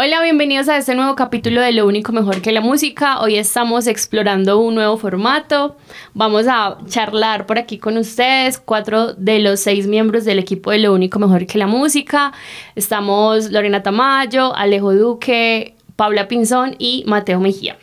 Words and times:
Hola, 0.00 0.22
bienvenidos 0.22 0.68
a 0.68 0.76
este 0.76 0.94
nuevo 0.94 1.16
capítulo 1.16 1.60
de 1.60 1.72
Lo 1.72 1.84
único 1.84 2.12
mejor 2.12 2.40
que 2.40 2.52
la 2.52 2.60
música. 2.60 3.18
Hoy 3.20 3.34
estamos 3.34 3.88
explorando 3.88 4.60
un 4.60 4.76
nuevo 4.76 4.96
formato. 4.96 5.76
Vamos 6.14 6.46
a 6.48 6.78
charlar 6.86 7.46
por 7.46 7.58
aquí 7.58 7.78
con 7.78 7.96
ustedes, 7.96 8.60
cuatro 8.60 9.14
de 9.14 9.40
los 9.40 9.58
seis 9.58 9.88
miembros 9.88 10.24
del 10.24 10.38
equipo 10.38 10.70
de 10.70 10.78
Lo 10.78 10.94
único 10.94 11.18
mejor 11.18 11.46
que 11.46 11.58
la 11.58 11.66
música. 11.66 12.32
Estamos 12.76 13.50
Lorena 13.50 13.82
Tamayo, 13.82 14.54
Alejo 14.54 14.94
Duque, 14.94 15.74
Paula 15.96 16.28
Pinzón 16.28 16.76
y 16.78 17.02
Mateo 17.08 17.40
Mejía. 17.40 17.76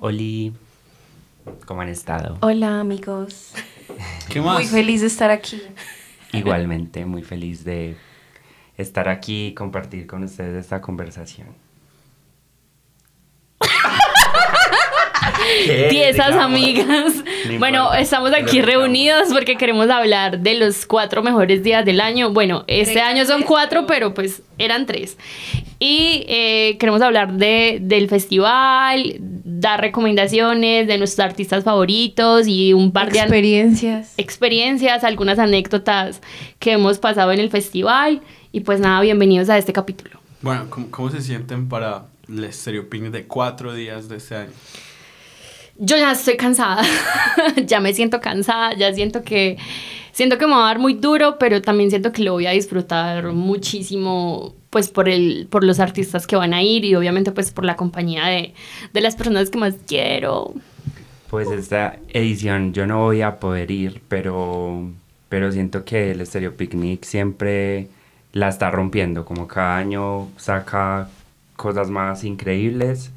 Oli, 0.00 0.52
¿cómo 1.64 1.80
han 1.80 1.88
estado? 1.88 2.36
Hola 2.42 2.80
amigos. 2.80 3.52
¿Qué 4.28 4.42
más? 4.42 4.56
Muy 4.56 4.66
feliz 4.66 5.00
de 5.00 5.06
estar 5.06 5.30
aquí. 5.30 5.62
Igualmente, 6.34 7.06
muy 7.06 7.22
feliz 7.22 7.64
de 7.64 7.96
estar 8.76 9.08
aquí 9.08 9.48
y 9.48 9.54
compartir 9.54 10.06
con 10.06 10.24
ustedes 10.24 10.64
esta 10.64 10.80
conversación. 10.80 11.65
Tiesas 15.90 16.28
Digamos. 16.28 16.44
amigas. 16.44 17.14
No 17.48 17.58
Bueno, 17.58 17.78
importa, 17.84 18.00
estamos 18.00 18.32
aquí 18.32 18.62
reunidos 18.62 19.28
porque 19.32 19.56
queremos 19.56 19.88
hablar 19.90 20.40
de 20.40 20.54
los 20.54 20.86
cuatro 20.86 21.22
mejores 21.22 21.62
días 21.62 21.84
del 21.84 22.00
año. 22.00 22.30
Bueno, 22.32 22.64
este 22.66 23.00
año 23.00 23.24
son 23.24 23.42
cuatro, 23.42 23.86
pero 23.86 24.14
pues 24.14 24.42
eran 24.58 24.86
tres. 24.86 25.16
Y 25.78 26.24
eh, 26.28 26.76
queremos 26.78 27.02
hablar 27.02 27.32
de, 27.34 27.78
del 27.82 28.08
festival, 28.08 29.16
dar 29.20 29.80
recomendaciones 29.80 30.86
de 30.86 30.98
nuestros 30.98 31.24
artistas 31.24 31.64
favoritos 31.64 32.46
y 32.48 32.72
un 32.72 32.92
par 32.92 33.12
de 33.12 33.18
Experiencias. 33.18 34.14
experiencias, 34.16 35.04
algunas 35.04 35.38
anécdotas 35.38 36.20
que 36.58 36.72
hemos 36.72 36.98
pasado 36.98 37.32
en 37.32 37.40
el 37.40 37.50
festival. 37.50 38.22
Y 38.52 38.60
pues 38.60 38.80
nada, 38.80 39.00
bienvenidos 39.02 39.48
a 39.50 39.58
este 39.58 39.72
capítulo. 39.72 40.18
Bueno, 40.40 40.66
¿cómo, 40.70 40.90
cómo 40.90 41.10
se 41.10 41.20
sienten 41.20 41.68
para 41.68 42.06
el 42.28 42.52
Stereo 42.52 42.84
de 42.90 43.24
cuatro 43.26 43.74
días 43.74 44.08
de 44.08 44.16
este 44.16 44.36
año? 44.36 44.50
Yo 45.78 45.96
ya 45.96 46.12
estoy 46.12 46.36
cansada, 46.36 46.82
ya 47.66 47.80
me 47.80 47.92
siento 47.92 48.20
cansada, 48.20 48.74
ya 48.74 48.92
siento 48.94 49.22
que 49.22 49.58
siento 50.12 50.38
que 50.38 50.46
me 50.46 50.52
va 50.52 50.64
a 50.64 50.68
dar 50.68 50.78
muy 50.78 50.94
duro, 50.94 51.38
pero 51.38 51.60
también 51.60 51.90
siento 51.90 52.12
que 52.12 52.22
lo 52.22 52.32
voy 52.32 52.46
a 52.46 52.52
disfrutar 52.52 53.32
muchísimo 53.32 54.54
pues 54.70 54.88
por 54.88 55.08
el 55.08 55.46
por 55.50 55.64
los 55.64 55.78
artistas 55.78 56.26
que 56.26 56.36
van 56.36 56.54
a 56.54 56.62
ir 56.62 56.84
y 56.84 56.94
obviamente 56.94 57.32
pues 57.32 57.50
por 57.50 57.64
la 57.64 57.76
compañía 57.76 58.26
de, 58.26 58.54
de 58.92 59.00
las 59.00 59.16
personas 59.16 59.50
que 59.50 59.58
más 59.58 59.74
quiero. 59.86 60.54
Pues 61.28 61.50
esta 61.50 61.98
edición 62.08 62.72
yo 62.72 62.86
no 62.86 63.00
voy 63.00 63.20
a 63.20 63.38
poder 63.40 63.70
ir, 63.70 64.00
pero, 64.08 64.90
pero 65.28 65.52
siento 65.52 65.84
que 65.84 66.12
el 66.12 66.24
Stereo 66.24 66.56
Picnic 66.56 67.04
siempre 67.04 67.88
la 68.32 68.48
está 68.48 68.70
rompiendo, 68.70 69.24
como 69.24 69.48
cada 69.48 69.76
año 69.76 70.28
saca 70.36 71.08
cosas 71.56 71.90
más 71.90 72.22
increíbles 72.22 73.10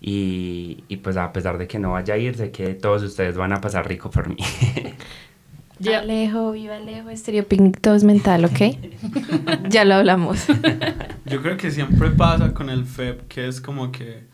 y, 0.00 0.84
y 0.88 0.96
pues 0.98 1.16
a 1.16 1.32
pesar 1.32 1.58
de 1.58 1.66
que 1.66 1.78
no 1.78 1.92
vaya 1.92 2.14
a 2.14 2.18
ir, 2.18 2.36
sé 2.36 2.50
que 2.50 2.74
todos 2.74 3.02
ustedes 3.02 3.36
van 3.36 3.52
a 3.52 3.60
pasar 3.60 3.88
rico 3.88 4.10
por 4.10 4.28
mí. 4.28 4.36
Ya- 5.78 5.98
Alejo, 6.00 6.52
viva 6.52 6.76
Alejo, 6.76 7.14
Stereo 7.14 7.46
Picnic, 7.46 7.80
todo 7.82 7.94
es 7.94 8.02
mental, 8.02 8.46
¿ok? 8.46 8.78
ya 9.68 9.84
lo 9.84 9.96
hablamos. 9.96 10.46
Yo 11.26 11.42
creo 11.42 11.58
que 11.58 11.70
siempre 11.70 12.08
pasa 12.10 12.54
con 12.54 12.70
el 12.70 12.86
FEP 12.86 13.28
que 13.28 13.46
es 13.46 13.60
como 13.60 13.92
que 13.92 14.24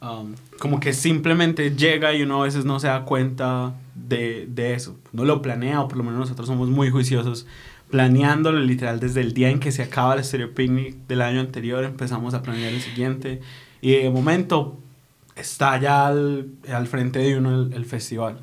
um, 0.00 0.34
como 0.60 0.78
que 0.78 0.92
simplemente 0.92 1.74
llega 1.74 2.14
y 2.14 2.22
uno 2.22 2.42
a 2.42 2.44
veces 2.44 2.64
no 2.64 2.78
se 2.78 2.86
da 2.86 3.04
cuenta 3.04 3.74
de, 3.96 4.46
de 4.48 4.74
eso. 4.74 4.96
No 5.12 5.24
lo 5.24 5.42
planea 5.42 5.80
o 5.80 5.88
por 5.88 5.98
lo 5.98 6.04
menos 6.04 6.20
nosotros 6.20 6.46
somos 6.46 6.68
muy 6.70 6.90
juiciosos 6.90 7.44
planeándolo 7.90 8.60
literal 8.60 9.00
desde 9.00 9.20
el 9.20 9.34
día 9.34 9.50
en 9.50 9.58
que 9.58 9.72
se 9.72 9.82
acaba 9.82 10.14
el 10.14 10.22
Stereo 10.22 10.54
Picnic 10.54 10.94
del 11.08 11.22
año 11.22 11.40
anterior 11.40 11.82
empezamos 11.82 12.34
a 12.34 12.42
planear 12.42 12.72
el 12.72 12.80
siguiente 12.80 13.40
y 13.80 13.92
de 13.96 14.10
momento 14.10 14.78
está 15.36 15.78
ya 15.80 16.06
al, 16.06 16.48
al 16.72 16.86
frente 16.86 17.18
de 17.20 17.38
uno 17.38 17.62
el, 17.62 17.72
el 17.72 17.84
festival. 17.84 18.38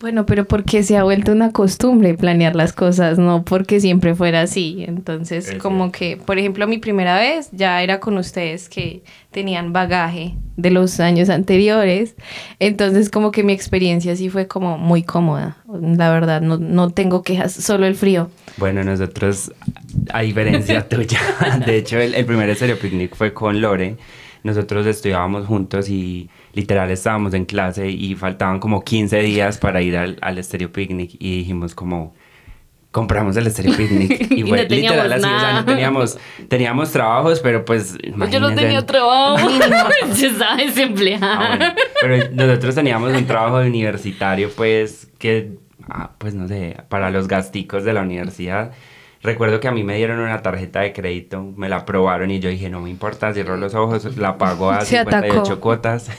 Bueno, 0.00 0.24
pero 0.24 0.46
porque 0.46 0.82
se 0.82 0.96
ha 0.96 1.02
vuelto 1.02 1.32
una 1.32 1.52
costumbre 1.52 2.14
planear 2.14 2.56
las 2.56 2.72
cosas, 2.72 3.18
no 3.18 3.44
porque 3.44 3.80
siempre 3.80 4.14
fuera 4.14 4.40
así. 4.40 4.84
Entonces, 4.86 5.48
Es 5.50 5.58
como 5.58 5.92
que, 5.92 6.16
por 6.16 6.38
ejemplo, 6.38 6.66
mi 6.66 6.78
primera 6.78 7.18
vez 7.18 7.50
ya 7.52 7.82
era 7.82 8.00
con 8.00 8.16
ustedes 8.16 8.70
que 8.70 9.02
tenían 9.30 9.74
bagaje 9.74 10.36
de 10.56 10.70
los 10.70 11.00
años 11.00 11.28
anteriores. 11.28 12.14
Entonces, 12.60 13.10
como 13.10 13.30
que 13.30 13.42
mi 13.42 13.52
experiencia 13.52 14.16
sí 14.16 14.30
fue 14.30 14.46
como 14.46 14.78
muy 14.78 15.02
cómoda. 15.02 15.58
La 15.68 16.10
verdad, 16.10 16.40
no, 16.40 16.56
no 16.56 16.90
tengo 16.90 17.22
quejas, 17.22 17.52
solo 17.52 17.84
el 17.84 17.94
frío. 17.94 18.30
Bueno, 18.56 18.82
nosotros, 18.82 19.52
a 20.12 20.20
diferencia 20.22 20.88
tuya, 20.88 21.20
de 21.66 21.76
hecho 21.76 21.98
el, 21.98 22.14
el 22.14 22.24
primer 22.24 22.54
Stereo 22.54 22.78
Picnic 22.78 23.14
fue 23.16 23.34
con 23.34 23.60
Lore. 23.60 23.96
Nosotros 24.42 24.86
estudiábamos 24.86 25.46
juntos 25.46 25.88
y 25.88 26.30
literal 26.54 26.90
estábamos 26.90 27.34
en 27.34 27.44
clase 27.44 27.88
y 27.90 28.14
faltaban 28.14 28.58
como 28.58 28.82
15 28.82 29.20
días 29.20 29.58
para 29.58 29.82
ir 29.82 29.96
al, 29.96 30.18
al 30.20 30.42
Stereo 30.42 30.72
Picnic 30.72 31.16
y 31.18 31.38
dijimos 31.38 31.74
como 31.74 32.14
compramos 32.90 33.36
el 33.36 33.50
Stereo 33.50 33.76
Picnic 33.76 34.30
y 34.30 34.40
Y 34.40 34.42
fue 34.42 34.62
no 34.62 34.68
teníamos 34.68 35.04
literal 35.04 35.12
así, 35.12 35.24
o 35.24 35.28
sea, 35.28 35.48
nada. 35.48 35.60
no 35.60 35.64
teníamos, 35.64 36.18
teníamos 36.48 36.90
trabajos, 36.92 37.40
pero 37.40 37.64
pues 37.64 37.96
Yo 38.30 38.40
no 38.40 38.54
tenía 38.54 38.84
trabajo, 38.84 39.48
yo 40.16 40.26
estaba 40.28 40.56
desempleada. 40.56 41.20
Ah, 41.22 41.56
bueno. 41.56 41.74
Pero 42.00 42.30
nosotros 42.32 42.74
teníamos 42.74 43.12
un 43.12 43.26
trabajo 43.26 43.58
universitario, 43.58 44.50
pues, 44.50 45.08
que, 45.18 45.52
ah, 45.88 46.10
pues 46.18 46.34
no 46.34 46.48
sé, 46.48 46.76
para 46.88 47.10
los 47.10 47.28
gasticos 47.28 47.84
de 47.84 47.92
la 47.92 48.02
universidad. 48.02 48.72
Recuerdo 49.22 49.60
que 49.60 49.68
a 49.68 49.72
mí 49.72 49.84
me 49.84 49.96
dieron 49.96 50.18
una 50.18 50.40
tarjeta 50.40 50.80
de 50.80 50.94
crédito, 50.94 51.52
me 51.56 51.68
la 51.68 51.76
aprobaron 51.76 52.30
y 52.30 52.40
yo 52.40 52.48
dije, 52.48 52.70
no 52.70 52.80
me 52.80 52.88
importa, 52.88 53.34
cierro 53.34 53.56
los 53.58 53.74
ojos, 53.74 54.16
la 54.16 54.38
pago 54.38 54.70
a 54.70 54.80
Se 54.84 54.98
58 54.98 55.40
atacó. 55.40 55.60
cuotas. 55.60 56.10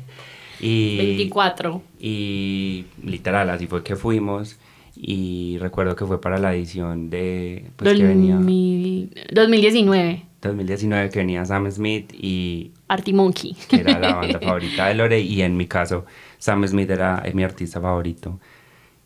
y, 0.60 0.96
24. 0.96 1.82
y 1.98 2.84
literal, 3.02 3.50
así 3.50 3.66
fue 3.66 3.82
que 3.82 3.96
fuimos. 3.96 4.58
Y 4.98 5.58
recuerdo 5.60 5.94
que 5.94 6.06
fue 6.06 6.20
para 6.20 6.38
la 6.38 6.54
edición 6.54 7.10
de, 7.10 7.66
pues 7.76 7.98
que 7.98 8.04
venía 8.04 8.36
2000 8.36 9.10
2019, 9.32 10.22
2019, 10.40 11.10
que 11.10 11.18
venía 11.18 11.44
Sam 11.44 11.70
Smith 11.70 12.12
y 12.14 12.70
Artie 12.88 13.12
Monkey. 13.12 13.54
que 13.68 13.80
era 13.80 13.98
la 13.98 14.14
banda 14.14 14.40
favorita 14.42 14.86
de 14.86 14.94
Lore 14.94 15.20
y 15.20 15.42
en 15.42 15.56
mi 15.56 15.66
caso 15.66 16.06
Sam 16.38 16.66
Smith 16.66 16.88
era 16.88 17.22
mi 17.34 17.44
artista 17.44 17.78
favorito 17.78 18.40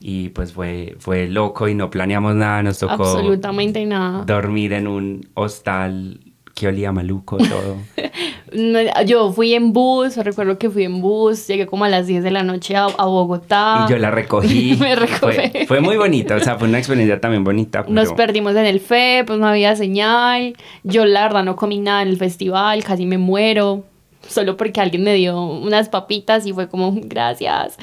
y 0.01 0.31
pues 0.31 0.53
fue, 0.53 0.97
fue 0.99 1.29
loco 1.29 1.69
y 1.69 1.75
no 1.75 1.91
planeamos 1.91 2.35
nada, 2.35 2.63
nos 2.63 2.79
tocó 2.79 3.05
Absolutamente 3.05 3.85
nada. 3.85 4.25
dormir 4.25 4.73
en 4.73 4.89
un 4.89 5.29
hostal 5.35 6.21
que 6.55 6.67
olía 6.69 6.91
maluco 6.91 7.37
todo. 7.37 7.77
Yo 9.07 9.33
fui 9.33 9.55
en 9.55 9.73
bus, 9.73 10.17
recuerdo 10.17 10.59
que 10.59 10.69
fui 10.71 10.85
en 10.85 11.01
bus, 11.01 11.47
llegué 11.47 11.67
como 11.67 11.85
a 11.85 11.89
las 11.89 12.07
10 12.07 12.25
de 12.25 12.31
la 12.31 12.43
noche 12.43 12.75
a, 12.77 12.85
a 12.87 13.05
Bogotá. 13.07 13.85
y 13.87 13.91
yo 13.93 13.99
la 13.99 14.11
recogí. 14.11 14.77
Me 14.81 14.97
recogí. 14.97 15.37
Fue, 15.37 15.67
fue 15.69 15.81
muy 15.81 15.97
bonita, 15.97 16.35
o 16.35 16.41
sea, 16.41 16.57
fue 16.57 16.67
una 16.69 16.79
experiencia 16.79 17.21
también 17.21 17.45
bonita. 17.45 17.85
Nos 17.89 18.13
perdimos 18.13 18.57
en 18.57 18.67
el 18.67 18.81
FE, 18.81 19.23
pues 19.27 19.39
no 19.39 19.47
había 19.47 19.77
señal. 19.77 20.55
Yo 20.83 21.05
la 21.05 21.23
verdad 21.23 21.45
no 21.45 21.55
comí 21.55 21.79
nada 21.79 22.03
en 22.03 22.09
el 22.09 22.17
festival, 22.17 22.83
casi 22.83 23.07
me 23.07 23.19
muero. 23.19 23.85
Solo 24.27 24.57
porque 24.57 24.81
alguien 24.81 25.03
me 25.03 25.15
dio 25.15 25.43
unas 25.43 25.89
papitas 25.89 26.47
y 26.47 26.53
fue 26.53 26.69
como, 26.69 26.93
gracias. 27.03 27.77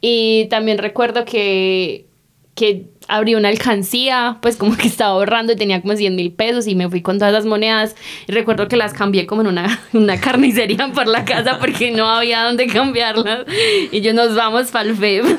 Y 0.00 0.46
también 0.50 0.78
recuerdo 0.78 1.24
que, 1.24 2.06
que 2.54 2.86
abrí 3.08 3.34
una 3.34 3.48
alcancía, 3.48 4.38
pues 4.40 4.56
como 4.56 4.76
que 4.76 4.86
estaba 4.86 5.10
ahorrando 5.10 5.52
y 5.52 5.56
tenía 5.56 5.82
como 5.82 5.96
100 5.96 6.14
mil 6.14 6.32
pesos 6.32 6.66
y 6.66 6.74
me 6.74 6.88
fui 6.88 7.02
con 7.02 7.18
todas 7.18 7.32
las 7.32 7.44
monedas. 7.44 7.96
Y 8.26 8.32
recuerdo 8.32 8.68
que 8.68 8.76
las 8.76 8.92
cambié 8.92 9.26
como 9.26 9.42
en 9.42 9.48
una, 9.48 9.80
una 9.92 10.20
carnicería 10.20 10.90
por 10.92 11.06
la 11.06 11.24
casa 11.24 11.58
porque 11.58 11.90
no 11.90 12.08
había 12.08 12.44
dónde 12.44 12.66
cambiarlas. 12.66 13.46
Y 13.90 14.00
yo 14.00 14.14
nos 14.14 14.34
vamos 14.34 14.70
para 14.70 14.88
el. 14.88 14.96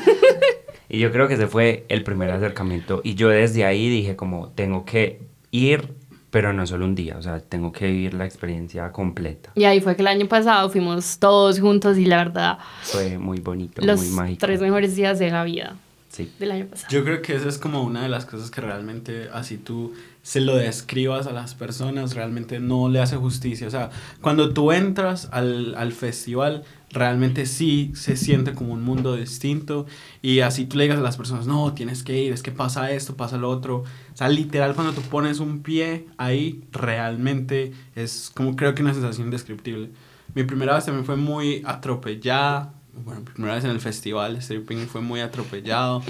Y 0.88 0.98
yo 0.98 1.10
creo 1.10 1.26
que 1.26 1.34
ese 1.34 1.46
fue 1.46 1.86
el 1.88 2.04
primer 2.04 2.30
acercamiento. 2.30 3.00
Y 3.02 3.14
yo 3.14 3.30
desde 3.30 3.64
ahí 3.64 3.88
dije 3.88 4.14
como, 4.14 4.50
tengo 4.50 4.84
que 4.84 5.22
ir, 5.50 5.94
pero 6.32 6.52
no 6.52 6.66
solo 6.66 6.86
un 6.86 6.94
día, 6.96 7.16
o 7.18 7.22
sea, 7.22 7.38
tengo 7.40 7.70
que 7.70 7.86
vivir 7.86 8.14
la 8.14 8.24
experiencia 8.24 8.90
completa. 8.90 9.50
Y 9.54 9.62
ahí 9.64 9.80
fue 9.80 9.94
que 9.94 10.02
el 10.02 10.08
año 10.08 10.26
pasado 10.26 10.68
fuimos 10.70 11.18
todos 11.18 11.60
juntos 11.60 11.98
y 11.98 12.06
la 12.06 12.16
verdad, 12.16 12.58
Fue 12.82 13.18
muy 13.18 13.38
bonito, 13.38 13.80
los 13.84 14.00
muy 14.00 14.08
mágico. 14.10 14.38
tres 14.40 14.60
mejores 14.60 14.96
días 14.96 15.18
de 15.20 15.30
la 15.30 15.44
vida 15.44 15.76
Sí. 16.08 16.30
del 16.38 16.50
año 16.52 16.66
pasado. 16.66 16.88
Yo 16.90 17.04
creo 17.04 17.22
que 17.22 17.34
esa 17.36 17.48
es 17.48 17.56
como 17.58 17.82
una 17.82 18.02
de 18.02 18.08
las 18.08 18.26
cosas 18.26 18.50
que 18.50 18.60
realmente 18.60 19.28
así 19.32 19.56
tú 19.56 19.94
se 20.22 20.40
lo 20.40 20.56
describas 20.56 21.26
a 21.26 21.32
las 21.32 21.54
personas, 21.54 22.14
realmente 22.14 22.60
no 22.60 22.88
le 22.90 23.00
hace 23.00 23.16
justicia. 23.16 23.66
O 23.66 23.70
sea, 23.70 23.90
cuando 24.20 24.52
tú 24.52 24.72
entras 24.72 25.28
al, 25.32 25.74
al 25.74 25.92
festival, 25.92 26.64
realmente 26.92 27.46
sí 27.46 27.92
se 27.94 28.16
siente 28.16 28.54
como 28.54 28.72
un 28.74 28.82
mundo 28.82 29.16
distinto 29.16 29.86
y 30.20 30.40
así 30.40 30.66
tú 30.66 30.76
le 30.76 30.84
digas 30.84 30.98
a 30.98 31.02
las 31.02 31.16
personas, 31.16 31.46
no, 31.46 31.72
tienes 31.74 32.02
que 32.02 32.20
ir, 32.20 32.32
es 32.32 32.42
que 32.42 32.52
pasa 32.52 32.92
esto, 32.92 33.16
pasa 33.16 33.38
lo 33.38 33.48
otro. 33.48 33.78
O 33.78 34.16
sea, 34.16 34.28
literal 34.28 34.74
cuando 34.74 34.92
tú 34.92 35.00
pones 35.02 35.40
un 35.40 35.62
pie 35.62 36.06
ahí, 36.18 36.62
realmente 36.70 37.72
es 37.94 38.30
como 38.34 38.56
creo 38.56 38.74
que 38.74 38.82
una 38.82 38.92
sensación 38.92 39.28
indescriptible. 39.28 39.90
Mi 40.34 40.44
primera 40.44 40.74
vez 40.74 40.84
también 40.84 41.04
fue 41.04 41.16
muy 41.16 41.62
atropellada. 41.64 42.74
Bueno, 43.04 43.22
primera 43.24 43.54
vez 43.54 43.64
en 43.64 43.70
el 43.70 43.80
festival, 43.80 44.40
Stereo 44.42 44.66
Picnic 44.66 44.88
fue 44.88 45.00
muy 45.00 45.20
atropellado. 45.20 46.02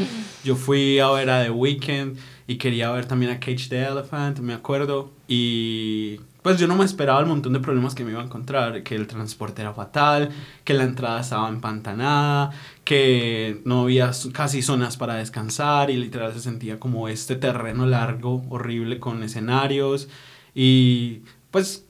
Yo 0.44 0.56
fui 0.56 0.98
a 0.98 1.08
ver 1.10 1.30
a 1.30 1.44
The 1.44 1.50
Weeknd 1.50 2.18
y 2.48 2.56
quería 2.56 2.90
ver 2.90 3.06
también 3.06 3.30
a 3.30 3.38
Cage 3.38 3.68
the 3.68 3.82
Elephant, 3.82 4.40
me 4.40 4.52
acuerdo. 4.52 5.12
Y 5.28 6.18
pues 6.42 6.58
yo 6.58 6.66
no 6.66 6.74
me 6.74 6.84
esperaba 6.84 7.20
el 7.20 7.26
montón 7.26 7.52
de 7.52 7.60
problemas 7.60 7.94
que 7.94 8.04
me 8.04 8.10
iba 8.10 8.20
a 8.20 8.24
encontrar, 8.24 8.82
que 8.82 8.96
el 8.96 9.06
transporte 9.06 9.62
era 9.62 9.72
fatal, 9.72 10.30
que 10.64 10.74
la 10.74 10.82
entrada 10.82 11.20
estaba 11.20 11.48
empantanada, 11.48 12.50
que 12.84 13.60
no 13.64 13.82
había 13.82 14.10
casi 14.32 14.60
zonas 14.60 14.96
para 14.96 15.14
descansar 15.14 15.90
y 15.90 15.96
literal 15.96 16.32
se 16.32 16.40
sentía 16.40 16.80
como 16.80 17.08
este 17.08 17.36
terreno 17.36 17.86
largo, 17.86 18.44
horrible 18.48 18.98
con 18.98 19.22
escenarios. 19.22 20.08
Y 20.54 21.22
pues 21.52 21.84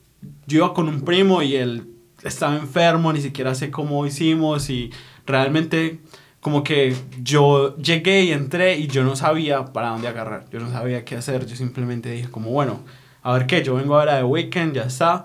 yo 0.47 0.59
iba 0.59 0.75
con 0.75 0.89
un 0.89 1.01
primo 1.01 1.43
y 1.43 1.57
él 1.57 1.87
estaba 2.23 2.57
enfermo, 2.57 3.13
ni 3.13 3.23
siquiera 3.23 3.55
sé 3.55 3.71
cómo 3.71 4.07
hicimos 4.07 4.69
y 4.69 4.91
realmente 5.27 5.99
como 6.41 6.65
que 6.65 6.95
yo 7.23 7.77
llegué 7.77 8.25
y 8.25 8.33
entré 8.33 8.77
y 8.77 8.89
yo 8.89 9.05
no 9.05 9.17
sabía 9.17 9.67
para 9.67 9.91
dónde 9.91 10.09
agarrar, 10.09 10.45
yo 10.51 10.59
no 10.61 10.71
sabía 10.71 11.05
qué 11.05 11.17
hacer, 11.17 11.47
yo 11.47 11.57
simplemente 11.57 12.11
dije 12.11 12.29
como 12.29 12.51
bueno, 12.51 12.81
a 13.23 13.33
ver 13.35 13.47
qué, 13.47 13.63
yo 13.63 13.75
vengo 13.75 13.99
ahora 13.99 14.17
de 14.17 14.25
weekend, 14.25 14.75
ya 14.75 14.83
está. 14.83 15.25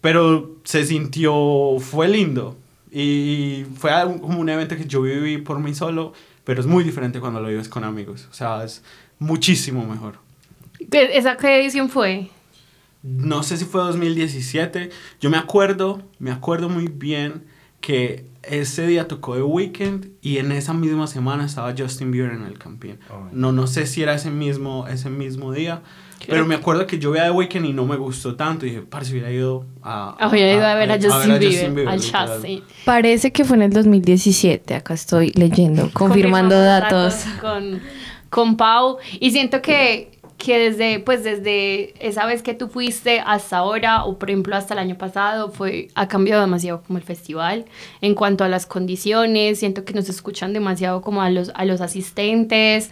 Pero 0.00 0.56
se 0.64 0.84
sintió, 0.84 1.76
fue 1.80 2.08
lindo. 2.08 2.56
Y 2.90 3.64
fue 3.76 3.90
como 4.20 4.40
un 4.40 4.48
evento 4.48 4.76
que 4.76 4.86
yo 4.86 5.02
viví 5.02 5.38
por 5.38 5.58
mí 5.58 5.74
solo, 5.74 6.12
pero 6.44 6.60
es 6.60 6.66
muy 6.66 6.84
diferente 6.84 7.20
cuando 7.20 7.40
lo 7.40 7.48
vives 7.48 7.68
con 7.68 7.84
amigos. 7.84 8.28
O 8.30 8.34
sea, 8.34 8.64
es 8.64 8.82
muchísimo 9.18 9.84
mejor. 9.86 10.14
¿Esa 10.90 11.36
qué 11.36 11.60
edición 11.60 11.88
fue? 11.88 12.30
No 13.02 13.42
sé 13.42 13.56
si 13.56 13.64
fue 13.64 13.82
2017. 13.82 14.90
Yo 15.20 15.30
me 15.30 15.36
acuerdo, 15.36 16.02
me 16.18 16.30
acuerdo 16.30 16.68
muy 16.68 16.88
bien 16.88 17.44
que 17.80 18.24
ese 18.42 18.86
día 18.86 19.06
tocó 19.06 19.34
The 19.34 19.42
Weekend 19.42 20.10
y 20.22 20.38
en 20.38 20.52
esa 20.52 20.72
misma 20.72 21.06
semana 21.06 21.44
estaba 21.44 21.74
Justin 21.76 22.10
Bieber 22.10 22.32
en 22.32 22.42
el 22.42 22.58
campín. 22.58 22.98
No, 23.32 23.52
no 23.52 23.66
sé 23.66 23.86
si 23.86 24.02
era 24.02 24.14
ese 24.14 24.30
mismo, 24.30 24.86
ese 24.88 25.10
mismo 25.10 25.52
día, 25.52 25.82
pero 26.26 26.46
me 26.46 26.54
acuerdo 26.54 26.86
que 26.86 26.98
yo 26.98 27.12
vi 27.12 27.18
a 27.18 27.24
The 27.24 27.30
Weeknd 27.30 27.66
y 27.66 27.72
no 27.72 27.84
me 27.84 27.96
gustó 27.96 28.34
tanto. 28.34 28.66
Y 28.66 28.70
dije, 28.70 28.82
parece 28.82 29.12
hubiera 29.12 29.30
ido 29.30 29.64
a, 29.82 30.16
a, 30.18 30.28
hubiera 30.28 30.52
ido 30.52 30.66
a, 30.66 30.74
ver 30.74 30.90
a, 30.90 30.96
Justin, 30.96 31.38
Bieber, 31.38 31.88
al 31.88 32.00
chassis. 32.00 32.62
Parece 32.84 33.32
que 33.32 33.44
fue 33.44 33.56
en 33.56 33.62
el 33.62 33.72
2017. 33.72 34.74
Acá 34.74 34.94
estoy 34.94 35.30
leyendo, 35.32 35.90
confirmando, 35.92 36.60
datos. 36.60 37.24
Con, 37.40 37.80
con 38.30 38.56
Pau. 38.56 38.98
Y 39.20 39.30
siento 39.30 39.62
que, 39.62 40.10
que 40.36 40.58
desde, 40.58 41.00
pues 41.00 41.24
desde 41.24 41.94
esa 42.06 42.26
vez 42.26 42.42
que 42.42 42.54
tú 42.54 42.68
fuiste 42.68 43.20
hasta 43.20 43.58
ahora, 43.58 44.04
o 44.04 44.18
por 44.18 44.30
ejemplo 44.30 44.56
hasta 44.56 44.74
el 44.74 44.80
año 44.80 44.98
pasado, 44.98 45.50
fue, 45.50 45.88
ha 45.94 46.08
cambiado 46.08 46.40
demasiado 46.40 46.82
como 46.82 46.98
el 46.98 47.04
festival. 47.04 47.64
En 48.00 48.14
cuanto 48.14 48.44
a 48.44 48.48
las 48.48 48.66
condiciones, 48.66 49.60
siento 49.60 49.84
que 49.84 49.94
nos 49.94 50.08
escuchan 50.08 50.52
demasiado 50.52 51.00
como 51.00 51.22
a 51.22 51.30
los, 51.30 51.50
a 51.54 51.64
los 51.64 51.80
asistentes 51.80 52.90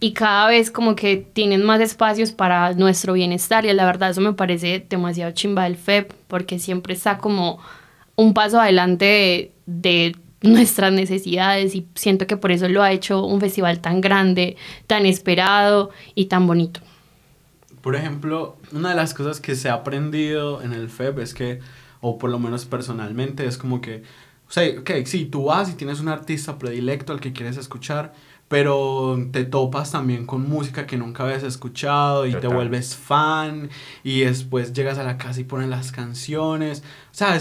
y 0.00 0.12
cada 0.12 0.48
vez 0.48 0.70
como 0.70 0.96
que 0.96 1.16
tienen 1.16 1.64
más 1.64 1.80
espacios 1.80 2.32
para 2.32 2.72
nuestro 2.74 3.14
bienestar 3.14 3.64
y 3.64 3.72
la 3.72 3.86
verdad 3.86 4.10
eso 4.10 4.20
me 4.20 4.32
parece 4.32 4.84
demasiado 4.88 5.32
chimba 5.32 5.64
del 5.64 5.76
FEP 5.76 6.12
porque 6.28 6.58
siempre 6.58 6.94
está 6.94 7.18
como 7.18 7.60
un 8.16 8.34
paso 8.34 8.60
adelante 8.60 9.52
de, 9.66 10.16
nuestras 10.44 10.92
necesidades 10.92 11.74
y 11.74 11.88
siento 11.94 12.26
que 12.26 12.36
por 12.36 12.52
eso 12.52 12.68
lo 12.68 12.82
ha 12.82 12.92
hecho 12.92 13.24
un 13.24 13.40
festival 13.40 13.80
tan 13.80 14.00
grande, 14.00 14.56
tan 14.86 15.06
esperado 15.06 15.90
y 16.14 16.26
tan 16.26 16.46
bonito. 16.46 16.80
Por 17.80 17.96
ejemplo, 17.96 18.58
una 18.72 18.90
de 18.90 18.94
las 18.94 19.14
cosas 19.14 19.40
que 19.40 19.56
se 19.56 19.68
ha 19.68 19.74
aprendido 19.74 20.62
en 20.62 20.72
el 20.72 20.88
FEP 20.88 21.18
es 21.18 21.34
que, 21.34 21.60
o 22.00 22.18
por 22.18 22.30
lo 22.30 22.38
menos 22.38 22.66
personalmente, 22.66 23.46
es 23.46 23.56
como 23.56 23.80
que, 23.80 24.02
o 24.48 24.52
sea, 24.52 24.68
ok, 24.78 24.90
sí, 25.06 25.24
tú 25.26 25.44
vas 25.46 25.70
y 25.70 25.74
tienes 25.74 26.00
un 26.00 26.08
artista 26.08 26.58
predilecto 26.58 27.12
al 27.12 27.20
que 27.20 27.32
quieres 27.32 27.56
escuchar, 27.56 28.12
pero 28.54 29.18
te 29.32 29.44
topas 29.44 29.90
también 29.90 30.26
con 30.26 30.48
música 30.48 30.86
que 30.86 30.96
nunca 30.96 31.24
habías 31.24 31.42
escuchado 31.42 32.24
y 32.24 32.36
te 32.36 32.46
vuelves 32.46 32.94
fan 32.94 33.68
y 34.04 34.20
después 34.20 34.72
llegas 34.72 34.96
a 34.98 35.02
la 35.02 35.18
casa 35.18 35.40
y 35.40 35.42
ponen 35.42 35.70
las 35.70 35.90
canciones. 35.90 36.84
O 37.10 37.14
sea, 37.14 37.36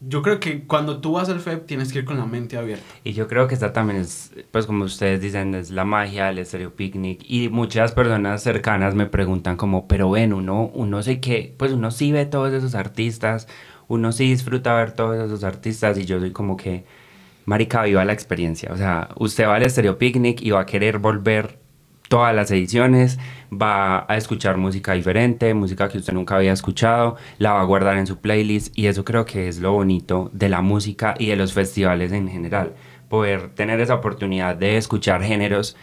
yo 0.00 0.20
creo 0.20 0.40
que 0.40 0.64
cuando 0.64 1.00
tú 1.00 1.12
vas 1.12 1.30
al 1.30 1.40
FEP 1.40 1.64
tienes 1.64 1.94
que 1.94 2.00
ir 2.00 2.04
con 2.04 2.18
la 2.18 2.26
mente 2.26 2.58
abierta. 2.58 2.84
Y 3.04 3.14
yo 3.14 3.26
creo 3.26 3.48
que 3.48 3.54
esta 3.54 3.72
también 3.72 4.02
es, 4.02 4.32
pues 4.50 4.66
como 4.66 4.84
ustedes 4.84 5.18
dicen, 5.22 5.54
es 5.54 5.70
la 5.70 5.86
magia 5.86 6.26
del 6.26 6.44
Stereo 6.44 6.76
Picnic. 6.76 7.22
Y 7.26 7.48
muchas 7.48 7.92
personas 7.92 8.42
cercanas 8.42 8.94
me 8.94 9.06
preguntan 9.06 9.56
como, 9.56 9.88
pero 9.88 10.10
ven, 10.10 10.34
uno, 10.34 10.70
uno 10.74 11.02
sé 11.02 11.20
que, 11.20 11.54
pues 11.56 11.72
uno 11.72 11.90
sí 11.90 12.12
ve 12.12 12.26
todos 12.26 12.52
esos 12.52 12.74
artistas, 12.74 13.48
uno 13.88 14.12
sí 14.12 14.28
disfruta 14.28 14.74
ver 14.74 14.92
todos 14.92 15.16
esos 15.24 15.42
artistas 15.42 15.96
y 15.96 16.04
yo 16.04 16.20
soy 16.20 16.32
como 16.32 16.58
que 16.58 16.84
marica, 17.44 17.82
viva 17.82 18.04
la 18.04 18.12
experiencia. 18.12 18.70
O 18.72 18.76
sea, 18.76 19.08
usted 19.16 19.46
va 19.46 19.56
al 19.56 19.68
Stereo 19.68 19.98
Picnic 19.98 20.40
y 20.42 20.50
va 20.50 20.60
a 20.60 20.66
querer 20.66 20.98
volver 20.98 21.58
todas 22.08 22.34
las 22.34 22.50
ediciones, 22.50 23.18
va 23.50 24.06
a 24.08 24.16
escuchar 24.16 24.56
música 24.56 24.92
diferente, 24.92 25.52
música 25.54 25.88
que 25.88 25.98
usted 25.98 26.12
nunca 26.12 26.36
había 26.36 26.52
escuchado, 26.52 27.16
la 27.38 27.54
va 27.54 27.60
a 27.60 27.64
guardar 27.64 27.96
en 27.96 28.06
su 28.06 28.18
playlist 28.18 28.76
y 28.78 28.86
eso 28.86 29.04
creo 29.04 29.24
que 29.24 29.48
es 29.48 29.58
lo 29.58 29.72
bonito 29.72 30.30
de 30.32 30.48
la 30.48 30.60
música 30.60 31.14
y 31.18 31.26
de 31.26 31.36
los 31.36 31.52
festivales 31.54 32.12
en 32.12 32.28
general. 32.28 32.74
Poder 33.08 33.50
tener 33.54 33.80
esa 33.80 33.94
oportunidad 33.94 34.56
de 34.56 34.76
escuchar 34.76 35.22
géneros 35.22 35.76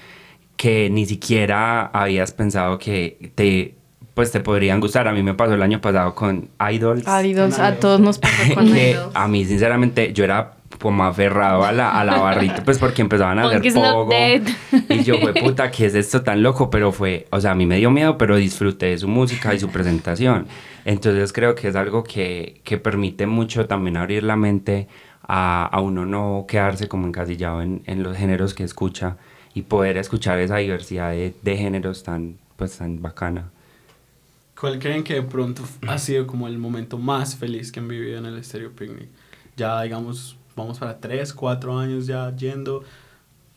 que 0.58 0.90
ni 0.90 1.06
siquiera 1.06 1.88
habías 1.88 2.34
pensado 2.34 2.78
que 2.78 3.32
te 3.36 3.76
pues 4.14 4.32
te 4.32 4.42
podrían 4.42 4.80
gustar. 4.80 5.08
A 5.08 5.14
mí 5.14 5.24
me 5.24 5.34
pasó 5.34 5.54
el 5.54 5.62
año 5.62 5.82
pasado 5.82 6.14
con 6.14 6.50
Idols. 6.72 7.06
Idols, 7.08 7.60
a 7.60 7.76
todos 7.78 8.00
nos 8.00 8.20
pasó 8.20 8.44
con 8.54 8.68
Idols. 8.68 9.16
A 9.16 9.28
mí 9.28 9.46
sinceramente 9.46 10.14
yo 10.14 10.24
era 10.24 10.54
como 10.82 11.04
aferrado 11.04 11.64
a 11.64 11.72
la, 11.72 11.92
a 12.00 12.04
la 12.04 12.18
barrita, 12.18 12.64
pues 12.64 12.80
porque 12.80 13.02
empezaban 13.02 13.40
a 13.40 13.48
hacer 13.48 13.74
pogo. 13.74 14.10
Y 14.90 15.04
yo, 15.04 15.18
fue 15.20 15.34
puta, 15.42 15.70
¿qué 15.70 15.86
es 15.86 15.96
esto 15.96 16.22
tan 16.24 16.42
loco? 16.42 16.70
Pero 16.70 16.92
fue, 16.92 17.28
o 17.30 17.40
sea, 17.40 17.52
a 17.52 17.56
mí 17.56 17.66
me 17.66 17.78
dio 17.78 17.92
miedo, 17.92 18.18
pero 18.18 18.36
disfruté 18.36 18.88
de 18.88 18.98
su 18.98 19.08
música 19.08 19.54
y 19.54 19.60
su 19.60 19.70
presentación. 19.70 20.48
Entonces 20.84 21.32
creo 21.32 21.56
que 21.56 21.68
es 21.68 21.76
algo 21.76 22.04
que, 22.04 22.62
que 22.64 22.78
permite 22.78 23.28
mucho 23.28 23.68
también 23.68 23.98
abrir 23.98 24.24
la 24.24 24.36
mente 24.36 24.88
a, 25.22 25.66
a 25.66 25.80
uno 25.82 26.06
no 26.06 26.46
quedarse 26.48 26.88
como 26.88 27.08
encasillado 27.08 27.62
en, 27.62 27.84
en, 27.86 28.02
los 28.04 28.18
géneros 28.18 28.54
que 28.54 28.64
escucha 28.64 29.18
y 29.54 29.62
poder 29.62 29.98
escuchar 29.98 30.40
esa 30.40 30.58
diversidad 30.58 31.12
de, 31.12 31.34
de 31.42 31.58
géneros 31.58 32.04
tan, 32.04 32.38
pues, 32.58 32.78
tan 32.78 33.02
bacana. 33.02 33.52
¿Cuál 34.60 34.80
creen 34.80 35.04
que 35.04 35.16
de 35.16 35.22
pronto 35.22 35.64
ha 35.88 35.98
sido 35.98 36.28
como 36.28 36.48
el 36.48 36.58
momento 36.58 36.98
más 36.98 37.36
feliz 37.36 37.72
que 37.72 37.80
han 37.80 37.88
vivido 37.88 38.18
en 38.18 38.26
el 38.26 38.44
Stereo 38.44 38.72
Picnic? 38.72 39.10
Ya, 39.58 39.82
digamos, 39.82 40.38
vamos 40.56 40.80
para 40.80 41.00
tres, 41.00 41.34
cuatro 41.34 41.78
años 41.78 42.08
ya 42.08 42.36
yendo, 42.36 42.84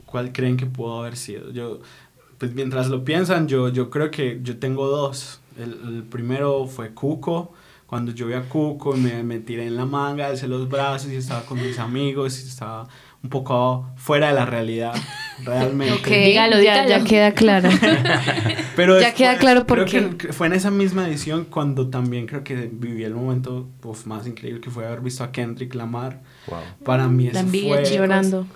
¿cuál 0.06 0.32
creen 0.32 0.56
que 0.56 0.66
pudo 0.66 1.00
haber 1.00 1.16
sido? 1.16 1.50
Yo, 1.50 1.80
pues 2.38 2.54
mientras 2.54 2.88
lo 2.88 3.04
piensan, 3.04 3.48
yo, 3.48 3.68
yo 3.68 3.90
creo 3.90 4.10
que 4.10 4.40
yo 4.42 4.58
tengo 4.58 4.86
dos. 4.88 5.40
El, 5.58 6.04
primero 6.10 6.66
fue 6.66 6.92
Cuco, 6.92 7.52
cuando 7.86 8.12
yo 8.12 8.26
vi 8.26 8.34
a 8.34 8.48
Cuco 8.48 8.94
me, 8.96 9.22
me 9.22 9.38
tiré 9.38 9.66
en 9.66 9.76
la 9.76 9.86
manga, 9.86 10.26
alcé 10.26 10.48
los 10.48 10.68
brazos 10.68 11.10
y 11.10 11.16
estaba 11.16 11.42
con 11.42 11.60
mis 11.60 11.78
amigos 11.78 12.42
y 12.42 12.48
estaba 12.48 12.88
un 13.22 13.30
poco 13.30 13.86
fuera 13.96 14.28
de 14.28 14.34
la 14.34 14.46
realidad, 14.46 14.94
realmente. 15.42 15.94
Ok, 15.94 16.06
dígalo, 16.06 16.60
ya, 16.60 16.86
ya 16.86 17.04
queda 17.04 17.32
claro. 17.32 17.68
Pero 18.76 19.00
ya 19.00 19.14
queda 19.14 19.38
claro 19.38 19.66
por 19.66 19.84
qué. 19.84 20.16
Que 20.16 20.32
fue 20.32 20.46
en 20.46 20.52
esa 20.52 20.70
misma 20.70 21.08
edición 21.08 21.44
cuando 21.44 21.88
también 21.88 22.26
creo 22.26 22.44
que 22.44 22.68
viví 22.72 23.04
el 23.04 23.14
momento 23.14 23.68
más 24.04 24.26
increíble 24.26 24.60
que 24.60 24.70
fue 24.70 24.86
haber 24.86 25.00
visto 25.00 25.24
a 25.24 25.32
Kendrick 25.32 25.74
Lamar. 25.74 26.20
Wow. 26.46 26.58
Para 26.84 27.08
mí 27.08 27.28
eso 27.28 27.46
fue 27.46 27.84
llorando. 27.84 28.46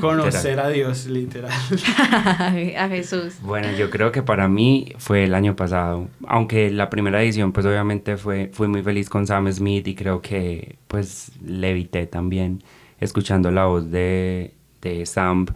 Conocer 0.00 0.60
a 0.60 0.68
Dios, 0.68 1.06
literal. 1.06 1.50
a 2.78 2.88
Jesús. 2.88 3.36
Bueno, 3.42 3.72
yo 3.72 3.90
creo 3.90 4.12
que 4.12 4.22
para 4.22 4.48
mí 4.48 4.92
fue 4.98 5.24
el 5.24 5.34
año 5.34 5.56
pasado. 5.56 6.08
Aunque 6.26 6.70
la 6.70 6.88
primera 6.90 7.22
edición, 7.22 7.52
pues 7.52 7.66
obviamente 7.66 8.16
fue, 8.16 8.50
fui 8.52 8.68
muy 8.68 8.82
feliz 8.82 9.08
con 9.08 9.26
Sam 9.26 9.50
Smith 9.52 9.88
y 9.88 9.94
creo 9.94 10.20
que 10.20 10.76
pues 10.86 11.32
le 11.44 11.70
evité 11.70 12.06
también 12.06 12.62
escuchando 13.00 13.50
la 13.50 13.64
voz 13.64 13.90
de, 13.90 14.54
de 14.82 15.04
Sam. 15.06 15.46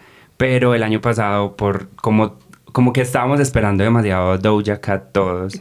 Pero 0.42 0.74
el 0.74 0.82
año 0.82 1.00
pasado, 1.00 1.54
por 1.54 1.90
como 1.90 2.36
como 2.72 2.92
que 2.92 3.00
estábamos 3.00 3.38
esperando 3.38 3.84
demasiado 3.84 4.38
Doja 4.38 4.80
Cat 4.80 5.12
todos 5.12 5.54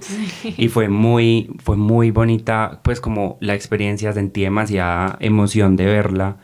y 0.57 0.69
fue 0.69 0.89
muy 0.89 1.51
fue 1.63 1.77
muy 1.77 2.09
bonita 2.09 2.79
pues 2.83 2.99
como 2.99 3.37
la 3.41 3.53
experiencia 3.53 4.11
sentí 4.11 4.41
demasiada 4.41 5.17
emoción 5.19 5.75
de 5.75 5.85
verla 5.85 6.37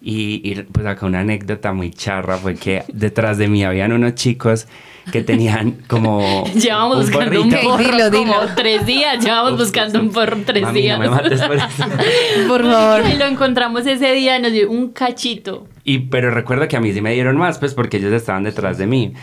y, 0.00 0.40
y, 0.42 0.62
pues 0.62 0.86
acá 0.86 1.04
una 1.04 1.20
anécdota 1.20 1.74
muy 1.74 1.90
charra 1.90 2.38
fue 2.38 2.54
que 2.54 2.82
detrás 2.94 3.36
de 3.36 3.48
mí 3.48 3.62
habían 3.62 3.92
unos 3.92 4.14
chicos 4.14 4.68
que 5.10 5.22
tenían 5.22 5.78
como 5.88 6.44
llevamos 6.54 7.10
buscando 7.10 7.42
un 7.42 7.50
porro 7.50 7.76
dilo, 7.78 8.10
dilo. 8.10 8.32
como 8.32 8.54
tres 8.54 8.86
días 8.86 9.24
llevamos 9.24 9.58
buscando 9.58 10.00
un 10.00 10.10
porro 10.10 10.38
tres 10.46 10.62
Mami, 10.62 10.80
días 10.82 10.98
no 10.98 11.04
me 11.04 11.10
mates 11.10 11.42
por, 11.42 11.56
eso. 11.56 11.66
por 12.48 12.62
favor. 12.62 13.02
y 13.10 13.16
lo 13.16 13.24
encontramos 13.26 13.86
ese 13.86 14.12
día 14.12 14.38
nos 14.38 14.52
dio 14.52 14.70
un 14.70 14.92
cachito. 14.92 15.66
Y 15.84 15.98
pero 16.00 16.30
recuerdo 16.30 16.68
que 16.68 16.76
a 16.76 16.80
mí 16.80 16.92
sí 16.92 17.00
me 17.00 17.12
dieron 17.14 17.36
más 17.36 17.58
pues 17.58 17.74
porque 17.74 17.96
ellos 17.96 18.12
estaban 18.12 18.44
detrás 18.44 18.78
de 18.78 18.86
mí. 18.86 19.14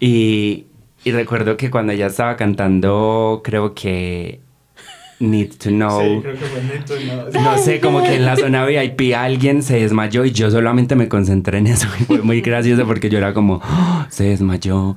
Y, 0.00 0.64
y 1.04 1.12
recuerdo 1.12 1.56
que 1.56 1.70
cuando 1.70 1.92
ella 1.92 2.06
estaba 2.06 2.36
cantando 2.36 3.40
creo 3.44 3.74
que 3.74 4.40
Need 5.30 5.50
to 5.58 5.70
Know. 5.70 6.00
Sí, 6.00 6.20
creo 6.22 6.34
que 6.34 6.38
fue 6.40 6.62
Need 6.62 6.84
to 6.84 6.94
Know. 7.32 7.42
No 7.42 7.58
sé, 7.58 7.80
como 7.80 8.02
que 8.02 8.14
en 8.16 8.24
la 8.24 8.36
zona 8.36 8.64
VIP 8.66 9.14
alguien 9.16 9.62
se 9.62 9.80
desmayó 9.80 10.24
y 10.24 10.30
yo 10.32 10.50
solamente 10.50 10.94
me 10.96 11.08
concentré 11.08 11.58
en 11.58 11.66
eso. 11.68 11.88
Y 12.00 12.04
fue 12.04 12.22
muy 12.22 12.40
gracioso 12.40 12.86
porque 12.86 13.10
yo 13.10 13.18
era 13.18 13.34
como, 13.34 13.60
oh, 13.64 14.06
se 14.10 14.24
desmayó. 14.24 14.96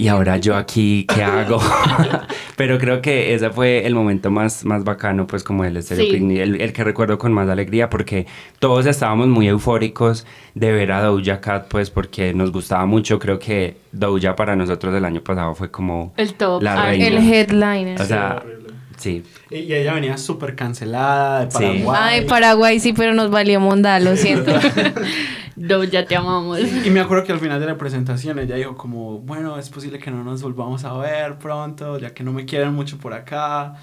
¿y 0.00 0.06
ahora 0.06 0.36
yo 0.36 0.54
aquí 0.54 1.06
qué 1.12 1.24
hago? 1.24 1.60
Pero 2.56 2.78
creo 2.78 3.02
que 3.02 3.34
ese 3.34 3.50
fue 3.50 3.84
el 3.84 3.96
momento 3.96 4.30
más, 4.30 4.64
más 4.64 4.84
bacano, 4.84 5.26
pues 5.26 5.42
como 5.42 5.64
el 5.64 5.82
Stereo 5.82 6.04
Sí. 6.06 6.12
Picnic, 6.12 6.38
el, 6.38 6.60
el 6.60 6.72
que 6.72 6.84
recuerdo 6.84 7.18
con 7.18 7.32
más 7.32 7.48
alegría, 7.48 7.90
porque 7.90 8.26
todos 8.60 8.86
estábamos 8.86 9.26
muy 9.26 9.48
eufóricos 9.48 10.24
de 10.54 10.70
ver 10.70 10.92
a 10.92 11.02
Doja 11.02 11.40
Cat, 11.40 11.66
pues 11.68 11.90
porque 11.90 12.32
nos 12.32 12.52
gustaba 12.52 12.86
mucho. 12.86 13.18
Creo 13.18 13.40
que 13.40 13.76
Doja 13.90 14.36
para 14.36 14.54
nosotros 14.54 14.94
el 14.94 15.04
año 15.04 15.20
pasado 15.20 15.52
fue 15.56 15.70
como 15.72 16.12
El 16.16 16.34
top. 16.34 16.62
la 16.62 16.80
Ah, 16.80 16.86
reina. 16.86 17.06
El 17.08 17.18
headliner. 17.32 18.00
O 18.00 18.04
sea. 18.04 18.40
Sí. 18.98 19.22
Y, 19.50 19.72
ella 19.72 19.94
venía 19.94 20.18
súper 20.18 20.54
cancelada 20.54 21.46
de 21.46 21.50
Sí. 21.50 21.58
Paraguay. 21.58 21.96
Ay, 21.98 22.26
Paraguay 22.26 22.80
sí, 22.80 22.92
pero 22.92 23.14
nos 23.14 23.30
valió 23.30 23.58
monda, 23.60 23.98
lo 24.00 24.16
siento. 24.16 24.52
No, 25.56 25.82
ya 25.82 26.06
te 26.06 26.14
amamos. 26.14 26.60
Y 26.60 26.88
me 26.90 27.00
acuerdo 27.00 27.24
que 27.24 27.32
al 27.32 27.40
final 27.40 27.58
de 27.58 27.66
la 27.66 27.76
presentación 27.76 28.38
ella 28.38 28.54
dijo 28.54 28.76
como, 28.76 29.18
bueno, 29.18 29.58
es 29.58 29.68
posible 29.70 29.98
que 29.98 30.08
no 30.08 30.22
nos 30.22 30.40
volvamos 30.40 30.84
a 30.84 30.96
ver 30.98 31.36
pronto, 31.38 31.98
ya 31.98 32.14
que 32.14 32.22
no 32.22 32.32
me 32.32 32.44
quieren 32.44 32.74
mucho 32.74 32.96
por 32.98 33.12
acá. 33.12 33.74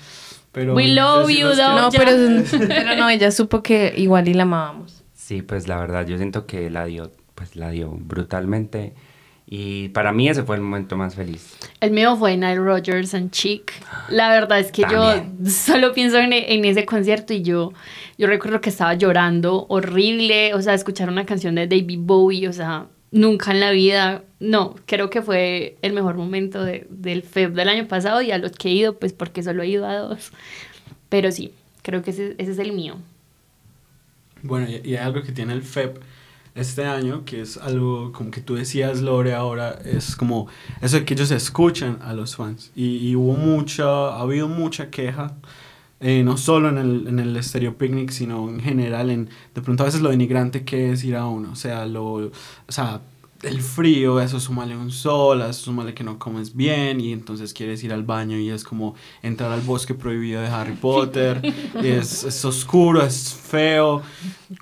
Pero 0.54 0.74
We 0.74 0.88
love 0.88 1.28
sí 1.28 1.40
you, 1.40 1.48
though. 1.50 1.90
quiero". 1.90 2.12
No, 2.18 2.44
pero, 2.50 2.68
pero 2.70 2.96
no, 2.96 3.10
ella 3.10 3.30
supo 3.30 3.62
que 3.62 3.94
igual 3.98 4.30
y 4.30 4.34
la 4.34 4.44
amábamos. 4.44 5.04
Sí, 5.14 5.42
pues 5.42 5.68
la 5.68 5.78
verdad, 5.78 6.08
yo 6.08 6.16
siento 6.16 6.46
que 6.46 6.70
la 6.70 6.86
dio, 6.86 7.12
pues 7.36 7.58
la 7.58 7.72
dio 7.72 7.90
brutalmente. 7.92 8.94
Y 9.58 9.88
para 9.90 10.12
mí 10.12 10.28
ese 10.28 10.44
fue 10.44 10.58
el 10.58 10.62
momento 10.62 10.98
más 10.98 11.16
feliz. 11.16 11.56
El 11.80 11.92
mío 11.92 12.18
fue 12.18 12.36
Nile 12.36 12.56
Rodgers 12.58 13.14
and 13.14 13.32
Chic. 13.32 13.72
La 14.10 14.28
verdad 14.30 14.60
es 14.60 14.70
que 14.72 14.82
También. 14.82 15.38
yo 15.42 15.50
solo 15.50 15.94
pienso 15.94 16.18
en, 16.18 16.34
en 16.34 16.66
ese 16.66 16.86
concierto 16.86 17.34
y 17.34 17.42
yo, 17.42 17.72
yo 18.18 18.28
recuerdo 18.28 18.60
que 18.60 18.70
estaba 18.70 18.96
llorando 18.96 19.66
horrible. 19.70 20.54
O 20.56 20.62
sea, 20.62 20.74
escuchar 20.74 21.08
una 21.10 21.26
canción 21.26 21.56
de 21.56 21.68
David 21.68 22.00
Bowie, 22.02 22.50
o 22.50 22.54
sea, 22.54 22.88
nunca 23.12 23.52
en 23.52 23.62
la 23.62 23.72
vida. 23.72 24.24
No, 24.42 24.76
creo 24.88 25.10
que 25.10 25.22
fue 25.22 25.78
el 25.82 25.94
mejor 25.94 26.16
momento 26.16 26.62
de- 26.64 26.86
del 26.90 27.22
FEB 27.24 27.54
del 27.54 27.70
año 27.70 27.88
pasado 27.88 28.22
y 28.22 28.32
a 28.32 28.38
los 28.38 28.52
que 28.52 28.68
he 28.68 28.72
ido, 28.74 29.00
pues 29.00 29.14
porque 29.14 29.42
solo 29.42 29.64
he 29.64 29.68
ido 29.70 29.86
a 29.88 29.96
dos. 29.96 30.32
Pero 31.08 31.32
sí, 31.32 31.54
creo 31.82 32.02
que 32.04 32.10
ese, 32.12 32.36
ese 32.40 32.52
es 32.52 32.60
el 32.60 32.74
mío. 32.74 32.98
Bueno, 34.42 34.68
y, 34.70 34.82
y 34.84 34.96
hay 34.98 35.06
algo 35.06 35.22
que 35.24 35.32
tiene 35.32 35.54
el 35.54 35.62
FEP 35.64 35.98
este 36.56 36.86
año, 36.86 37.26
que 37.26 37.42
es 37.42 37.58
algo 37.58 38.12
como 38.14 38.32
que 38.32 38.42
tú 38.42 38.56
decías, 38.56 39.02
Lore, 39.02 39.34
ahora, 39.34 39.78
es 39.84 40.16
como 40.16 40.48
eso 40.82 40.98
de 40.98 41.06
que 41.06 41.14
ellos 41.14 41.30
escuchan 41.32 42.00
a 42.02 42.14
los 42.14 42.38
fans. 42.38 42.72
Y, 42.76 43.10
y 43.10 43.16
hubo 43.16 43.34
mucha, 43.34 43.86
ha 43.86 44.22
habido 44.22 44.48
mucha 44.48 44.90
queja, 44.90 45.36
eh, 46.00 46.24
no 46.24 46.38
solo 46.38 46.70
en 46.70 46.78
el, 46.78 47.08
en 47.08 47.20
el 47.20 47.44
Stereo 47.44 47.78
Picnic, 47.78 48.12
sino 48.12 48.50
en 48.50 48.60
general, 48.60 49.10
en 49.10 49.30
de 49.54 49.62
pronto 49.62 49.84
a 49.84 49.86
veces 49.88 50.02
lo 50.02 50.10
denigrante 50.10 50.64
que 50.64 50.92
es 50.92 51.04
ir 51.04 51.16
a 51.16 51.26
uno, 51.26 51.52
o 51.52 51.56
sea, 51.56 51.86
lo, 51.86 52.14
o 52.14 52.32
sea, 52.70 53.02
el 53.46 53.62
frío, 53.62 54.20
eso 54.20 54.40
súmale 54.40 54.76
un 54.76 54.92
sol, 54.92 55.42
eso 55.42 55.66
súmale 55.66 55.94
que 55.94 56.04
no 56.04 56.20
comes 56.20 56.56
bien 56.56 57.00
y 57.00 57.14
entonces 57.14 57.54
quieres 57.54 57.84
ir 57.84 57.94
al 57.94 58.04
baño 58.04 58.38
y 58.38 58.50
es 58.50 58.64
como 58.64 58.96
entrar 59.22 59.52
al 59.52 59.62
bosque 59.62 59.94
prohibido 59.94 60.42
de 60.42 60.48
Harry 60.48 60.74
Potter, 60.74 61.42
es, 61.84 62.24
es 62.24 62.46
oscuro, 62.46 63.04
es 63.04 63.34
feo. 63.34 64.02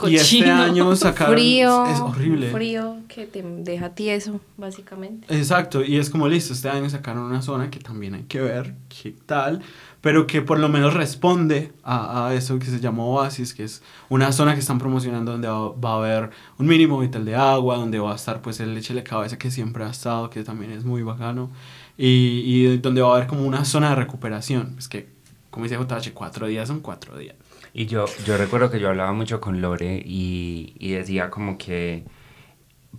Y 0.07 0.15
este 0.15 0.49
año 0.49 0.95
sacaron... 0.95 1.35
Frío. 1.35 1.85
Es 1.85 1.99
horrible. 1.99 2.51
Frío 2.51 2.97
que 3.07 3.25
te 3.25 3.41
deja 3.41 3.89
tieso, 3.89 4.39
básicamente. 4.57 5.35
Exacto, 5.35 5.83
y 5.83 5.97
es 5.97 6.09
como 6.09 6.27
listo, 6.27 6.53
este 6.53 6.69
año 6.69 6.89
sacaron 6.89 7.23
una 7.23 7.41
zona 7.41 7.69
que 7.69 7.79
también 7.79 8.15
hay 8.15 8.23
que 8.23 8.41
ver 8.41 8.75
qué 8.89 9.15
tal, 9.25 9.61
pero 10.03 10.27
que 10.27 10.41
por 10.41 10.59
lo 10.59 10.67
menos 10.67 10.93
responde 10.93 11.71
a, 11.81 12.27
a 12.27 12.33
eso 12.33 12.59
que 12.59 12.65
se 12.65 12.81
llama 12.81 13.05
Oasis, 13.05 13.53
que 13.53 13.63
es 13.63 13.81
una 14.09 14.33
zona 14.33 14.53
que 14.53 14.59
están 14.59 14.77
promocionando 14.77 15.31
donde 15.31 15.47
va, 15.47 15.93
a 15.93 15.95
haber 15.95 16.29
un 16.57 16.67
mínimo 16.67 16.99
vital 16.99 17.23
de 17.23 17.37
agua, 17.37 17.77
donde 17.77 17.99
va 17.99 18.11
a 18.11 18.15
estar 18.15 18.41
pues 18.41 18.59
el 18.59 18.75
leche 18.75 18.93
de 18.93 19.01
cabeza 19.01 19.37
que 19.37 19.49
siempre 19.49 19.85
ha 19.85 19.89
estado, 19.89 20.29
que 20.29 20.43
también 20.43 20.71
es 20.71 20.83
muy 20.83 21.03
bacano, 21.03 21.51
y, 21.97 22.41
y 22.43 22.77
donde 22.79 23.01
va 23.01 23.13
a 23.13 23.15
haber 23.15 23.27
como 23.27 23.45
una 23.45 23.63
zona 23.63 23.91
de 23.91 23.95
recuperación, 23.95 24.75
es 24.77 24.89
que 24.89 25.07
como 25.49 25.67
dice 25.67 25.77
JH, 25.77 26.13
cuatro 26.13 26.47
días 26.47 26.67
son 26.67 26.81
cuatro 26.81 27.17
días. 27.17 27.37
Y 27.73 27.85
yo, 27.85 28.03
yo 28.25 28.35
recuerdo 28.37 28.69
que 28.69 28.81
yo 28.81 28.89
hablaba 28.89 29.13
mucho 29.13 29.39
con 29.39 29.61
Lore 29.61 30.03
y, 30.05 30.73
y 30.79 30.91
decía 30.91 31.29
como 31.29 31.57
que, 31.57 32.03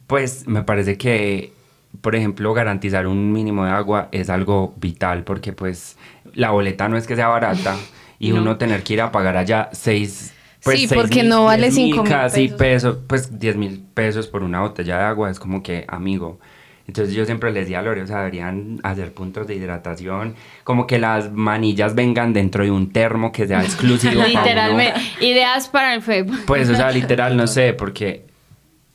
pues 0.06 0.46
me 0.46 0.62
parece 0.62 0.96
que, 0.96 1.52
por 2.00 2.14
ejemplo, 2.16 2.52
garantizar 2.54 3.06
un 3.06 3.32
mínimo 3.32 3.64
de 3.64 3.70
agua 3.70 4.08
es 4.12 4.30
algo 4.30 4.74
vital 4.76 5.24
porque 5.24 5.52
pues 5.52 5.96
la 6.34 6.50
boleta 6.50 6.88
no 6.88 6.96
es 6.96 7.06
que 7.06 7.16
sea 7.16 7.28
barata 7.28 7.76
y 8.18 8.30
No. 8.30 8.40
uno 8.42 8.56
tener 8.56 8.82
que 8.82 8.94
ir 8.94 9.00
a 9.00 9.12
pagar 9.12 9.36
allá 9.36 9.68
seis... 9.72 10.32
Pues, 10.62 10.80
Sí, 10.80 10.86
seis 10.88 10.98
porque 11.00 11.20
mil, 11.20 11.28
no 11.28 11.44
vale 11.44 11.64
diez 11.64 11.74
mil, 11.74 11.84
cinco 11.92 12.02
mil 12.04 12.12
casi 12.12 12.48
pesos. 12.48 12.58
pesos, 12.58 12.98
pues 13.06 13.38
10 13.38 13.56
mil 13.56 13.84
pesos 13.92 14.26
por 14.28 14.42
una 14.42 14.60
botella 14.62 14.96
de 14.96 15.04
agua 15.04 15.30
es 15.30 15.38
como 15.38 15.62
que, 15.62 15.84
amigo, 15.88 16.40
entonces 16.86 17.14
yo 17.14 17.26
siempre 17.26 17.52
les 17.52 17.64
decía 17.64 17.80
a 17.80 17.82
Lore, 17.82 18.00
o 18.02 18.06
sea, 18.06 18.18
deberían 18.20 18.78
hacer 18.82 19.12
puntos 19.12 19.46
de 19.46 19.54
hidratación, 19.56 20.34
como 20.64 20.86
que 20.86 20.98
las 20.98 21.30
manillas 21.32 21.94
vengan 21.94 22.32
dentro 22.32 22.64
de 22.64 22.70
un 22.70 22.92
termo 22.92 23.30
que 23.30 23.46
sea 23.46 23.62
exclusivo 23.62 24.14
para 24.22 24.26
uno. 24.30 24.40
Literalmente. 24.40 25.00
Ideas 25.20 25.68
para 25.68 25.94
el 25.94 26.00
FEB. 26.00 26.46
Pues, 26.46 26.68
o 26.70 26.74
sea, 26.74 26.90
literal, 26.90 27.36
no 27.36 27.46
sé, 27.46 27.74
porque 27.74 28.24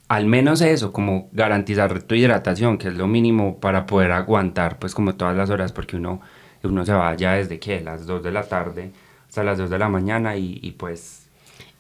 al 0.09 0.25
menos 0.25 0.59
eso, 0.61 0.91
como 0.91 1.29
garantizar 1.31 2.01
tu 2.03 2.15
hidratación, 2.15 2.77
que 2.77 2.89
es 2.89 2.95
lo 2.95 3.07
mínimo 3.07 3.59
para 3.59 3.85
poder 3.85 4.11
aguantar, 4.11 4.77
pues, 4.79 4.93
como 4.93 5.15
todas 5.15 5.37
las 5.37 5.49
horas, 5.49 5.71
porque 5.71 5.95
uno, 5.95 6.19
uno 6.63 6.85
se 6.85 6.93
va 6.93 7.15
ya 7.15 7.33
desde 7.33 7.59
que 7.59 7.79
las 7.81 8.05
2 8.05 8.21
de 8.23 8.31
la 8.31 8.43
tarde 8.43 8.91
hasta 9.27 9.43
las 9.43 9.57
2 9.59 9.69
de 9.69 9.77
la 9.79 9.87
mañana 9.87 10.35
y, 10.35 10.59
y 10.61 10.71
pues, 10.71 11.27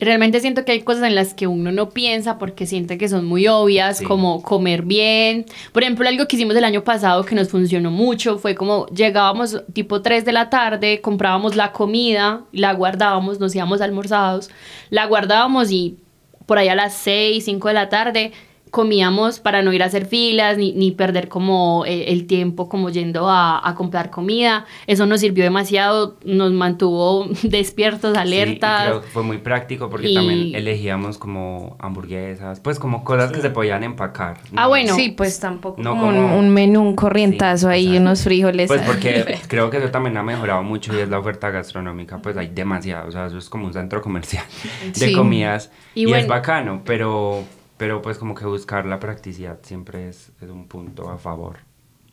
Realmente 0.01 0.39
siento 0.39 0.63
que 0.63 0.71
hay 0.71 0.81
cosas 0.83 1.03
en 1.03 1.15
las 1.15 1.33
que 1.33 1.45
uno 1.45 1.73
no 1.73 1.89
piensa 1.89 2.37
porque 2.37 2.65
siente 2.65 2.97
que 2.97 3.09
son 3.09 3.25
muy 3.25 3.49
obvias, 3.49 3.97
Sí. 3.97 4.05
como 4.05 4.41
comer 4.41 4.83
bien. 4.83 5.45
Por 5.73 5.83
ejemplo, 5.83 6.07
algo 6.07 6.25
que 6.25 6.37
hicimos 6.37 6.55
el 6.55 6.63
año 6.63 6.85
pasado 6.85 7.25
que 7.25 7.35
nos 7.35 7.49
funcionó 7.49 7.91
mucho 7.91 8.37
fue 8.37 8.55
como 8.55 8.85
llegábamos 8.95 9.61
tipo 9.73 10.01
3 10.01 10.23
de 10.23 10.31
la 10.31 10.49
tarde, 10.49 11.01
comprábamos 11.01 11.57
la 11.57 11.73
comida, 11.73 12.43
la 12.53 12.73
guardábamos, 12.73 13.41
nos 13.41 13.53
íbamos 13.53 13.81
almorzados, 13.81 14.49
la 14.89 15.05
guardábamos 15.05 15.69
y 15.69 15.97
por 16.49 16.57
ahí 16.57 16.67
a 16.67 16.73
las 16.73 16.95
6, 16.95 17.45
5 17.45 17.67
de 17.67 17.73
la 17.75 17.89
tarde 17.89 18.31
comíamos 18.71 19.39
para 19.39 19.61
no 19.61 19.73
ir 19.73 19.83
a 19.83 19.87
hacer 19.87 20.05
filas 20.05 20.57
ni, 20.57 20.71
ni 20.73 20.91
perder 20.91 21.27
como 21.27 21.85
eh, 21.85 22.05
el 22.11 22.27
tiempo 22.27 22.69
como 22.69 22.89
yendo 22.89 23.29
a, 23.29 23.67
a 23.67 23.75
comprar 23.75 24.09
comida. 24.09 24.65
Eso 24.87 25.05
nos 25.05 25.19
sirvió 25.21 25.43
demasiado, 25.43 26.17
nos 26.23 26.51
mantuvo 26.51 27.27
despiertos, 27.43 28.11
sí, 28.13 28.17
y 28.17 28.21
alertas. 28.21 28.83
creo 28.87 29.01
que 29.01 29.07
fue 29.07 29.23
muy 29.23 29.37
práctico 29.39 29.89
porque 29.89 30.09
Y- 30.09 30.13
también 30.15 30.55
elegíamos 30.55 31.17
como 31.17 31.75
hamburguesas, 31.79 32.59
pues 32.59 32.79
como 32.79 33.03
cosas 33.03 33.31
que 33.31 33.41
se 33.41 33.49
podían 33.49 33.83
empacar. 33.83 34.37
Ah, 34.55 34.63
¿no? 34.63 34.69
bueno. 34.69 34.95
Sí, 34.95 35.09
pues 35.09 35.39
tampoco 35.39 35.81
No 35.81 35.91
como 35.91 36.37
un, 36.37 36.49
menú, 36.49 36.81
un 36.81 36.95
corrientazo 36.95 37.67
Sí, 37.67 37.73
ahí, 37.73 37.85
exacto. 37.87 38.01
unos 38.01 38.23
frijoles. 38.23 38.67
Pues 38.67 38.81
porque 38.81 39.37
creo 39.47 39.69
que 39.69 39.77
eso 39.77 39.89
también 39.89 40.15
ha 40.17 40.23
mejorado 40.23 40.63
mucho 40.63 40.95
y 40.95 40.99
es 41.01 41.09
la 41.09 41.19
oferta 41.19 41.49
gastronómica, 41.49 42.19
pues 42.19 42.37
hay 42.37 42.47
demasiado, 42.47 43.07
o 43.07 43.11
sea, 43.11 43.25
eso 43.25 43.37
es 43.37 43.49
como 43.49 43.65
un 43.65 43.73
centro 43.73 44.01
comercial 44.01 44.43
de 44.85 44.93
Sí. 44.93 45.13
comidas 45.13 45.71
Y 45.95 46.07
y, 46.09 46.13
es 46.13 46.27
bacano, 46.27 46.81
pero, 46.85 47.43
pero 47.79 48.01
pues 48.01 48.17
como 48.17 48.35
que 48.35 48.45
buscar 48.45 48.85
la 48.85 48.99
practicidad 48.99 49.59
siempre 49.63 50.09
es, 50.09 50.33
es 50.41 50.49
un 50.49 50.67
punto 50.67 51.09
a 51.09 51.17
favor. 51.17 51.59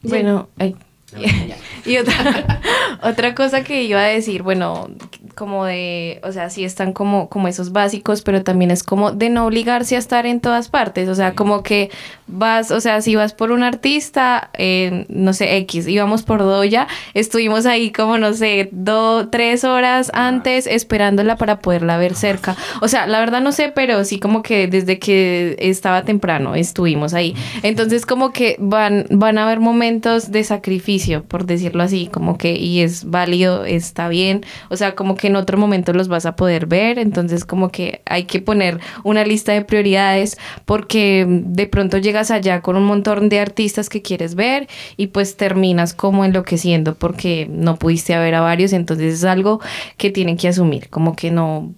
Bueno, 0.01 0.49
ay. 0.59 0.77
y 1.85 1.99
otra, 1.99 2.61
otra 3.03 3.35
cosa 3.35 3.63
que 3.63 3.85
iba 3.85 4.01
a 4.01 4.07
decir, 4.07 4.43
bueno, 4.43 4.89
como 5.37 5.67
de, 5.67 6.19
o 6.25 6.33
sea, 6.33 6.51
sí 6.51 6.65
están 6.65 6.93
como, 6.93 7.29
como 7.29 7.47
esos 7.47 7.73
básicos, 7.73 8.23
pero 8.23 8.43
también 8.43 8.71
es 8.71 8.83
como 8.83 9.13
de 9.13 9.29
no 9.29 9.47
obligarse 9.47 9.95
a 9.95 9.99
estar 9.99 10.27
en 10.27 10.41
todas 10.41 10.69
partes, 10.69 11.09
o 11.09 11.15
sea, 11.15 11.35
como 11.35 11.63
que 11.63 11.91
vas, 12.27 12.71
o 12.71 12.81
sea, 12.81 13.01
si 13.03 13.15
vas 13.15 13.35
por 13.35 13.53
un 13.53 13.63
artista, 13.63 14.51
eh, 14.55 15.05
no 15.09 15.33
sé, 15.33 15.59
X, 15.59 15.87
íbamos 15.87 16.23
por 16.23 16.41
Doya, 16.41 16.89
estuvimos 17.15 17.67
ahí 17.67 17.93
como, 17.93 18.19
no 18.19 18.33
sé, 18.33 18.71
dos, 18.73 19.31
tres 19.31 19.63
horas 19.65 20.11
antes 20.15 20.67
esperándola 20.67 21.37
para 21.37 21.59
poderla 21.59 21.99
ver 21.99 22.15
cerca, 22.15 22.57
o 22.81 22.89
sea, 22.89 23.07
la 23.07 23.21
verdad 23.21 23.43
no 23.43 23.53
sé, 23.53 23.71
pero 23.75 24.05
sí 24.05 24.19
como 24.19 24.43
que 24.43 24.67
desde 24.67 24.99
que 24.99 25.57
estaba 25.59 26.03
temprano 26.03 26.55
estuvimos 26.55 27.15
ahí, 27.15 27.37
entonces 27.63 28.07
como 28.07 28.33
que 28.33 28.57
van, 28.59 29.07
van 29.11 29.37
a 29.39 29.45
haber 29.45 29.61
momentos 29.61 30.33
de 30.33 30.43
sacrificio, 30.45 30.96
por 31.29 31.47
decirlo 31.47 31.83
así, 31.83 32.07
como 32.07 32.39
que 32.39 32.57
y 32.57 32.81
es 32.81 33.05
válido, 33.05 33.65
está 33.65 34.09
bien, 34.09 34.45
o 34.71 34.77
sea, 34.77 34.95
como 34.95 35.17
que 35.17 35.29
en 35.29 35.37
otro 35.37 35.59
momento 35.59 35.93
los 35.93 36.09
vas 36.09 36.27
a 36.27 36.37
poder 36.37 36.67
ver, 36.67 36.99
entonces 36.99 37.45
como 37.45 37.71
que 37.71 38.03
hay 38.07 38.25
que 38.25 38.41
poner 38.41 38.81
una 39.05 39.25
lista 39.25 39.53
de 39.53 39.63
prioridades 39.63 40.37
porque 40.65 41.27
de 41.29 41.67
pronto 41.67 41.99
llegas 41.99 42.31
allá 42.31 42.61
con 42.61 42.77
un 42.77 42.85
montón 42.85 43.29
de 43.29 43.41
artistas 43.41 43.89
que 43.89 44.03
quieres 44.03 44.35
ver 44.35 44.69
y 44.97 45.09
pues 45.09 45.37
terminas 45.37 45.95
como 45.95 46.25
enloqueciendo 46.25 46.95
porque 46.95 47.49
no 47.51 47.77
pudiste 47.77 48.17
ver 48.19 48.35
a 48.35 48.41
varios, 48.41 48.73
entonces 48.73 49.15
es 49.15 49.25
algo 49.25 49.61
que 49.97 50.11
tienen 50.11 50.37
que 50.37 50.49
asumir, 50.49 50.89
como 50.89 51.17
que 51.17 51.31
no 51.31 51.75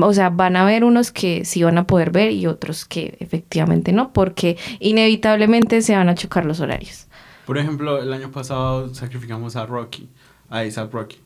o 0.00 0.12
sea, 0.12 0.30
van 0.30 0.56
a 0.56 0.62
haber 0.62 0.84
unos 0.84 1.10
que 1.10 1.44
sí 1.44 1.62
van 1.62 1.78
a 1.78 1.86
poder 1.86 2.10
ver 2.10 2.32
y 2.32 2.46
otros 2.46 2.84
que 2.84 3.16
efectivamente 3.20 3.92
no, 3.92 4.12
porque 4.12 4.56
inevitablemente 4.80 5.82
se 5.82 5.96
van 5.96 6.08
a 6.08 6.14
chocar 6.14 6.44
los 6.44 6.60
horarios. 6.60 7.06
Por 7.46 7.58
ejemplo, 7.58 7.98
el 8.00 8.12
año 8.12 8.30
pasado 8.30 8.94
sacrificamos 8.94 9.56
a 9.56 9.66
Rocky, 9.66 10.08
a 10.48 10.58
A$AP 10.58 10.92
Rocky, 10.92 11.18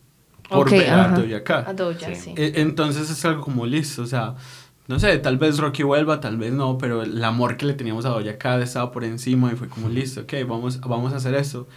por 0.49 0.67
Ok, 0.67 0.71
ver 0.73 0.91
a. 0.91 1.09
Doja 1.09 1.45
Cat. 1.45 1.69
A 1.69 1.73
Doja, 1.75 2.15
Sí. 2.15 2.15
sí. 2.17 2.35
E- 2.37 2.55
Entonces 2.57 3.09
es 3.11 3.25
algo 3.25 3.43
como 3.43 3.67
listo, 3.67 4.03
o 4.03 4.07
sea, 4.07 4.35
no 4.89 4.99
sé, 4.99 5.19
tal 5.19 5.37
vez 5.39 5.59
Rocky 5.59 5.83
vuelva, 5.83 6.21
tal 6.21 6.37
vez 6.39 6.53
no, 6.53 6.79
pero 6.79 7.03
el 7.03 7.23
amor 7.23 7.57
que 7.57 7.67
le 7.67 7.75
teníamos 7.75 8.05
a 8.07 8.09
Doja 8.11 8.39
Cat 8.39 8.63
estaba 8.63 8.91
por 8.91 9.05
encima 9.05 9.53
y 9.53 9.57
fue 9.57 9.69
como 9.69 9.89
listo, 9.89 10.23
ok, 10.23 10.33
vamos, 10.49 10.81
vamos 10.81 11.13
a 11.13 11.17
hacer 11.17 11.35
eso. 11.35 11.69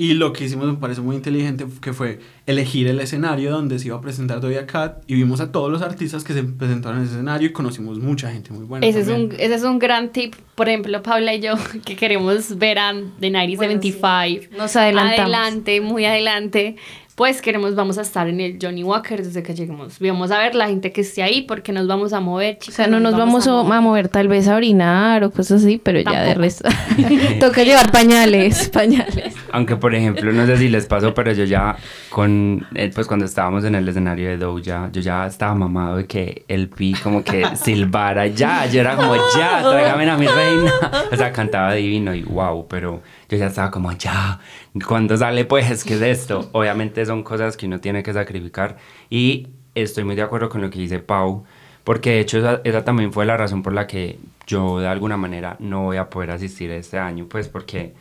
Y 0.00 0.14
lo 0.14 0.32
que 0.32 0.46
hicimos 0.46 0.66
me 0.66 0.78
parece 0.78 1.02
muy 1.02 1.14
inteligente, 1.14 1.66
que 1.82 1.92
fue 1.92 2.20
elegir 2.46 2.88
el 2.88 3.00
escenario 3.00 3.50
donde 3.50 3.78
se 3.78 3.88
iba 3.88 3.98
a 3.98 4.00
presentar 4.00 4.40
Doja 4.40 4.66
Cat 4.66 5.02
y 5.06 5.14
vimos 5.14 5.42
a 5.42 5.52
todos 5.52 5.70
los 5.70 5.82
artistas 5.82 6.24
que 6.24 6.32
se 6.32 6.42
presentaron 6.42 7.00
en 7.00 7.04
ese 7.04 7.16
escenario 7.16 7.48
y 7.50 7.52
conocimos 7.52 7.98
mucha 7.98 8.32
gente 8.32 8.50
muy 8.50 8.64
buena. 8.64 8.86
Ese 8.86 9.00
es, 9.00 9.08
un, 9.08 9.30
ese 9.38 9.56
es 9.56 9.62
un 9.62 9.78
gran 9.78 10.10
tip. 10.10 10.36
Por 10.54 10.70
ejemplo, 10.70 11.02
Paula 11.02 11.34
y 11.34 11.40
yo, 11.40 11.52
que 11.84 11.96
queremos 11.96 12.56
ver 12.56 12.78
a 12.78 12.94
The 12.94 13.30
1975. 13.30 14.56
Nos 14.56 14.74
adelantamos. 14.74 15.20
Adelante, 15.20 15.82
muy 15.82 16.06
adelante. 16.06 16.76
Pues 17.20 17.42
queremos, 17.42 17.74
vamos 17.74 17.98
a 17.98 18.00
estar 18.00 18.28
en 18.28 18.40
el 18.40 18.56
Johnny 18.58 18.82
Walker 18.82 19.22
desde 19.22 19.42
que 19.42 19.54
lleguemos. 19.54 19.98
Vamos 20.00 20.30
a 20.30 20.38
ver 20.38 20.54
la 20.54 20.68
gente 20.68 20.90
que 20.90 21.02
esté 21.02 21.22
ahí 21.22 21.42
porque 21.42 21.70
nos 21.70 21.86
vamos 21.86 22.14
a 22.14 22.20
mover, 22.20 22.54
O 22.54 22.58
chicos. 22.60 22.76
sea, 22.76 22.86
no 22.86 22.98
nos 22.98 23.14
vamos 23.14 23.46
a, 23.46 23.60
a 23.60 23.80
mover 23.82 24.08
tal 24.08 24.26
vez 24.26 24.48
a 24.48 24.56
orinar 24.56 25.22
o 25.22 25.30
cosas 25.30 25.62
así, 25.62 25.76
pero 25.76 26.00
ya 26.00 26.22
de 26.22 26.32
resto. 26.32 26.66
Toca 27.38 27.62
llevar 27.62 27.92
pañales, 27.92 28.68
pañales. 28.72 29.34
Aunque, 29.52 29.76
por 29.76 29.94
ejemplo, 29.94 30.32
no 30.32 30.46
sé 30.46 30.56
si 30.56 30.70
les 30.70 30.86
pasó, 30.86 31.12
pero 31.12 31.30
yo 31.32 31.44
ya 31.44 31.76
con, 32.08 32.66
eh, 32.74 32.90
pues 32.94 33.06
cuando 33.06 33.26
estábamos 33.26 33.64
en 33.64 33.74
el 33.74 33.86
escenario 33.86 34.30
de 34.30 34.38
Doja, 34.38 34.88
yo 34.90 35.02
ya 35.02 35.26
estaba 35.26 35.54
mamado 35.54 35.98
de 35.98 36.06
que 36.06 36.46
el 36.48 36.70
pi 36.70 36.94
como 37.02 37.22
que 37.22 37.44
silbara 37.54 38.28
ya, 38.28 38.64
yo 38.64 38.80
era 38.80 38.96
como 38.96 39.14
ya, 39.36 39.60
tráigame 39.60 40.08
a 40.08 40.16
mi 40.16 40.26
reina. 40.26 40.72
O 41.12 41.16
sea, 41.16 41.30
cantaba 41.32 41.74
divino 41.74 42.14
y 42.14 42.22
wow, 42.22 42.66
pero 42.66 43.02
yo 43.30 43.36
ya 43.38 43.46
estaba 43.46 43.70
como 43.70 43.92
ya, 43.92 44.40
cuando 44.86 45.16
sale 45.16 45.44
pues, 45.44 45.84
¿qué 45.84 45.94
es 45.94 46.02
esto? 46.02 46.50
Obviamente 46.52 47.06
son 47.06 47.22
cosas 47.22 47.56
que 47.56 47.66
uno 47.66 47.80
tiene 47.80 48.02
que 48.02 48.12
sacrificar 48.12 48.76
y 49.08 49.48
estoy 49.74 50.04
muy 50.04 50.16
de 50.16 50.22
acuerdo 50.22 50.48
con 50.48 50.60
lo 50.60 50.68
que 50.70 50.78
dice 50.80 50.98
Pau, 50.98 51.44
porque 51.84 52.10
de 52.10 52.20
hecho 52.20 52.38
esa, 52.38 52.60
esa 52.64 52.84
también 52.84 53.12
fue 53.12 53.24
la 53.26 53.36
razón 53.36 53.62
por 53.62 53.72
la 53.72 53.86
que 53.86 54.18
yo 54.46 54.80
de 54.80 54.88
alguna 54.88 55.16
manera 55.16 55.56
no 55.60 55.82
voy 55.84 55.96
a 55.96 56.10
poder 56.10 56.32
asistir 56.32 56.70
este 56.72 56.98
año, 56.98 57.26
pues 57.28 57.48
porque 57.48 57.94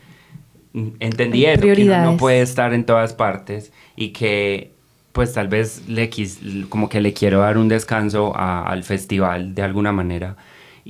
entendí 1.00 1.45
eso, 1.45 1.62
que 1.62 1.83
uno 1.83 1.95
no 2.12 2.17
puede 2.17 2.41
estar 2.41 2.74
en 2.74 2.86
todas 2.86 3.13
partes 3.13 3.71
y 3.95 4.09
que 4.09 4.71
pues 5.12 5.33
tal 5.33 5.48
vez 5.48 5.88
le 5.88 6.09
quis, 6.09 6.39
como 6.69 6.88
que 6.89 7.01
le 7.01 7.13
quiero 7.13 7.39
dar 7.39 7.57
un 7.57 7.67
descanso 7.67 8.36
a- 8.36 8.67
al 8.67 8.83
festival 8.83 9.55
de 9.55 9.63
alguna 9.63 9.91
manera 9.91 10.36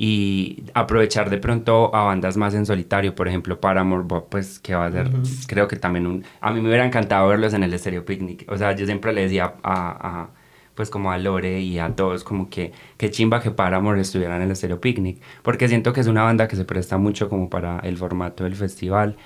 y 0.02 0.64
aprovechar 0.74 1.30
de 1.30 1.38
pronto 1.40 1.94
a 1.94 2.04
bandas 2.04 2.38
más 2.38 2.54
en 2.54 2.66
solitario, 2.66 3.16
por 3.16 3.28
ejemplo 3.28 3.60
Paramore, 3.60 4.06
pues 4.30 4.58
que 4.60 4.74
va 4.74 4.86
a 4.86 4.92
ser, 4.92 5.10
creo 5.46 5.68
que 5.68 5.76
también 5.76 6.08
un... 6.08 6.24
A 6.40 6.52
mí 6.54 6.62
me 6.62 6.70
hubiera 6.70 6.86
encantado 6.86 7.28
verlos 7.28 7.54
en 7.54 7.64
el 7.64 7.78
Stereo 7.78 8.06
Picnic, 8.06 8.46
o 8.50 8.58
sea, 8.58 8.74
yo 8.74 8.86
siempre 8.86 9.12
le 9.12 9.24
decía 9.24 9.56
a, 9.62 10.22
a- 10.22 10.30
pues 10.74 10.90
como 10.90 11.12
a 11.12 11.18
Lore 11.18 11.60
y 11.60 11.80
a 11.80 11.90
todos 11.94 12.24
como 12.24 12.50
que 12.50 12.72
qué 12.96 13.12
chimba 13.12 13.42
que 13.42 13.52
Paramore 13.52 14.00
estuviera 14.00 14.38
en 14.38 14.44
el 14.44 14.56
Stereo 14.56 14.80
Picnic, 14.80 15.18
porque 15.44 15.68
siento 15.68 15.92
que 15.92 16.00
es 16.00 16.08
una 16.08 16.24
banda 16.24 16.48
que 16.48 16.56
se 16.56 16.64
presta 16.64 16.98
mucho 16.98 17.28
como 17.28 17.50
para 17.50 17.80
el 17.80 17.98
formato 17.98 18.46
del 18.46 18.56
festival, 18.56 19.18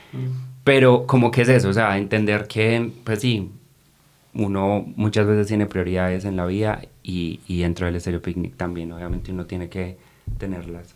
pero 0.63 1.05
como 1.05 1.29
que 1.29 1.43
es 1.43 1.49
eso, 1.49 1.69
o 1.69 1.73
sea, 1.73 1.99
entender 1.99 2.47
que 2.47 2.89
pues 3.03 3.19
sí, 3.21 3.51
uno 4.33 4.83
muchas 4.95 5.27
veces 5.27 5.45
tiene 5.47 5.67
prioridades 5.67 6.25
en 6.25 6.35
la 6.35 6.47
vida 6.47 6.81
y, 7.03 7.41
y 7.47 7.61
dentro 7.61 7.85
del 7.85 8.01
Stereo 8.01 8.23
Picnic 8.23 8.55
también, 8.57 8.91
obviamente 8.91 9.31
uno 9.31 9.45
tiene 9.45 9.69
que 9.69 9.97
tenerlas. 10.37 10.95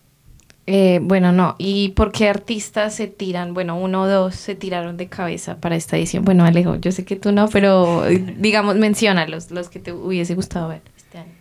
Eh, 0.70 1.00
bueno, 1.02 1.32
no. 1.32 1.56
¿Y 1.58 1.90
por 1.90 2.12
qué 2.12 2.28
artistas 2.28 2.94
se 2.94 3.08
tiran? 3.08 3.54
Bueno, 3.54 3.78
uno 3.78 4.04
o 4.04 4.08
dos 4.08 4.36
se 4.36 4.54
tiraron 4.54 4.98
de 4.98 5.08
cabeza 5.08 5.62
para 5.62 5.78
esta 5.78 5.96
edición. 5.98 6.26
Bueno, 6.26 6.44
Alejo, 6.44 6.76
yo 6.76 6.92
sé 6.92 7.06
que 7.06 7.16
tú 7.16 7.32
no, 7.32 7.48
pero 7.48 8.06
eh, 8.06 8.36
digamos, 8.38 8.76
menciónalos, 8.76 9.50
los 9.52 9.70
que 9.70 9.80
te 9.80 9.94
hubiese 9.94 10.36
gustado 10.36 10.68
ver 10.68 10.82
este 10.98 11.20
año. 11.20 11.32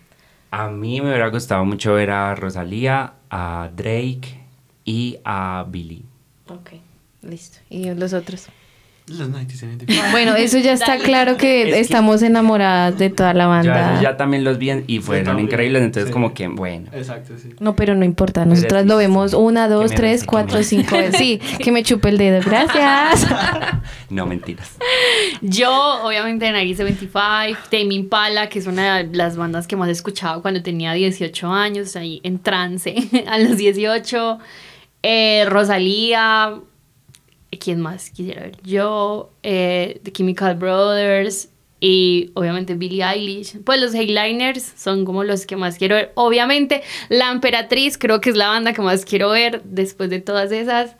A 0.52 0.69
mí 0.69 1.00
me 1.00 1.09
hubiera 1.09 1.28
gustado 1.28 1.64
mucho 1.64 1.95
ver 1.95 2.12
a 2.12 2.37
Rosalía, 2.37 3.14
a 3.28 3.69
Drake 3.75 4.40
y 4.85 5.19
a 5.25 5.66
Billy. 5.69 6.05
Ok, 6.49 6.75
listo. 7.23 7.59
¿Y 7.69 7.93
los 7.95 8.12
otros? 8.12 8.49
Los 9.09 9.29
1975. 9.29 10.03
Bueno, 10.11 10.35
eso 10.35 10.59
ya 10.59 10.73
está 10.73 10.99
claro 10.99 11.37
que 11.37 11.63
Es 11.63 11.75
que- 11.75 11.81
estamos 11.81 12.23
enamoradas 12.23 12.99
de 12.99 13.09
toda 13.11 13.35
la 13.35 13.47
banda. 13.47 14.01
ya 14.03 14.17
también 14.17 14.43
los 14.43 14.59
vi 14.59 14.71
en- 14.71 14.85
y 14.89 14.99
fueron 14.99 15.39
increíbles, 15.39 15.83
entonces 15.83 16.09
sí. 16.09 16.13
como 16.13 16.35
que 16.35 16.49
bueno. 16.49 16.89
Exacto, 16.93 17.35
sí. 17.41 17.51
No, 17.61 17.77
pero 17.77 17.95
no 17.95 18.05
importa. 18.05 18.45
Nosotras 18.45 18.83
sí, 18.83 18.88
lo 18.88 18.97
vemos 18.97 19.31
sí. 19.31 19.37
una, 19.37 19.69
dos, 19.69 19.90
me 19.90 19.97
tres, 19.97 20.25
cuatro, 20.25 20.59
me- 20.59 20.64
cinco 20.64 20.97
veces. 20.97 21.16
Sí, 21.19 21.38
que 21.62 21.71
me 21.71 21.83
chupe 21.85 22.09
el 22.09 22.19
dedo. 22.19 22.40
Gracias. 22.45 23.27
No 24.11 24.25
mentiras. 24.27 24.77
Yo, 25.40 25.71
obviamente, 26.05 26.51
Nariz 26.53 26.79
25, 26.79 27.11
Tame 27.71 27.95
Impala, 27.95 28.49
que 28.49 28.61
es 28.61 28.66
una 28.69 28.99
de 28.99 29.16
las 29.16 29.37
bandas 29.37 29.66
que 29.66 29.75
más 29.77 29.88
he 29.88 29.92
escuchado 29.92 30.42
cuando 30.42 30.62
tenía 30.62 30.92
18 30.92 31.49
años, 31.53 31.97
ahí 31.97 32.21
en 32.23 32.38
trance 32.38 32.95
a 33.29 33.38
los 33.38 33.57
18. 33.57 34.38
Eh, 35.03 35.45
Rosalía, 35.49 36.55
¿quién 37.59 37.81
más 37.81 38.11
quisiera 38.11 38.42
ver? 38.42 38.57
Yo, 38.62 39.31
eh, 39.42 40.01
The 40.03 40.12
Chemical 40.12 40.57
Brothers 40.57 41.51
y 41.81 42.31
obviamente 42.35 42.75
Billie 42.75 43.05
Eilish. 43.05 43.59
Pues 43.64 43.81
los 43.81 43.95
Headliners 43.95 44.73
son 44.77 45.05
como 45.05 45.25
los 45.25 45.47
que 45.47 45.57
más 45.57 45.79
quiero 45.79 45.97
ver. 45.97 46.12
Obviamente, 46.14 46.83
La 47.09 47.31
Emperatriz 47.31 47.99
creo 47.99 48.21
que 48.21 48.31
es 48.31 48.37
la 48.37 48.49
banda 48.49 48.73
que 48.73 48.83
más 48.83 49.05
quiero 49.05 49.31
ver 49.31 49.62
después 49.64 50.11
de 50.11 50.21
todas 50.21 50.53
esas 50.53 50.97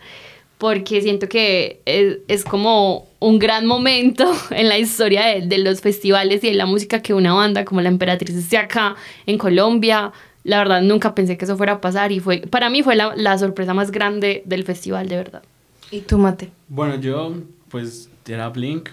porque 0.59 1.03
siento 1.03 1.29
que 1.29 1.83
es, 1.85 2.19
es 2.29 2.45
como 2.45 3.09
un 3.19 3.38
gran 3.38 3.66
momento 3.66 4.33
en 4.51 4.69
la 4.69 4.79
historia 4.79 5.27
de, 5.27 5.47
de 5.47 5.59
los 5.59 5.81
festivales 5.81 6.42
y 6.45 6.49
de 6.49 6.55
la 6.55 6.66
música 6.66 7.03
que 7.03 7.14
una 7.14 7.35
banda 7.35 7.64
como 7.64 7.81
La 7.81 7.88
Emperatriz 7.88 8.37
esté 8.37 8.59
acá 8.59 8.97
en 9.27 9.38
Colombia. 9.38 10.12
La 10.45 10.59
verdad, 10.59 10.81
nunca 10.81 11.14
pensé 11.14 11.37
que 11.37 11.45
eso 11.45 11.57
fuera 11.57 11.75
a 11.75 11.81
pasar 11.81 12.12
y 12.12 12.21
fue, 12.21 12.38
para 12.38 12.71
mí 12.71 12.83
fue 12.83 12.97
la, 12.97 13.14
la 13.16 13.37
sorpresa 13.37 13.75
más 13.75 13.90
grande 13.90 14.42
del 14.47 14.64
festival, 14.64 15.09
de 15.09 15.16
verdad. 15.16 15.42
¿Y 15.90 16.01
tú, 16.01 16.18
Mate? 16.18 16.51
Bueno, 16.68 16.96
yo, 16.96 17.35
pues, 17.68 18.09
era 18.27 18.49
Blink. 18.49 18.88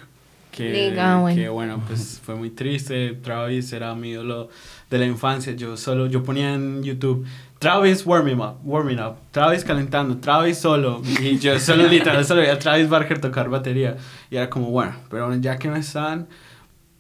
Que, 0.52 0.70
Blink, 0.70 1.00
ah, 1.00 1.18
bueno. 1.22 1.36
que, 1.36 1.50
bueno, 1.50 1.84
pues 1.88 2.22
fue 2.24 2.36
muy 2.36 2.52
triste. 2.52 3.14
Travis 3.24 3.74
era 3.74 3.96
mi 3.96 4.12
ídolo 4.12 4.50
de 4.90 4.98
la 5.00 5.06
infancia. 5.06 5.54
Yo 5.54 5.78
solo, 5.78 6.08
yo 6.08 6.24
ponía 6.24 6.54
en 6.54 6.84
YouTube 6.84 7.26
Travis 7.64 8.06
warming 8.06 8.42
up, 8.42 8.58
warming 8.66 9.00
up, 9.00 9.16
Travis 9.32 9.64
calentando, 9.64 10.18
Travis 10.18 10.58
solo. 10.58 11.02
Y 11.22 11.40
yo 11.40 11.58
solo, 11.60 11.88
literal, 11.88 12.26
solo 12.26 12.42
veía 12.42 12.56
a 12.56 12.60
Travis 12.60 12.90
Barker 12.90 13.22
tocar 13.22 13.48
batería. 13.48 13.96
Y 14.30 14.36
era 14.36 14.50
como, 14.50 14.70
bueno, 14.70 14.94
pero 15.10 15.34
ya 15.36 15.58
que 15.58 15.70
no 15.70 15.78
están, 15.78 16.28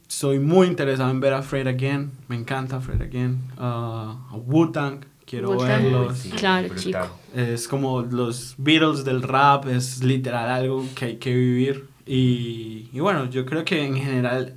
soy 0.07 0.39
muy 0.39 0.67
interesado 0.67 1.11
en 1.11 1.19
ver 1.19 1.33
a 1.33 1.41
Fred 1.41 1.67
Again. 1.67 2.11
Me 2.29 2.37
encanta 2.37 2.79
Fred 2.79 3.01
Again. 3.01 3.41
Ah, 3.57 4.15
a 4.31 4.37
Wu-Tang, 4.37 5.03
quiero 5.25 5.57
verlos. 5.57 6.17
sí. 6.17 6.29
Claro, 6.31 6.69
brutal. 6.69 6.83
chico. 6.83 7.19
Es 7.35 7.67
como 7.67 8.01
los 8.01 8.55
Beatles 8.57 9.03
del 9.03 9.21
rap, 9.23 9.65
es 9.67 10.03
literal 10.03 10.49
algo 10.49 10.85
que 10.95 11.05
hay 11.05 11.15
que 11.17 11.33
vivir. 11.33 11.87
Y, 12.05 12.89
y 12.91 12.99
bueno, 12.99 13.29
yo 13.29 13.45
creo 13.45 13.63
que 13.65 13.83
en 13.85 13.95
general, 13.95 14.55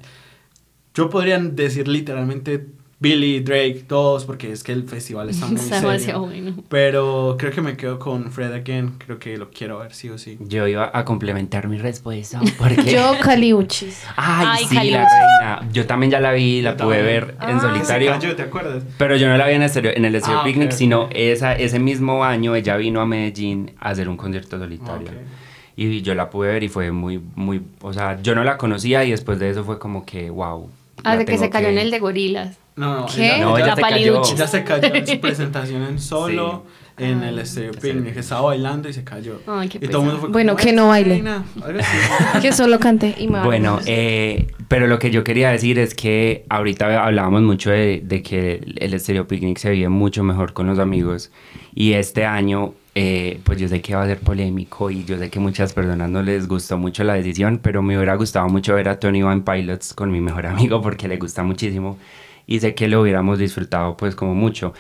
yo 0.95 1.09
podría 1.11 1.39
decir 1.39 1.89
literalmente 1.89 2.67
Billy, 2.99 3.41
Drake, 3.41 3.85
todos, 3.87 4.25
porque 4.25 4.51
es 4.53 4.63
que 4.65 4.73
el 4.73 4.85
festival 4.85 5.29
está 5.29 5.47
muy 5.49 5.57
Está 5.57 5.81
demasiado 5.83 6.29
serio. 6.31 6.43
bueno. 6.51 6.65
Pero 6.71 7.37
creo 7.39 7.53
que 7.53 7.61
me 7.61 7.77
quedo 7.77 7.99
con 7.99 8.33
Fred 8.33 8.53
Again, 8.55 8.95
creo 8.99 9.19
que 9.19 9.37
lo 9.37 9.51
quiero 9.51 9.81
ver 9.81 9.93
sí 9.93 10.09
o 10.09 10.17
sí. 10.17 10.39
Yo 10.41 10.67
iba 10.67 10.91
a 10.93 11.05
complementar 11.05 11.69
mi 11.69 11.77
respuesta 11.77 12.41
porque... 12.57 12.91
Yo, 12.91 13.13
Caliuchis. 13.21 14.03
Ay, 14.17 14.47
Ay, 14.61 14.65
sí, 14.67 14.75
la 14.91 15.07
reina. 15.09 15.69
Yo 15.73 15.85
también 15.87 16.11
ya 16.11 16.21
la 16.21 16.33
vi, 16.33 16.63
la 16.63 16.71
Yo 16.77 16.85
pude 16.87 16.97
también. 16.97 17.27
ver 17.27 17.37
Ah, 17.39 17.51
en 17.51 17.61
se 17.61 17.67
solitario. 17.67 18.15
Se 18.15 18.19
cayó, 18.21 18.37
¿te 18.37 18.43
acuerdas? 18.43 18.83
Pero 18.97 19.17
yo 19.17 19.29
no 19.29 19.37
la 19.37 19.47
vi 19.47 19.55
en 19.55 19.63
el 19.63 19.71
en 19.87 20.05
el 20.07 20.23
Ah, 20.25 20.43
Picnic, 20.43 20.71
sino 20.71 21.09
esa, 21.13 21.53
ese 21.55 21.79
mismo 21.79 22.25
año 22.25 22.55
ella 22.57 22.77
vino 22.79 23.03
a 23.03 23.07
Medellín 23.07 23.73
a 23.79 23.91
hacer 23.91 24.09
un 24.09 24.17
concierto 24.17 24.59
solitario. 24.59 25.09
Y 25.77 26.01
yo 26.01 26.15
la 26.15 26.31
pude 26.31 26.49
ver 26.49 26.63
y 26.63 26.69
fue 26.69 26.91
muy, 26.91 27.21
muy, 27.35 27.61
o 27.83 27.93
sea, 27.93 28.19
yo 28.23 28.35
no 28.35 28.43
la 28.43 28.57
conocía 28.57 29.05
y 29.05 29.11
después 29.11 29.39
de 29.39 29.51
eso 29.51 29.63
fue 29.65 29.79
como 29.79 30.07
que, 30.07 30.31
wow. 30.31 30.71
Hasta 30.99 31.17
la 31.17 31.25
que 31.25 31.39
se 31.39 31.51
cayó 31.51 31.67
que- 31.67 31.73
en 31.73 31.79
el 31.79 31.91
de 31.91 31.99
gorilas. 31.99 32.59
No, 32.77 33.01
no, 33.01 33.07
¿Qué? 33.07 33.39
No, 33.41 33.57
ella 33.57 33.69
La 33.69 33.77
se 33.77 33.81
cayó. 33.83 33.95
paliducha. 33.95 34.33
ella 34.35 34.47
se 34.47 34.65
cayó 34.65 34.95
en 34.95 35.07
su 35.07 35.21
presentación 35.21 35.83
en 35.85 35.99
solo 35.99 36.65
en 36.99 37.23
el 37.23 37.47
Stereo 37.47 37.73
Picnic. 37.73 38.17
Estaba 38.17 38.43
bailando 38.43 38.89
y 38.89 38.93
se 38.93 39.03
cayó. 39.05 39.41
Ay, 39.47 39.69
qué 39.69 39.79
y 39.81 39.89
todo 39.89 40.03
el 40.03 40.07
mundo 40.09 40.21
fue 40.21 40.29
Bueno, 40.31 40.53
como, 40.55 40.65
que 40.65 40.73
no 40.73 40.83
"Ay, 40.93 41.03
baile". 41.05 41.15
reina", 41.15 41.45
algo 41.65 41.79
así. 41.81 41.97
Que 42.43 42.53
solo 42.53 42.79
cante 42.79 43.15
y 43.19 43.29
me 43.29 43.43
Bueno, 43.43 43.79
eh, 43.87 44.49
pero 44.69 44.87
lo 44.89 44.99
que 44.99 45.11
yo 45.11 45.25
quería 45.25 45.51
decir 45.51 45.79
es 45.79 45.95
que 45.95 46.45
ahorita 46.51 47.03
hablábamos 47.05 47.43
mucho 47.43 47.71
de, 47.71 48.03
de 48.05 48.23
que 48.23 48.61
el 48.77 48.99
Stereo 49.01 49.27
Picnic 49.27 49.57
se 49.59 49.71
vive 49.71 49.89
mucho 49.89 50.23
mejor 50.23 50.53
con 50.53 50.67
los 50.67 50.79
amigos 50.79 51.31
y 51.75 51.93
este 51.95 52.25
año, 52.27 52.75
eh, 52.99 53.41
pues 53.45 53.59
yo 53.61 53.69
sé 53.69 53.83
que 53.83 53.95
va 53.95 54.05
a 54.05 54.07
ser 54.07 54.19
polémico 54.21 54.91
y 54.91 55.05
yo 55.05 55.19
sé 55.19 55.29
que 55.29 55.39
muchas 55.39 55.75
personas 55.75 56.09
no 56.09 56.23
les 56.23 56.49
gustó 56.49 56.79
mucho 56.79 57.05
la 57.05 57.13
decisión, 57.13 57.61
pero 57.63 57.83
me 57.83 57.95
hubiera 57.97 58.15
gustado 58.15 58.49
mucho 58.49 58.75
ver 58.75 58.89
a 58.89 58.99
Tony 58.99 59.21
Van 59.23 59.43
Pilots 59.43 59.93
con 59.93 60.11
mi 60.11 60.21
mejor 60.23 60.47
amigo 60.47 60.81
porque 60.81 61.07
le 61.07 61.19
gusta 61.19 61.43
muchísimo 61.43 61.99
y 62.47 62.59
sé 62.61 62.75
que 62.75 62.89
lo 62.89 63.03
hubiéramos 63.03 63.39
disfrutado 63.39 63.99
pues 63.99 64.15
como 64.15 64.35
mucho. 64.35 64.73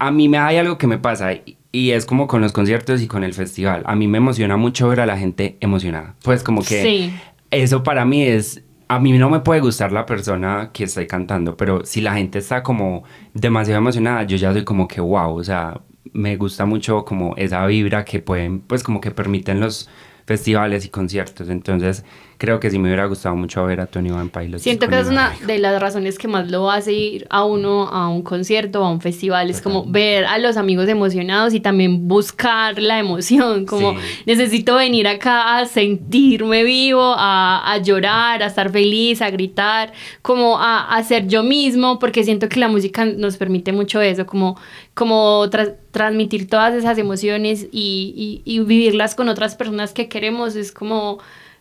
A 0.00 0.10
mí 0.10 0.28
me 0.28 0.38
hay 0.38 0.56
algo 0.56 0.76
que 0.76 0.88
me 0.88 0.98
pasa 0.98 1.34
y- 1.34 1.56
y 1.70 1.90
es 1.92 2.04
como 2.04 2.26
con 2.26 2.40
los 2.40 2.50
conciertos 2.52 3.00
y 3.02 3.06
con 3.06 3.22
el 3.22 3.32
festival. 3.34 3.82
A 3.86 3.94
mí 3.94 4.08
me 4.08 4.18
emociona 4.18 4.56
mucho 4.56 4.88
ver 4.88 4.98
a 5.00 5.06
la 5.06 5.16
gente 5.16 5.56
emocionada. 5.60 6.14
Pues 6.24 6.42
como 6.42 6.62
que 6.62 6.82
Sí. 6.82 7.14
eso 7.52 7.82
para 7.84 8.04
mí 8.04 8.22
es 8.24 8.62
a 8.88 8.98
mí 9.00 9.12
no 9.18 9.28
me 9.30 9.40
puede 9.40 9.60
gustar 9.60 9.90
la 9.92 10.06
persona 10.06 10.70
que 10.72 10.84
estoy 10.84 11.06
cantando, 11.08 11.56
pero 11.56 11.84
si 11.84 12.00
la 12.00 12.14
gente 12.14 12.38
está 12.38 12.62
como 12.62 13.02
demasiado 13.34 13.78
emocionada, 13.78 14.22
yo 14.24 14.36
ya 14.36 14.52
soy 14.52 14.64
como 14.64 14.86
que 14.88 15.00
wow, 15.00 15.34
o 15.36 15.42
sea, 15.44 15.80
me 16.12 16.36
gusta 16.36 16.66
mucho 16.66 17.04
como 17.04 17.34
esa 17.36 17.66
vibra 17.66 18.04
que 18.04 18.20
pueden, 18.20 18.60
pues 18.60 18.82
como 18.82 19.00
que 19.00 19.10
permiten 19.10 19.60
los 19.60 19.88
festivales 20.26 20.84
y 20.84 20.88
conciertos. 20.88 21.48
Entonces, 21.48 22.04
creo 22.38 22.60
que 22.60 22.70
sí 22.70 22.78
me 22.78 22.88
hubiera 22.88 23.06
gustado 23.06 23.34
mucho 23.36 23.64
ver 23.64 23.80
a 23.80 23.86
Tony 23.86 24.10
Van 24.10 24.28
Pilots. 24.28 24.62
Siento 24.62 24.88
que 24.88 24.98
es 25.00 25.08
una 25.08 25.32
de 25.46 25.58
las 25.58 25.80
razones 25.80 26.18
que 26.18 26.28
más 26.28 26.50
lo 26.50 26.70
hace 26.70 26.92
ir 26.92 27.26
a 27.30 27.44
uno 27.44 27.88
a 27.88 28.08
un 28.08 28.22
concierto 28.22 28.82
o 28.82 28.84
a 28.84 28.90
un 28.90 29.00
festival. 29.00 29.48
Es 29.50 29.60
como 29.62 29.84
ver 29.86 30.24
a 30.26 30.36
los 30.38 30.56
amigos 30.56 30.88
emocionados 30.88 31.54
y 31.54 31.60
también 31.60 32.08
buscar 32.08 32.78
la 32.78 32.98
emoción. 32.98 33.64
Como 33.66 33.92
Sí. 33.92 33.98
necesito 34.26 34.76
venir 34.76 35.08
acá 35.08 35.58
a 35.58 35.66
sentirme 35.66 36.62
vivo, 36.64 37.14
a, 37.16 37.72
a 37.72 37.78
llorar, 37.78 38.42
a 38.42 38.46
estar 38.46 38.70
feliz, 38.70 39.22
a 39.22 39.30
gritar, 39.30 39.92
como 40.22 40.58
a, 40.58 40.94
a 40.94 41.02
ser 41.04 41.26
yo 41.26 41.42
mismo, 41.42 41.98
porque 41.98 42.22
siento 42.24 42.48
que 42.48 42.60
la 42.60 42.68
música 42.68 43.04
nos 43.04 43.36
permite 43.36 43.72
mucho 43.72 44.00
eso, 44.00 44.26
como, 44.26 44.58
como 44.94 45.46
tra- 45.46 45.74
transmitir 45.90 46.48
todas 46.48 46.74
esas 46.74 46.98
emociones 46.98 47.66
y, 47.72 48.42
y- 48.44 48.56
y 48.56 48.58
vivirlas 48.60 49.14
con 49.14 49.28
otras 49.28 49.54
personas 49.54 49.92
que 49.92 50.08
queremos. 50.08 50.56
Es 50.56 50.72
como, 50.72 51.18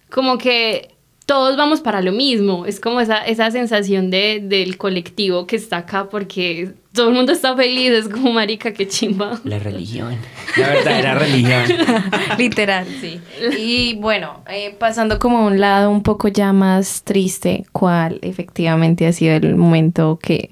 como 0.09 0.37
que 0.37 0.95
todos 1.25 1.57
vamos 1.57 1.81
para 1.81 2.01
lo 2.01 2.11
mismo. 2.11 2.65
Es 2.65 2.79
como 2.79 3.01
esa, 3.01 3.25
esa 3.25 3.49
sensación 3.51 4.11
de, 4.11 4.41
del 4.43 4.77
colectivo 4.77 5.47
que 5.47 5.55
está 5.55 5.77
acá 5.77 6.07
porque 6.09 6.73
todo 6.93 7.09
el 7.09 7.15
mundo 7.15 7.31
está 7.31 7.55
feliz. 7.55 7.91
Es 7.91 8.07
como, 8.07 8.31
marica, 8.31 8.73
qué 8.73 8.87
chimba. 8.87 9.39
La 9.43 9.59
religión. 9.59 10.17
La 10.57 10.69
verdadera 10.69 11.15
religión. 11.15 11.63
Literal, 12.37 12.85
sí. 13.01 13.19
Y 13.57 13.95
bueno, 13.95 14.41
eh, 14.49 14.75
pasando 14.77 15.17
como 15.19 15.39
a 15.39 15.45
un 15.45 15.59
lado 15.59 15.89
un 15.89 16.03
poco 16.03 16.27
ya 16.27 16.53
más 16.53 17.03
triste, 17.03 17.65
¿cuál 17.71 18.19
efectivamente 18.21 19.07
ha 19.07 19.13
sido 19.13 19.35
el 19.35 19.55
momento 19.55 20.19
que, 20.21 20.51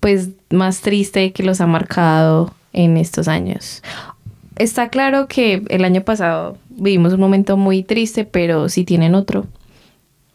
pues, 0.00 0.30
más 0.50 0.80
triste 0.80 1.32
que 1.32 1.42
los 1.42 1.60
ha 1.60 1.66
marcado 1.66 2.54
en 2.72 2.96
estos 2.96 3.28
años? 3.28 3.82
Está 4.56 4.88
claro 4.88 5.26
que 5.26 5.62
el 5.68 5.84
año 5.84 6.02
pasado 6.02 6.58
vivimos 6.70 7.12
un 7.12 7.20
momento 7.20 7.56
muy 7.56 7.82
triste, 7.82 8.24
pero 8.24 8.68
si 8.68 8.84
tienen 8.84 9.14
otro, 9.14 9.46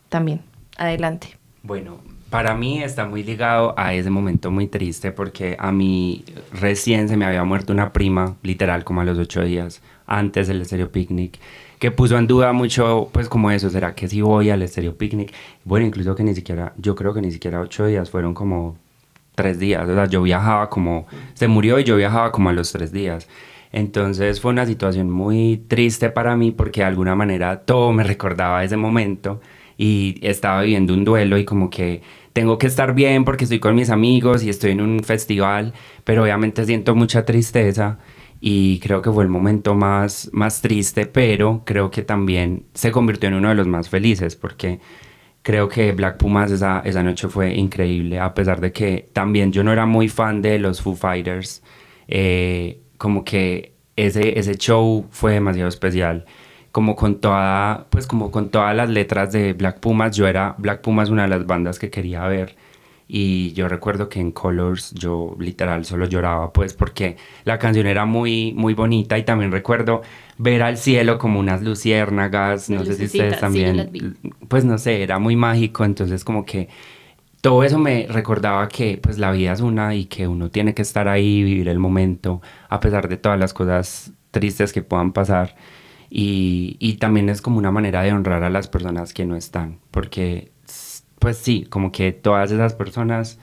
también. 0.10 0.42
Adelante. 0.78 1.38
Bueno, 1.64 2.00
para 2.30 2.56
mí 2.56 2.84
está 2.84 3.06
muy 3.06 3.24
ligado 3.24 3.74
a 3.78 3.94
ese 3.94 4.10
momento 4.10 4.52
muy 4.52 4.68
triste 4.68 5.12
porque 5.12 5.56
a 5.60 5.72
mí 5.72 6.24
recién 6.54 7.10
se 7.10 7.18
me 7.18 7.26
había 7.26 7.44
muerto 7.44 7.74
una 7.74 7.92
prima, 7.92 8.36
literal, 8.44 8.84
como 8.84 9.02
a 9.02 9.06
los 9.06 9.18
ocho 9.18 9.42
días 9.44 9.82
antes 10.06 10.48
del 10.48 10.62
Estéreo 10.62 10.92
Picnic, 10.92 11.40
que 11.80 11.92
puso 11.92 12.18
en 12.18 12.28
duda 12.28 12.52
mucho, 12.52 13.10
pues 13.12 13.30
como 13.30 13.52
eso, 13.52 13.70
¿será 13.70 13.96
que 13.96 14.08
si 14.08 14.22
voy 14.22 14.50
al 14.50 14.62
Estéreo 14.62 14.96
Picnic? 14.96 15.34
Bueno, 15.64 15.86
incluso 15.86 16.16
que 16.16 16.24
ni 16.24 16.36
siquiera, 16.36 16.74
yo 16.78 16.96
creo 16.96 17.14
que 17.14 17.22
ni 17.22 17.32
siquiera 17.32 17.62
ocho 17.62 17.86
días, 17.86 18.10
fueron 18.10 18.34
como 18.34 18.76
tres 19.36 19.60
días, 19.60 19.88
o 19.88 19.94
sea, 19.96 20.06
yo 20.06 20.22
viajaba 20.22 20.70
como, 20.70 21.08
se 21.34 21.48
murió 21.48 21.80
y 21.80 21.84
yo 21.84 21.96
viajaba 21.96 22.32
como 22.32 22.50
a 22.50 22.54
los 22.54 22.72
tres 22.72 22.92
días. 22.92 23.28
Entonces 23.72 24.42
fue 24.42 24.52
una 24.52 24.66
situación 24.66 25.10
muy 25.10 25.64
triste 25.68 26.10
para 26.10 26.36
mí 26.36 26.52
porque 26.52 26.82
de 26.82 26.88
alguna 26.88 27.16
manera 27.16 27.62
todo 27.62 27.92
me 27.92 28.04
recordaba 28.04 28.64
ese 28.64 28.78
momento 28.78 29.42
y 29.78 30.20
estaba 30.22 30.62
viviendo 30.62 30.94
un 30.94 31.06
duelo 31.06 31.38
y 31.38 31.46
como 31.46 31.70
que 31.70 32.02
tengo 32.34 32.58
que 32.58 32.68
estar 32.68 32.94
bien 32.94 33.26
porque 33.26 33.46
estoy 33.46 33.60
con 33.60 33.76
mis 33.76 33.90
amigos 33.90 34.44
y 34.44 34.50
estoy 34.50 34.72
en 34.72 34.82
un 34.82 35.04
festival, 35.04 35.74
pero 36.04 36.24
obviamente 36.24 36.66
siento 36.66 36.96
mucha 36.96 37.26
tristeza 37.26 38.00
y 38.42 38.80
creo 38.80 39.02
que 39.02 39.12
fue 39.12 39.24
el 39.24 39.30
momento 39.30 39.76
más, 39.76 40.30
más 40.34 40.62
triste, 40.62 41.06
pero 41.06 41.64
creo 41.66 41.92
que 41.92 42.04
también 42.04 42.66
se 42.74 42.92
convirtió 42.92 43.30
en 43.30 43.36
uno 43.36 43.50
de 43.50 43.56
los 43.56 43.68
más 43.68 43.90
felices 43.90 44.36
porque 44.36 44.80
creo 45.42 45.70
que 45.70 45.92
Black 45.92 46.18
Pumas 46.18 46.52
esa, 46.52 46.82
esa 46.86 47.04
noche 47.04 47.28
fue 47.28 47.54
increíble, 47.54 48.20
a 48.20 48.34
pesar 48.34 48.62
de 48.62 48.72
que 48.72 49.10
también 49.14 49.52
yo 49.52 49.64
no 49.64 49.72
era 49.72 49.86
muy 49.86 50.10
fan 50.10 50.42
de 50.42 50.60
los 50.60 50.82
Foo 50.82 50.96
Fighters, 50.96 51.64
eh, 52.08 52.82
como 53.00 53.24
que 53.24 53.74
ese, 53.96 54.38
ese 54.38 54.56
show 54.56 55.08
fue 55.10 55.34
demasiado 55.34 55.70
especial. 55.70 56.26
Como 56.72 56.96
con 56.96 57.20
toda, 57.20 57.88
pues 57.90 58.06
como 58.06 58.30
con 58.30 58.50
todas 58.50 58.76
las 58.76 58.90
letras 58.90 59.32
de 59.32 59.54
Black 59.54 59.80
Pumas, 59.80 60.16
yo 60.16 60.28
era 60.28 60.54
Black 60.60 60.82
Pumas 60.82 61.10
una 61.10 61.24
de 61.24 61.30
las 61.30 61.48
bandas 61.48 61.80
que 61.80 61.90
quería 61.90 62.28
ver. 62.28 62.56
Y 63.08 63.54
yo 63.54 63.68
recuerdo 63.68 64.08
que 64.08 64.20
en 64.20 64.32
Colors 64.32 64.94
yo 64.94 65.36
literal 65.40 65.84
solo 65.84 66.06
lloraba, 66.06 66.54
pues 66.54 66.76
porque 66.76 67.18
la 67.44 67.58
canción 67.58 67.88
era 67.88 68.06
muy, 68.06 68.54
muy 68.54 68.76
bonita. 68.76 69.18
Y 69.18 69.24
también 69.24 69.52
recuerdo 69.52 70.04
ver 70.38 70.62
al 70.62 70.78
cielo 70.78 71.18
como 71.18 71.40
unas 71.40 71.64
luciérnagas, 71.64 72.70
no 72.70 72.86
sé 72.86 72.94
si 72.94 73.06
ustedes 73.06 73.36
sí, 73.36 73.40
también, 73.40 73.90
vi. 73.92 74.14
pues 74.48 74.64
no 74.64 74.78
sé, 74.78 75.02
era 75.02 75.18
muy 75.18 75.36
mágico. 75.36 75.86
Entonces 75.86 76.24
como 76.24 76.46
que 76.46 76.70
todo 77.42 77.64
eso 77.64 77.80
me 77.80 78.08
recordaba 78.08 78.68
que 78.68 79.00
pues 79.02 79.18
la 79.18 79.32
vida 79.32 79.54
es 79.54 79.62
una 79.62 79.96
y 79.96 80.06
que 80.06 80.28
uno 80.28 80.50
tiene 80.50 80.74
que 80.74 80.82
estar 80.82 81.08
ahí, 81.08 81.44
vivir 81.44 81.70
el 81.70 81.80
momento, 81.80 82.42
a 82.70 82.80
pesar 82.80 83.08
de 83.08 83.18
todas 83.18 83.40
las 83.40 83.54
cosas 83.54 84.14
tristes 84.32 84.74
que 84.74 84.82
puedan 84.84 85.14
pasar. 85.14 85.56
Y, 86.10 86.78
y 86.80 86.96
también 86.96 87.30
es 87.30 87.42
como 87.42 87.58
una 87.60 87.72
manera 87.72 88.02
de 88.02 88.14
honrar 88.14 88.44
a 88.44 88.50
las 88.50 88.68
personas 88.68 89.14
que 89.14 89.26
no 89.26 89.36
están, 89.36 89.80
porque 89.92 90.52
pues 91.20 91.38
sí, 91.38 91.66
como 91.70 91.92
que 91.92 92.12
todas 92.14 92.52
esas 92.52 92.74
personas 92.74 93.40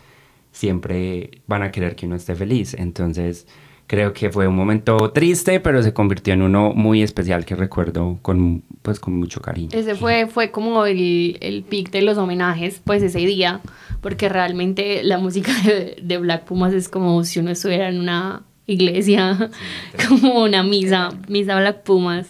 siempre 0.53 1.43
van 1.47 1.63
a 1.63 1.71
querer 1.71 1.97
que 1.97 2.07
uno 2.07 2.17
esté 2.17 2.35
feliz. 2.35 2.75
Entonces 2.75 3.47
creo 3.87 4.13
que 4.13 4.31
fue 4.31 4.49
un 4.49 4.57
momento 4.57 5.11
triste, 5.13 5.61
pero 5.61 5.83
se 5.83 5.93
convirtió 5.93 6.35
en 6.35 6.43
uno 6.43 6.73
muy 6.75 7.03
especial 7.03 7.45
que 7.45 7.55
recuerdo 7.55 8.19
con, 8.23 8.63
pues, 8.83 9.01
con 9.01 9.15
mucho 9.17 9.41
cariño. 9.41 9.71
Ese 9.73 9.95
fue, 9.95 10.27
fue 10.27 10.51
como 10.51 10.87
el, 10.87 11.39
el 11.41 11.63
pic 11.63 11.91
de 11.91 12.03
los 12.03 12.19
homenajes, 12.19 12.81
pues 12.85 13.03
ese 13.03 13.21
día, 13.21 13.61
porque 14.01 14.29
realmente 14.29 15.03
la 15.05 15.19
música 15.19 15.53
de, 15.65 15.97
de 16.03 16.19
Black 16.19 16.45
Pumas 16.45 16.73
es 16.73 16.89
como 16.89 17.23
si 17.25 17.39
uno 17.39 17.51
estuviera 17.51 17.89
en 17.89 18.01
una 18.01 18.43
iglesia, 18.67 19.51
como 20.09 20.43
una 20.43 20.63
misa, 20.63 21.11
misa 21.29 21.59
Black 21.59 21.83
Pumas. 21.83 22.29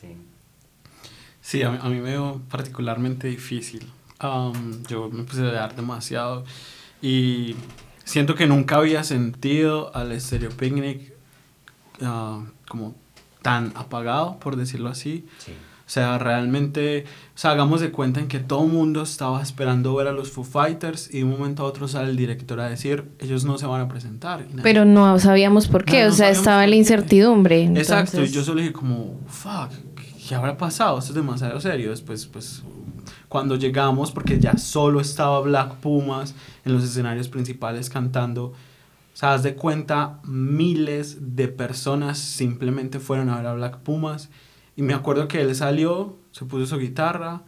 Sí. 0.00 0.08
Sí, 1.40 1.62
a 1.62 1.70
mí, 1.70 1.78
a 1.80 1.88
mí 1.88 2.00
me 2.00 2.10
dio 2.10 2.40
particularmente 2.50 3.28
difícil. 3.28 3.86
Am, 4.18 4.82
yo 4.86 5.08
me 5.08 5.22
puse 5.24 5.40
a 5.40 5.50
dar 5.50 5.74
demasiado 5.74 6.44
y 7.00 7.54
siento 8.10 8.34
que 8.34 8.48
nunca 8.48 8.76
había 8.76 9.04
sentido 9.04 9.94
al 9.94 10.20
Stereo 10.20 10.50
Picnic 10.50 11.12
ah, 12.02 12.42
como 12.68 12.96
tan 13.40 13.72
apagado, 13.76 14.38
por 14.40 14.56
decirlo 14.56 14.88
así. 14.88 15.24
Sí. 15.38 15.52
O 15.52 15.92
sea, 15.92 16.18
realmente, 16.18 17.04
o 17.34 17.38
sea, 17.38 17.52
hagamos 17.52 17.80
de 17.80 17.90
cuenta 17.90 18.20
en 18.20 18.26
que 18.28 18.38
todo 18.38 18.64
el 18.64 18.70
mundo 18.70 19.02
estaba 19.02 19.40
esperando 19.42 19.94
ver 19.94 20.08
a 20.08 20.12
los 20.12 20.30
Foo 20.30 20.44
Fighters 20.44 21.08
y 21.12 21.18
de 21.18 21.24
un 21.24 21.30
momento 21.30 21.62
a 21.62 21.66
otro 21.66 21.88
sale 21.88 22.10
el 22.10 22.16
director 22.16 22.60
a 22.60 22.68
decir, 22.68 23.10
ellos 23.20 23.44
no 23.44 23.58
se 23.58 23.66
van 23.66 23.80
a 23.80 23.88
presentar. 23.88 24.44
Pero 24.62 24.84
no 24.84 25.18
sabíamos 25.18 25.68
por 25.68 25.84
qué, 25.84 26.00
No, 26.00 26.06
no 26.06 26.12
o 26.12 26.16
sea, 26.16 26.30
estaba 26.30 26.66
la 26.66 26.76
incertidumbre. 26.76 27.64
Exacto, 27.64 28.22
y 28.22 28.28
yo 28.28 28.44
solo 28.44 28.60
dije 28.60 28.72
como, 28.72 29.20
fuck, 29.28 29.70
¿qué 30.28 30.34
habrá 30.34 30.56
pasado? 30.56 30.98
Esto 30.98 31.10
es 31.10 31.16
demasiado 31.16 31.60
serio. 31.60 31.90
Después, 31.90 32.26
pues, 32.26 32.62
cuando 33.30 33.56
llegamos, 33.56 34.12
porque 34.12 34.38
ya 34.38 34.58
solo 34.58 35.00
estaba 35.00 35.40
Black 35.40 35.76
Pumas 35.76 36.34
en 36.66 36.74
los 36.74 36.84
escenarios 36.84 37.28
principales 37.28 37.88
cantando, 37.88 38.46
o 38.48 38.54
sea, 39.14 39.32
haz 39.34 39.42
de 39.42 39.54
cuenta, 39.54 40.18
miles 40.24 41.36
de 41.36 41.48
personas 41.48 42.18
simplemente 42.18 42.98
fueron 43.00 43.30
a 43.30 43.36
ver 43.38 43.46
a 43.46 43.54
Black 43.54 43.78
Pumas. 43.78 44.28
Y 44.76 44.82
me 44.82 44.94
acuerdo 44.94 45.28
que 45.28 45.40
él 45.42 45.54
salió, 45.54 46.16
se 46.32 46.44
puso 46.44 46.66
su 46.66 46.78
guitarra 46.78 47.42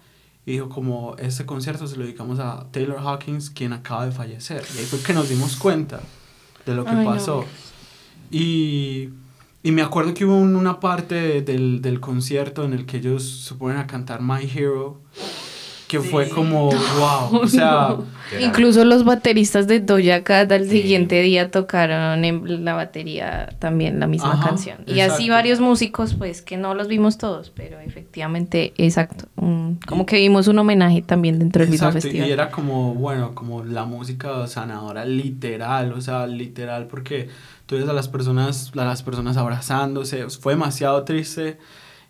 y 0.47 0.53
dijo 0.53 0.69
como, 0.69 1.17
este 1.19 1.47
concierto 1.47 1.87
se 1.87 1.97
lo 1.97 2.05
dedicamos 2.05 2.39
a 2.41 2.67
Taylor 2.73 2.99
Hawkins, 2.99 3.51
quien 3.51 3.73
acaba 3.73 4.05
de 4.07 4.13
fallecer. 4.13 4.63
Y 4.75 4.79
ahí 4.79 4.85
fue 4.85 5.01
que 5.01 5.13
nos 5.15 5.29
dimos 5.29 5.57
cuenta 5.57 6.01
de 6.67 6.75
lo 6.75 6.85
que 6.85 6.91
Ay, 6.91 7.05
no. 7.05 7.13
pasó. 7.13 7.45
Y, 8.31 9.09
y 9.63 9.73
me 9.73 9.83
acuerdo 9.83 10.15
que 10.15 10.25
hubo 10.25 10.37
un- 10.37 10.57
una 10.57 10.81
parte 10.81 11.43
del, 11.43 11.81
del 11.83 12.01
concierto 12.01 12.65
en 12.65 12.73
el 12.73 12.87
que 12.87 12.99
ellos 12.99 13.45
se 13.47 13.55
ponen 13.55 13.79
a 13.79 13.87
cantar 13.87 14.21
My 14.23 14.43
Hero, 14.53 15.01
que 15.93 16.01
fue 16.01 16.29
como, 16.31 16.71
wow, 16.71 17.43
o 17.43 17.47
sea, 17.49 17.97
Incluso 18.41 18.83
los 18.87 19.05
bateristas 19.05 19.67
de 19.67 19.81
Doja 19.81 20.25
Cat 20.25 20.51
al 20.53 20.65
Sí. 20.65 20.81
siguiente 20.81 21.21
día 21.21 21.51
tocaron 21.51 22.25
en 22.25 22.65
la 22.65 22.73
batería 22.73 23.55
también 23.59 24.01
la 24.01 24.07
misma 24.07 24.33
Ajá, 24.33 24.49
canción. 24.49 24.79
Y 24.87 25.01
así 25.01 25.25
exacto. 25.25 25.33
varios 25.33 25.61
músicos, 25.61 26.15
pues 26.15 26.41
que 26.41 26.57
no 26.57 26.75
los 26.75 26.89
vimos 26.89 27.19
todos, 27.19 27.51
pero 27.55 27.79
efectivamente, 27.81 28.73
exacto. 28.79 29.27
un- 29.37 29.79
como 29.87 30.07
que 30.07 30.17
vimos 30.17 30.49
un 30.49 30.59
homenaje 30.59 31.03
también 31.03 31.39
dentro 31.39 31.61
del 31.61 31.71
mismo 31.71 31.89
exacto, 31.89 32.05
festival. 32.07 32.27
y 32.29 32.33
era 32.33 32.51
como, 32.51 32.95
bueno, 32.95 33.35
como 33.35 33.65
la 33.65 33.85
música 33.85 34.47
sanadora 34.47 35.05
literal, 35.05 35.93
o 35.93 36.01
sea, 36.01 36.27
literal, 36.27 36.87
porque 36.87 37.29
tú 37.67 37.77
ves 37.77 37.87
a 37.87 37.93
las 37.93 38.09
personas, 38.09 38.73
a 38.75 38.85
las 38.87 39.03
personas 39.03 39.37
abrazándose, 39.37 40.27
fue 40.31 40.55
demasiado 40.55 41.03
triste 41.05 41.59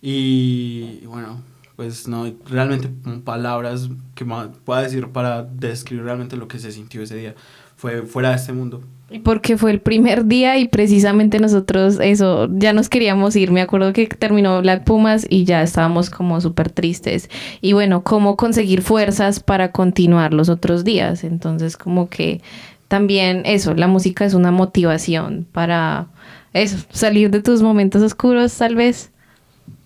y, 0.01 1.01
y 1.03 1.07
bueno, 1.07 1.41
pues 1.77 2.07
no, 2.09 2.25
hay 2.25 2.37
realmente 2.49 2.91
palabras 3.25 3.89
que 4.15 4.25
pueda 4.65 4.83
decir 4.83 5.09
para 5.09 5.43
describir 5.43 6.05
realmente 6.05 6.37
lo 6.37 6.49
que 6.49 6.59
se 6.59 6.73
sintió 6.73 7.03
ese 7.03 7.17
día. 7.17 7.35
Fue 7.77 8.03
fuera 8.03 8.31
de 8.31 8.37
este 8.37 8.53
mundo. 8.53 8.83
Y 9.11 9.19
Porque 9.19 9.59
fue 9.59 9.73
el 9.73 9.81
primer 9.81 10.25
día 10.25 10.57
y 10.59 10.69
precisamente 10.69 11.39
nosotros 11.39 11.99
eso, 12.01 12.49
ya 12.51 12.73
nos 12.73 12.89
queríamos 12.89 13.37
ir. 13.37 13.51
Me 13.51 13.61
acuerdo 13.61 13.93
que 13.93 14.07
terminó 14.07 14.63
Black 14.63 14.85
Pumas 14.85 15.27
y 15.29 15.45
ya 15.45 15.63
estábamos 15.63 16.09
como 16.09 16.41
súper 16.41 16.71
tristes. 16.71 17.29
Y 17.61 17.75
bueno, 17.75 18.03
cómo 18.03 18.37
conseguir 18.37 18.81
fuerzas 18.81 19.41
para 19.41 19.71
continuar 19.73 20.33
los 20.33 20.49
otros 20.49 20.85
días. 20.85 21.25
Entonces 21.25 21.77
como 21.77 22.09
que 22.09 22.41
también 22.89 23.43
eso, 23.45 23.75
la 23.75 23.87
música 23.87 24.25
es 24.25 24.35
una 24.35 24.51
motivación 24.51 25.47
para 25.53 26.09
eso, 26.53 26.77
salir 26.91 27.31
de 27.31 27.43
tus 27.43 27.63
momentos 27.63 28.03
oscuros 28.03 28.57
tal 28.57 28.77
vez. 28.77 29.12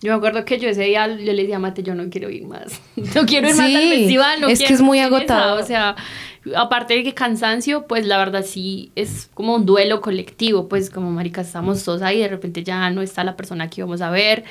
Yo 0.02 0.12
me 0.12 0.16
acuerdo 0.18 0.44
que 0.44 0.58
yo 0.58 0.68
ese 0.68 0.82
día 0.84 1.06
yo 1.08 1.32
le 1.32 1.42
decía 1.42 1.56
a 1.56 1.58
Mate, 1.58 1.82
yo 1.82 1.94
no 1.94 2.08
quiero 2.10 2.30
ir 2.30 2.44
más. 2.46 2.80
No 3.14 3.26
quiero 3.26 3.48
ir 3.48 3.54
más 3.56 3.66
al 3.66 3.72
Sí, 3.82 3.88
festival. 3.90 4.40
No 4.40 4.48
es 4.48 4.58
que 4.58 4.64
quiero 4.66 4.74
es 4.76 4.82
muy 4.82 4.98
agotador. 5.00 5.60
O 5.60 5.66
sea, 5.66 5.96
aparte 6.54 6.94
de 6.94 7.02
que 7.02 7.14
cansancio, 7.14 7.86
pues 7.86 8.06
la 8.06 8.18
verdad 8.18 8.44
sí 8.46 8.92
es 8.94 9.30
como 9.34 9.54
un 9.56 9.66
duelo 9.66 10.00
colectivo. 10.00 10.68
Pues 10.68 10.90
como 10.90 11.10
marica, 11.10 11.40
estamos 11.40 11.82
todos 11.84 12.02
ahí, 12.02 12.18
de 12.18 12.28
repente 12.28 12.62
ya 12.62 12.88
no 12.90 13.02
está 13.02 13.24
la 13.24 13.36
persona 13.36 13.68
que 13.68 13.80
íbamos 13.80 14.00
a 14.00 14.10
ver 14.10 14.44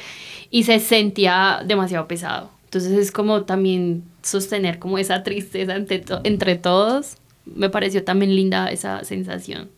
y 0.51 0.63
se 0.63 0.79
sentía 0.79 1.61
demasiado 1.65 2.07
pesado. 2.07 2.49
Entonces 2.65 2.91
es 2.93 3.11
como 3.11 3.43
también 3.43 4.03
sostener 4.21 4.79
como 4.79 4.97
esa 4.97 5.23
tristeza 5.23 5.75
entre, 5.75 5.99
to- 5.99 6.21
entre 6.23 6.55
todos. 6.55 7.15
Me 7.45 7.69
pareció 7.69 8.03
también 8.03 8.35
linda 8.35 8.67
esa 8.69 9.03
sensación. 9.03 9.69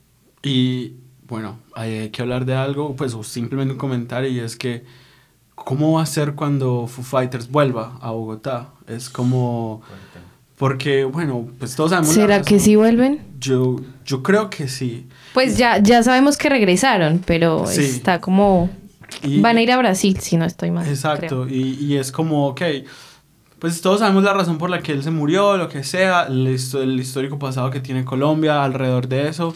Y 0.41 0.93
bueno, 1.27 1.59
hay 1.75 2.09
que 2.09 2.21
hablar 2.21 2.45
de 2.45 2.55
algo, 2.55 2.95
pues 2.95 3.13
o 3.13 3.23
simplemente 3.23 3.73
un 3.73 3.77
comentario 3.77 4.29
y 4.29 4.39
es 4.39 4.55
que 4.55 4.83
¿cómo 5.57 5.93
va 5.93 6.03
a 6.03 6.05
ser 6.05 6.33
cuando 6.35 6.87
Foo 6.87 7.03
Fighters 7.03 7.49
vuelva 7.51 7.97
a 8.01 8.11
Bogotá? 8.11 8.69
Es 8.87 9.09
como 9.09 9.81
porque 10.57 11.03
bueno, 11.03 11.47
pues 11.59 11.75
todos 11.75 11.91
sabemos 11.91 12.13
¿Será 12.15 12.41
que 12.41 12.59
sí 12.59 12.75
vuelven? 12.75 13.19
Yo 13.39 13.75
yo 14.05 14.23
creo 14.23 14.49
que 14.49 14.67
sí. 14.69 15.05
Pues 15.33 15.57
ya, 15.57 15.77
ya 15.79 16.01
sabemos 16.01 16.37
que 16.37 16.47
regresaron, 16.49 17.21
pero 17.25 17.65
Sí. 17.67 17.81
está 17.83 18.21
como... 18.21 18.69
Y- 19.23 19.39
Van 19.41 19.57
a 19.57 19.61
ir 19.61 19.71
a 19.71 19.77
Brasil, 19.77 20.17
si 20.19 20.35
no 20.37 20.45
estoy 20.45 20.71
mal. 20.71 20.87
Exacto, 20.87 21.47
y, 21.47 21.75
y 21.79 21.97
es 21.97 22.11
como, 22.11 22.47
ok, 22.47 22.61
pues 23.59 23.81
todos 23.81 23.99
sabemos 23.99 24.23
la 24.23 24.33
razón 24.33 24.57
por 24.57 24.69
la 24.69 24.81
que 24.81 24.91
él 24.93 25.01
se 25.03 25.11
murió, 25.11 25.57
lo 25.57 25.69
que 25.69 25.83
sea, 25.83 26.23
el, 26.23 26.47
el 26.47 26.99
histórico 26.99 27.37
pasado 27.39 27.69
que 27.71 27.79
tiene 27.79 28.03
Colombia 28.05 28.63
alrededor 28.63 29.07
de 29.07 29.27
eso, 29.29 29.53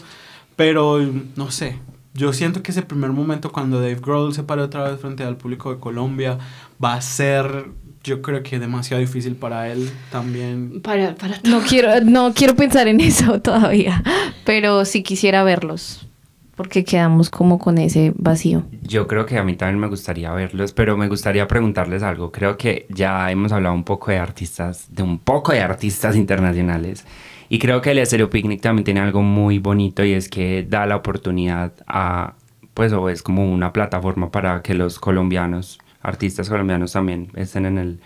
pero 0.56 0.98
no 1.36 1.50
sé, 1.50 1.78
yo 2.14 2.32
siento 2.32 2.62
que 2.62 2.72
ese 2.72 2.82
primer 2.82 3.10
momento 3.10 3.52
cuando 3.52 3.80
Dave 3.80 4.00
Grohl 4.00 4.34
se 4.34 4.42
pare 4.42 4.62
otra 4.62 4.90
vez 4.90 5.00
frente 5.00 5.24
al 5.24 5.36
público 5.36 5.72
de 5.72 5.80
Colombia 5.80 6.38
va 6.82 6.94
a 6.94 7.00
ser, 7.00 7.66
yo 8.04 8.20
creo 8.20 8.42
que 8.42 8.58
demasiado 8.58 9.00
difícil 9.00 9.34
para 9.34 9.68
él 9.72 9.90
también. 10.10 10.82
Para, 10.82 11.14
para 11.14 11.38
No 11.44 11.60
quiero, 11.60 12.00
no 12.02 12.34
quiero 12.34 12.54
pensar 12.54 12.86
en 12.88 13.00
eso 13.00 13.40
todavía, 13.42 14.02
pero 14.44 14.84
sí 14.84 15.02
quisiera 15.02 15.42
verlos, 15.42 16.06
porque 16.54 16.84
quedamos 16.84 17.30
como 17.30 17.58
con 17.58 17.78
ese 17.78 18.12
vacío. 18.14 18.64
Yo 18.82 19.06
creo 19.06 19.24
que 19.24 19.38
a 19.38 19.44
mí 19.44 19.56
también 19.56 19.78
me 19.78 19.88
gustaría 19.88 20.30
verlos, 20.32 20.72
pero 20.72 20.98
me 20.98 21.08
gustaría 21.08 21.48
preguntarles 21.48 22.02
algo. 22.02 22.30
Creo 22.30 22.58
que 22.58 22.86
ya 22.90 23.30
hemos 23.30 23.52
hablado 23.52 23.74
un 23.74 23.84
poco 23.84 24.10
de 24.10 24.18
artistas, 24.18 24.86
de 24.90 25.02
un 25.02 25.18
poco 25.18 25.52
de 25.52 25.60
artistas 25.60 26.14
internacionales. 26.14 27.06
Y 27.52 27.58
creo 27.58 27.82
que 27.82 27.90
el 27.90 27.98
Estéreo 27.98 28.30
Picnic 28.30 28.62
también 28.62 28.82
tiene 28.82 29.00
algo 29.00 29.20
muy 29.20 29.58
bonito 29.58 30.02
y 30.02 30.14
es 30.14 30.30
que 30.30 30.64
da 30.66 30.86
la 30.86 30.96
oportunidad 30.96 31.74
a, 31.86 32.32
pues, 32.72 32.94
o 32.94 33.10
es 33.10 33.22
como 33.22 33.44
una 33.44 33.74
plataforma 33.74 34.30
para 34.30 34.62
que 34.62 34.72
los 34.72 34.98
colombianos, 34.98 35.78
artistas 36.00 36.48
colombianos 36.48 36.92
también 36.92 37.28
estén 37.34 37.66
en 37.66 37.76
el, 37.76 38.00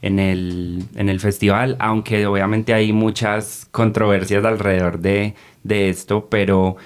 en 0.00 0.18
el, 0.18 0.84
en 0.94 1.10
el 1.10 1.20
festival, 1.20 1.76
aunque 1.80 2.24
obviamente 2.24 2.72
hay 2.72 2.94
muchas 2.94 3.68
controversias 3.72 4.42
alrededor 4.46 5.00
de, 5.00 5.34
de 5.64 5.90
esto, 5.90 6.26
pero 6.30 6.78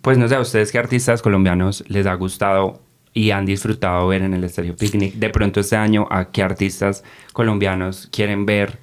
pues 0.00 0.16
no 0.16 0.28
sé, 0.28 0.36
a 0.36 0.40
ustedes 0.40 0.70
qué 0.70 0.78
artistas 0.78 1.22
colombianos 1.22 1.82
les 1.88 2.06
ha 2.06 2.14
gustado 2.14 2.80
y 3.12 3.32
han 3.32 3.46
disfrutado 3.46 4.06
ver 4.06 4.22
en 4.22 4.32
el 4.32 4.44
Estéreo 4.44 4.76
Picnic. 4.76 5.14
De 5.14 5.30
pronto 5.30 5.58
este 5.58 5.74
año, 5.74 6.06
¿a 6.08 6.30
qué 6.30 6.44
artistas 6.44 7.02
colombianos 7.32 8.08
quieren 8.12 8.46
ver? 8.46 8.78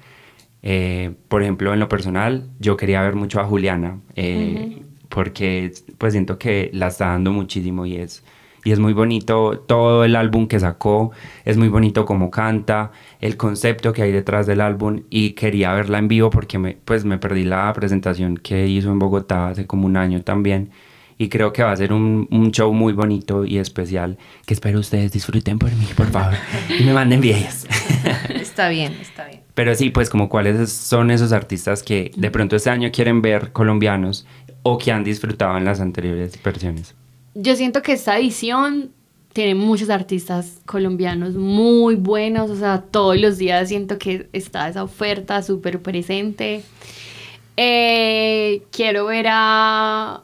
Eh, 0.68 1.14
por 1.28 1.42
ejemplo, 1.42 1.72
en 1.72 1.78
lo 1.78 1.88
personal, 1.88 2.48
yo 2.58 2.76
quería 2.76 3.00
ver 3.00 3.14
mucho 3.14 3.38
a 3.40 3.44
Juliana, 3.44 4.00
eh, 4.16 4.82
porque 5.08 5.72
pues 5.96 6.12
siento 6.12 6.38
que 6.40 6.70
la 6.72 6.88
está 6.88 7.06
dando 7.06 7.30
muchísimo 7.30 7.86
y 7.86 7.94
es, 7.94 8.24
y 8.64 8.72
es 8.72 8.80
muy 8.80 8.92
bonito 8.92 9.62
todo 9.68 10.02
el 10.02 10.16
álbum 10.16 10.48
que 10.48 10.58
sacó, 10.58 11.12
es 11.44 11.56
muy 11.56 11.68
bonito 11.68 12.04
como 12.04 12.32
canta, 12.32 12.90
el 13.20 13.36
concepto 13.36 13.92
que 13.92 14.02
hay 14.02 14.10
detrás 14.10 14.48
del 14.48 14.60
álbum 14.60 15.02
y 15.08 15.34
quería 15.34 15.72
verla 15.72 15.98
en 15.98 16.08
vivo 16.08 16.30
porque 16.30 16.58
me, 16.58 16.76
pues 16.84 17.04
me 17.04 17.18
perdí 17.18 17.44
la 17.44 17.72
presentación 17.72 18.36
que 18.36 18.66
hizo 18.66 18.90
en 18.90 18.98
Bogotá 18.98 19.50
hace 19.50 19.68
como 19.68 19.86
un 19.86 19.96
año 19.96 20.22
también 20.22 20.70
y 21.16 21.28
creo 21.28 21.52
que 21.52 21.62
va 21.62 21.70
a 21.70 21.76
ser 21.76 21.92
un, 21.92 22.26
un 22.32 22.50
show 22.50 22.72
muy 22.72 22.92
bonito 22.92 23.44
y 23.44 23.58
especial 23.58 24.18
que 24.46 24.54
espero 24.54 24.80
ustedes 24.80 25.12
disfruten 25.12 25.60
por 25.60 25.70
mí, 25.70 25.86
por 25.96 26.08
favor, 26.08 26.34
y 26.76 26.82
me 26.82 26.92
manden 26.92 27.20
videos. 27.20 27.68
Está 28.56 28.70
bien, 28.70 28.96
está 29.02 29.26
bien. 29.26 29.42
Pero 29.52 29.74
sí, 29.74 29.90
pues 29.90 30.08
como 30.08 30.30
cuáles 30.30 30.72
son 30.72 31.10
esos 31.10 31.32
artistas 31.32 31.82
que 31.82 32.10
de 32.16 32.30
pronto 32.30 32.56
este 32.56 32.70
año 32.70 32.90
quieren 32.90 33.20
ver 33.20 33.52
colombianos 33.52 34.26
o 34.62 34.78
que 34.78 34.92
han 34.92 35.04
disfrutado 35.04 35.58
en 35.58 35.66
las 35.66 35.78
anteriores 35.78 36.42
versiones. 36.42 36.94
Yo 37.34 37.54
siento 37.54 37.82
que 37.82 37.92
esta 37.92 38.16
edición 38.18 38.92
tiene 39.34 39.54
muchos 39.54 39.90
artistas 39.90 40.60
colombianos 40.64 41.34
muy 41.34 41.96
buenos, 41.96 42.48
o 42.48 42.56
sea, 42.56 42.80
todos 42.80 43.20
los 43.20 43.36
días 43.36 43.68
siento 43.68 43.98
que 43.98 44.26
está 44.32 44.70
esa 44.70 44.82
oferta 44.82 45.42
súper 45.42 45.82
presente. 45.82 46.62
Eh, 47.58 48.62
quiero 48.72 49.04
ver 49.04 49.26
a 49.28 50.22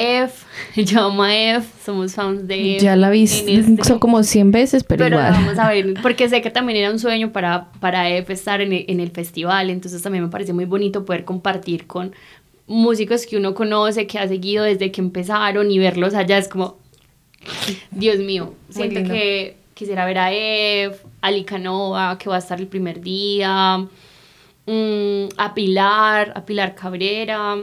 F, 0.00 0.44
yo 0.82 1.00
amo 1.02 1.22
a 1.22 1.34
F, 1.34 1.66
somos 1.84 2.14
fans 2.14 2.46
de 2.46 2.76
F. 2.76 2.84
Ya 2.84 2.96
la 2.96 3.10
vi, 3.10 3.20
en 3.46 3.74
este- 3.74 3.84
son 3.84 3.98
como 3.98 4.22
100 4.22 4.50
veces, 4.50 4.84
pero, 4.84 5.04
pero 5.04 5.16
igual. 5.16 5.32
vamos 5.32 5.58
a 5.58 5.68
ver, 5.68 5.94
porque 6.02 6.28
sé 6.28 6.40
que 6.42 6.50
también 6.50 6.78
era 6.78 6.90
un 6.90 6.98
sueño 6.98 7.32
para, 7.32 7.70
para 7.80 8.08
F 8.10 8.32
estar 8.32 8.60
en 8.60 8.72
el, 8.72 8.84
en 8.88 9.00
el 9.00 9.10
festival, 9.10 9.70
entonces 9.70 10.02
también 10.02 10.24
me 10.24 10.30
parece 10.30 10.52
muy 10.52 10.64
bonito 10.64 11.04
poder 11.04 11.24
compartir 11.24 11.86
con 11.86 12.12
músicos 12.66 13.26
que 13.26 13.36
uno 13.36 13.54
conoce, 13.54 14.06
que 14.06 14.18
ha 14.18 14.28
seguido 14.28 14.64
desde 14.64 14.92
que 14.92 15.00
empezaron 15.00 15.70
y 15.70 15.78
verlos 15.78 16.14
allá 16.14 16.38
es 16.38 16.48
como, 16.48 16.78
Dios 17.90 18.18
mío, 18.18 18.54
siento 18.68 19.02
que 19.02 19.56
quisiera 19.74 20.04
ver 20.04 20.18
a 20.18 20.32
Eve, 20.32 20.94
a 21.20 21.30
Licanova, 21.30 22.16
que 22.18 22.28
va 22.28 22.36
a 22.36 22.38
estar 22.38 22.60
el 22.60 22.66
primer 22.66 23.00
día, 23.00 23.78
mm, 24.66 25.24
a 25.36 25.54
Pilar, 25.54 26.32
a 26.36 26.44
Pilar 26.44 26.74
Cabrera, 26.74 27.56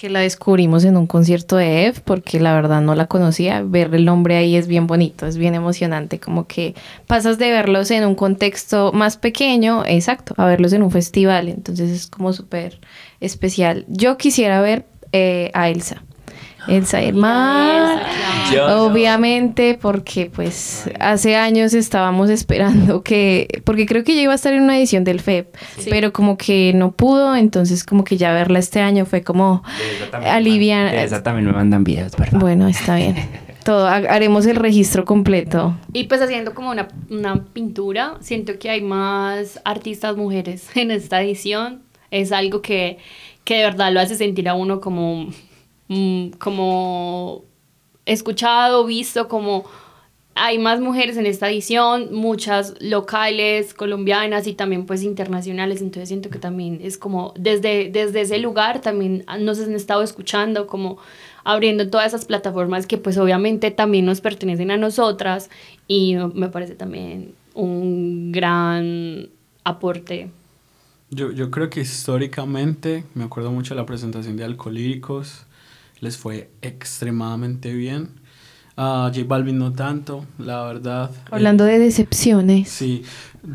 Que 0.00 0.08
la 0.08 0.20
descubrimos 0.20 0.84
en 0.84 0.96
un 0.96 1.06
concierto 1.06 1.56
de 1.56 1.84
Eve, 1.84 2.00
porque 2.02 2.40
la 2.40 2.54
verdad 2.54 2.80
no 2.80 2.94
la 2.94 3.06
conocía. 3.06 3.60
Ver 3.62 3.94
el 3.94 4.06
nombre 4.06 4.38
ahí 4.38 4.56
es 4.56 4.66
bien 4.66 4.86
bonito, 4.86 5.26
es 5.26 5.36
bien 5.36 5.54
emocionante. 5.54 6.18
Como 6.18 6.46
que 6.46 6.74
pasas 7.06 7.36
de 7.36 7.50
verlos 7.50 7.90
en 7.90 8.06
un 8.06 8.14
contexto 8.14 8.92
más 8.94 9.18
pequeño, 9.18 9.84
exacto, 9.84 10.32
a 10.38 10.46
verlos 10.46 10.72
en 10.72 10.82
un 10.82 10.90
festival. 10.90 11.50
Entonces 11.50 11.90
es 11.90 12.06
como 12.06 12.32
súper 12.32 12.80
especial. 13.20 13.84
Yo 13.88 14.16
quisiera 14.16 14.62
ver 14.62 14.86
eh, 15.12 15.50
a 15.52 15.68
Elsa. 15.68 16.02
Elsa 16.68 17.00
Yo- 18.52 18.84
Obviamente, 18.84 19.78
porque 19.80 20.30
pues 20.34 20.90
hace 20.98 21.36
años 21.36 21.72
estábamos 21.74 22.30
esperando 22.30 23.02
que, 23.02 23.62
porque 23.64 23.86
creo 23.86 24.02
que 24.04 24.14
ya 24.16 24.22
iba 24.22 24.32
a 24.32 24.36
estar 24.36 24.52
en 24.52 24.62
una 24.62 24.76
edición 24.78 25.04
del 25.04 25.20
FEP, 25.20 25.54
Sí. 25.78 25.88
pero 25.90 26.12
como 26.12 26.36
que 26.36 26.72
no 26.74 26.92
pudo, 26.92 27.36
entonces 27.36 27.84
como 27.84 28.04
que 28.04 28.16
ya 28.16 28.32
verla 28.32 28.58
este 28.58 28.80
año 28.80 29.06
fue 29.06 29.22
como 29.22 29.62
De 29.78 29.96
esa 29.96 30.10
también, 30.10 30.34
aliviar. 30.34 30.94
esa 30.94 31.22
también 31.22 31.46
me 31.46 31.52
mandan 31.52 31.84
videos, 31.84 32.12
favor. 32.26 32.40
Bueno, 32.40 32.68
está 32.68 32.96
bien. 32.96 33.16
Todo, 33.64 33.86
ha- 33.86 33.96
haremos 33.96 34.46
el 34.46 34.56
registro 34.56 35.04
completo. 35.04 35.76
Y 35.92 36.04
pues 36.04 36.20
haciendo 36.22 36.54
como 36.54 36.70
una, 36.70 36.88
una 37.10 37.44
pintura, 37.52 38.14
siento 38.20 38.58
que 38.58 38.70
hay 38.70 38.80
más 38.82 39.60
artistas 39.64 40.16
mujeres 40.16 40.68
en 40.74 40.90
esta 40.90 41.22
edición. 41.22 41.82
Es 42.10 42.32
algo 42.32 42.62
que, 42.62 42.98
que 43.44 43.58
de 43.58 43.62
verdad 43.64 43.92
lo 43.92 44.00
hace 44.00 44.16
sentir 44.16 44.48
a 44.48 44.54
uno 44.54 44.80
como, 44.80 45.28
mm, 45.90 46.38
como 46.38 47.44
escuchado, 48.06 48.86
visto, 48.86 49.28
como 49.28 49.66
hay 50.34 50.58
más 50.58 50.80
mujeres 50.80 51.16
en 51.16 51.26
esta 51.26 51.50
edición, 51.50 52.14
muchas 52.14 52.74
locales, 52.80 53.74
colombianas 53.74 54.46
y 54.46 54.54
también 54.54 54.86
pues 54.86 55.02
internacionales, 55.02 55.82
entonces 55.82 56.08
siento 56.08 56.30
que 56.30 56.38
también 56.38 56.80
es 56.82 56.96
como 56.96 57.34
desde, 57.36 57.90
desde 57.90 58.22
ese 58.22 58.38
lugar 58.38 58.80
también 58.80 59.24
nos 59.40 59.60
han 59.60 59.74
estado 59.74 60.02
escuchando, 60.02 60.66
como 60.66 60.98
abriendo 61.44 61.90
todas 61.90 62.08
esas 62.08 62.24
plataformas 62.24 62.86
que 62.86 62.96
pues 62.96 63.18
obviamente 63.18 63.70
también 63.70 64.06
nos 64.06 64.20
pertenecen 64.20 64.70
a 64.70 64.76
nosotras 64.76 65.50
y 65.88 66.14
me 66.34 66.48
parece 66.48 66.74
también 66.74 67.34
un 67.54 68.32
gran 68.32 69.28
aporte. 69.64 70.30
Yo, 71.10 71.32
yo 71.32 71.50
creo 71.50 71.68
que 71.68 71.80
históricamente, 71.80 73.04
me 73.14 73.24
acuerdo 73.24 73.50
mucho 73.50 73.74
de 73.74 73.80
la 73.80 73.86
presentación 73.86 74.36
de 74.36 74.44
Alcolíricos, 74.44 75.44
les 76.00 76.16
fue 76.16 76.50
extremadamente 76.62 77.72
bien. 77.72 78.20
A 78.76 79.10
J 79.14 79.24
Balvin 79.26 79.58
no 79.58 79.72
tanto, 79.72 80.24
la 80.38 80.62
verdad. 80.64 81.10
Hablando 81.30 81.66
Eh, 81.66 81.72
de 81.72 81.78
decepciones. 81.80 82.68
Sí, 82.70 83.02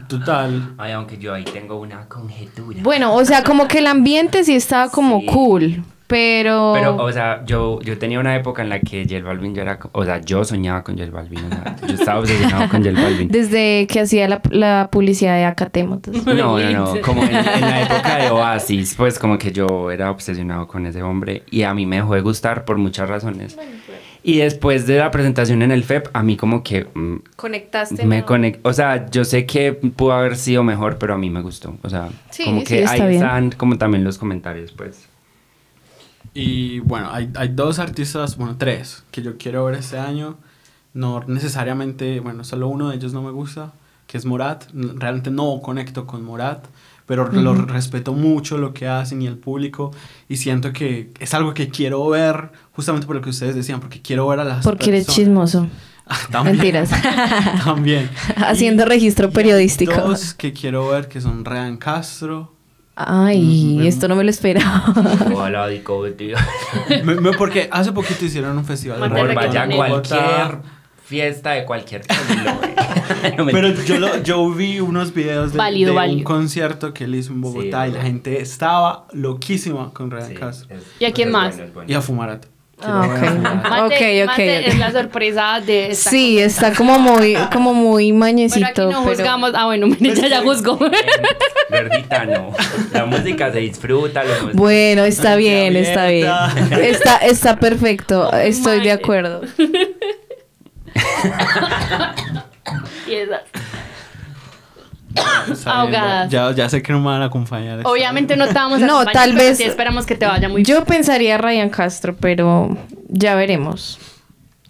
total. 0.08 0.74
Ay, 0.78 0.92
aunque 0.92 1.18
yo 1.18 1.34
ahí 1.34 1.44
tengo 1.46 1.80
una 1.80 2.08
conjetura. 2.08 2.80
Bueno, 2.84 3.16
o 3.16 3.26
sea, 3.26 3.44
como 3.44 3.68
que 3.68 3.80
el 3.80 3.88
ambiente 3.88 4.44
sí 4.44 4.54
estaba 4.54 4.90
como 4.92 5.22
Sí. 5.22 5.26
cool, 5.28 5.84
pero... 6.08 6.74
Pero, 6.76 6.96
o 6.98 7.12
sea, 7.12 7.44
yo, 7.46 7.80
yo 7.82 7.98
tenía 7.98 8.20
una 8.20 8.36
época 8.36 8.62
en 8.62 8.70
la 8.70 8.80
que 8.80 9.04
J 9.10 9.24
Balvin 9.24 9.56
yo 9.56 9.62
era, 9.62 9.80
o 9.92 10.06
sea, 10.06 10.22
yo 10.22 10.44
soñaba 10.44 10.84
con 10.84 10.98
J 10.98 11.10
Balvin, 11.12 11.46
o 11.46 11.50
sea, 11.50 11.76
yo 11.88 11.94
estaba 11.96 12.20
obsesionado 12.20 12.70
con 12.70 12.84
J 12.84 13.02
Balvin. 13.02 13.28
Desde 13.30 13.88
que 13.88 14.00
hacía 14.02 14.28
la, 14.28 14.42
la 14.52 14.90
publicidad 14.92 15.36
de 15.36 15.46
Acatemo. 15.46 15.96
entonces- 15.96 16.26
No, 16.26 16.34
no, 16.60 16.70
no, 16.96 17.02
como 17.02 17.24
en, 17.24 17.36
en 17.36 17.62
la 17.62 17.82
época 17.84 18.18
de 18.18 18.30
Oasis, 18.30 18.96
pues 18.96 19.18
como 19.20 19.38
que 19.38 19.52
yo 19.52 19.90
era 19.92 20.12
obsesionado 20.12 20.68
con 20.68 20.86
ese 20.86 21.02
hombre 21.04 21.44
y 21.50 21.64
a 21.64 21.74
mí 21.74 21.86
me 21.86 21.98
dejó 21.98 22.14
de 22.16 22.22
gustar 22.22 22.66
por 22.66 22.78
muchas 22.78 23.10
razones. 23.10 23.58
Y 24.28 24.40
después 24.40 24.88
de 24.88 24.98
la 24.98 25.12
presentación 25.12 25.62
en 25.62 25.70
el 25.72 25.84
FEP, 25.84 26.08
a 26.14 26.24
mí 26.24 26.36
como 26.36 26.64
que 26.64 26.88
mm, 26.92 27.18
Conectaste. 27.36 28.06
me 28.08 28.22
¿no? 28.22 28.52
O 28.64 28.74
sea, 28.74 29.06
yo 29.12 29.24
sé 29.24 29.46
que 29.46 29.72
pudo 29.74 30.14
haber 30.14 30.36
sido 30.36 30.64
mejor, 30.64 30.98
pero 30.98 31.14
a 31.14 31.18
mí 31.20 31.30
me 31.30 31.42
gustó. 31.42 31.76
O 31.84 31.90
sea, 31.92 32.10
Sí, 32.32 32.44
como 32.46 32.62
sí, 32.62 32.66
que 32.66 32.80
está 32.80 32.94
ahí 32.94 33.02
bien. 33.02 33.14
están 33.24 33.52
como 33.52 33.78
también 33.78 34.04
los 34.04 34.18
comentarios, 34.18 34.72
pues. 34.72 35.08
Y 36.36 36.80
bueno, 36.82 37.10
hay, 37.12 37.32
hay 37.36 37.48
dos 37.48 37.80
artistas, 37.80 38.36
bueno, 38.38 38.56
tres, 38.60 39.04
que 39.10 39.22
yo 39.24 39.38
quiero 39.38 39.66
ver 39.66 39.76
este 39.76 39.98
año. 39.98 40.38
No 40.94 41.24
necesariamente, 41.26 42.20
bueno, 42.20 42.44
solo 42.44 42.68
uno 42.68 42.90
de 42.90 42.98
ellos 42.98 43.14
no 43.14 43.22
me 43.24 43.32
gusta, 43.32 43.72
que 44.06 44.18
es 44.18 44.26
Morat. 44.26 44.66
Realmente 44.74 45.32
no 45.32 45.62
conecto 45.64 46.06
con 46.06 46.24
Morat, 46.24 46.66
pero 47.06 47.30
lo 47.32 47.54
respeto 47.56 48.14
mucho 48.14 48.58
lo 48.58 48.74
que 48.74 48.88
hacen 48.88 49.22
y 49.22 49.28
el 49.28 49.38
público. 49.38 49.92
Y 50.28 50.36
siento 50.38 50.74
que 50.74 51.12
es 51.20 51.34
algo 51.34 51.54
que 51.54 51.70
quiero 51.70 52.06
ver, 52.10 52.52
justamente 52.74 53.08
por 53.08 53.16
lo 53.16 53.22
que 53.22 53.30
ustedes 53.30 53.56
decían, 53.56 53.80
porque 53.80 54.02
quiero 54.02 54.28
ver 54.28 54.40
a 54.42 54.44
las 54.44 54.64
Porque 54.66 54.90
eres 54.90 55.06
personas. 55.06 55.16
chismoso. 55.52 55.68
Ah, 56.08 56.20
también, 56.32 56.58
Mentiras. 56.58 56.92
también. 57.66 58.12
Haciendo 58.36 58.84
Y- 58.84 58.86
registro 58.86 59.30
y 59.30 59.32
periodístico. 59.32 59.92
Dos 59.96 60.36
que 60.36 60.54
quiero 60.54 60.88
ver 60.90 61.08
que 61.08 61.20
son 61.20 61.44
Rean 61.44 61.78
Castro. 61.78 62.54
Ay, 62.96 63.86
esto 63.88 64.08
no 64.08 64.16
me 64.16 64.24
lo 64.24 64.30
esperaba. 64.30 64.86
Hola, 65.36 65.68
Dico, 65.68 66.04
tío. 66.12 66.38
Me- 67.04 67.16
me- 67.16 67.34
porque 67.34 67.68
hace 67.72 67.92
poquito 67.92 68.24
hicieron 68.26 68.58
un 68.58 68.64
festival 68.66 69.00
de 69.02 69.10
reggaetón 69.10 69.38
vaya 69.54 69.76
cualquier 69.76 70.58
fiesta 71.04 71.52
de 71.52 71.66
cualquier 71.66 72.02
güey. 72.08 72.76
No, 73.38 73.46
Pero 73.48 73.70
yo, 73.84 74.00
lo- 74.00 74.24
yo 74.24 74.50
vi 74.52 74.80
unos 74.80 75.14
videos 75.14 75.52
de, 75.52 75.58
Válido, 75.58 75.94
de 75.94 76.10
un 76.10 76.24
concierto 76.24 76.94
que 76.94 77.04
él 77.04 77.16
hizo 77.16 77.34
en 77.34 77.42
Bogotá 77.42 77.86
Sí, 77.86 77.92
y 77.92 77.94
la 77.94 78.02
gente 78.02 78.42
estaba 78.42 79.06
loquísima 79.14 79.92
con 79.94 80.10
Rean 80.10 80.30
Sí, 80.30 80.34
Castro. 80.36 80.76
es- 80.76 80.84
¿Y 81.00 81.06
a 81.06 81.12
quién 81.12 81.28
es 81.28 81.34
más? 81.34 81.50
bueno, 81.56 81.64
es 81.68 81.74
bueno. 81.74 81.92
Y 81.92 81.94
a 81.94 82.02
Fumarat. 82.02 82.46
Ah, 82.82 83.08
Quiero 83.20 83.36
ver 83.42 83.48
a 83.48 83.86
ok. 83.86 83.94
Fumarat. 83.94 84.26
Mate, 84.28 84.68
es 84.68 84.78
la 84.78 84.92
sorpresa 84.92 85.62
de 85.66 85.92
esta 85.92 86.10
Sí, 86.10 86.40
está 86.40 86.74
como 86.74 87.00
muy, 87.00 87.36
como 87.52 87.74
muy 87.74 88.08
Pero 88.10 88.20
mañecito. 88.20 88.66
aquí 88.68 88.82
no 88.82 88.90
pero- 88.90 89.02
juzgamos. 89.04 89.52
Ah, 89.56 89.66
bueno, 89.66 89.88
ella 90.02 90.28
ya 90.28 90.42
juzgó. 90.42 90.78
Verdita, 91.70 92.26
no. 92.26 92.52
La 92.92 93.06
música 93.06 93.52
se 93.52 93.60
disfruta. 93.60 94.24
Lo 94.24 94.52
Bueno, 94.54 95.06
está 95.06 95.36
bien, 95.38 95.76
está 95.78 96.08
bien. 96.08 96.30
Está, 96.82 97.18
está 97.18 97.56
perfecto. 97.60 98.30
Oh, 98.32 98.36
Estoy 98.38 98.82
de 98.82 98.92
acuerdo. 98.92 99.42
y 103.08 103.14
esas. 103.14 103.42
Bien, 105.46 105.58
Ahogadas. 105.66 106.30
Ya, 106.30 106.52
ya 106.52 106.70
sé 106.70 106.82
que 106.82 106.92
no 106.92 107.00
me 107.00 107.06
van 107.08 107.22
a 107.22 107.26
acompañar. 107.26 107.80
Obviamente 107.84 108.36
no 108.38 108.48
te 108.48 108.54
vamos 108.54 108.82
a 108.82 108.86
No, 108.86 108.96
acompañar, 109.00 109.14
tal 109.14 109.32
pero 109.34 109.44
vez- 109.50 109.58
sí 109.58 109.64
esperamos 109.64 110.06
que 110.06 110.16
te 110.16 110.26
vaya 110.26 110.50
muy 110.50 110.64
Yo 110.64 110.84
pensaría 110.86 111.38
Ryan 111.38 111.70
Castro, 111.70 112.16
pero 112.20 112.78
ya 113.10 113.36
veremos. 113.36 114.00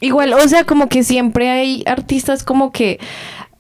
Igual, 0.01 0.33
o 0.33 0.47
sea, 0.47 0.63
como 0.65 0.89
que 0.89 1.03
siempre 1.03 1.49
hay 1.49 1.83
artistas 1.87 2.43
como 2.43 2.71
que 2.71 2.99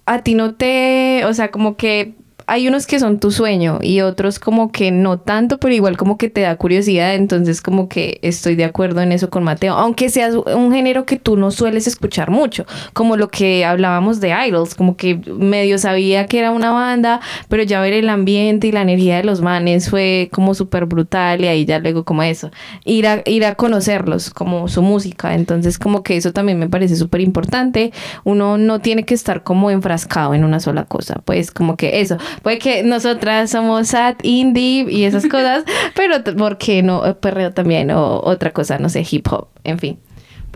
a 0.05 0.19
ti 0.19 0.35
no 0.35 0.53
te, 0.53 1.23
o 1.25 1.33
sea, 1.33 1.49
como 1.49 1.77
que 1.77 2.13
hay 2.47 2.67
unos 2.67 2.85
que 2.85 2.99
son 2.99 3.19
tu 3.19 3.31
sueño 3.31 3.79
y 3.81 4.01
otros 4.01 4.39
como 4.39 4.71
que 4.71 4.91
no 4.91 5.19
tanto, 5.19 5.59
pero 5.59 5.73
igual 5.73 5.97
como 5.97 6.17
que 6.17 6.29
te 6.29 6.41
da 6.41 6.55
curiosidad, 6.55 7.15
entonces 7.15 7.61
como 7.61 7.89
que 7.89 8.19
estoy 8.21 8.55
de 8.55 8.65
acuerdo 8.65 9.01
en 9.01 9.11
eso 9.11 9.29
con 9.29 9.43
Mateo, 9.43 9.73
aunque 9.73 10.09
sea 10.09 10.29
un 10.29 10.71
género 10.71 11.05
que 11.05 11.17
tú 11.17 11.37
no 11.37 11.51
sueles 11.51 11.87
escuchar 11.87 12.29
mucho, 12.29 12.65
como 12.93 13.17
lo 13.17 13.29
que 13.29 13.65
hablábamos 13.65 14.19
de 14.19 14.33
Idols, 14.47 14.75
como 14.75 14.95
que 14.95 15.15
medio 15.27 15.77
sabía 15.77 16.27
que 16.27 16.39
era 16.39 16.51
una 16.51 16.71
banda, 16.71 17.19
pero 17.49 17.63
ya 17.63 17.81
ver 17.81 17.93
el 17.93 18.09
ambiente 18.09 18.67
y 18.67 18.71
la 18.71 18.81
energía 18.81 19.17
de 19.17 19.23
los 19.23 19.41
manes 19.41 19.89
fue 19.89 20.29
como 20.31 20.53
súper 20.53 20.85
brutal 20.85 21.41
y 21.41 21.47
ahí 21.47 21.65
ya 21.65 21.79
luego 21.79 22.03
como 22.03 22.23
eso, 22.23 22.51
ir 22.83 23.07
a, 23.07 23.21
ir 23.25 23.45
a 23.45 23.55
conocerlos, 23.55 24.29
como 24.29 24.67
su 24.67 24.81
música, 24.81 25.33
entonces 25.33 25.79
como 25.79 26.03
que 26.03 26.17
eso 26.17 26.31
también 26.31 26.59
me 26.59 26.69
parece 26.69 26.95
súper 26.95 27.21
importante, 27.21 27.91
uno 28.23 28.57
no 28.57 28.79
tiene 28.79 29.03
que 29.03 29.13
estar 29.13 29.43
como 29.43 29.71
enfrascado 29.71 30.33
en 30.33 30.43
una 30.43 30.59
sola 30.59 30.85
cosa, 30.85 31.21
pues 31.25 31.51
como 31.51 31.75
que 31.75 32.01
eso, 32.01 32.17
puede 32.41 32.59
que 32.59 32.83
nosotras 32.83 33.51
somos 33.51 33.89
sad, 33.89 34.15
indie 34.23 34.85
y 34.89 35.03
esas 35.03 35.25
cosas, 35.27 35.63
pero 35.95 36.23
¿por 36.35 36.57
qué 36.57 36.83
no? 36.83 37.05
Eh, 37.05 37.13
Perreo 37.13 37.51
también 37.53 37.91
o 37.91 38.21
otra 38.23 38.51
cosa, 38.51 38.77
no 38.79 38.89
sé, 38.89 39.05
hip 39.09 39.27
hop, 39.31 39.47
en 39.63 39.79
fin. 39.79 39.99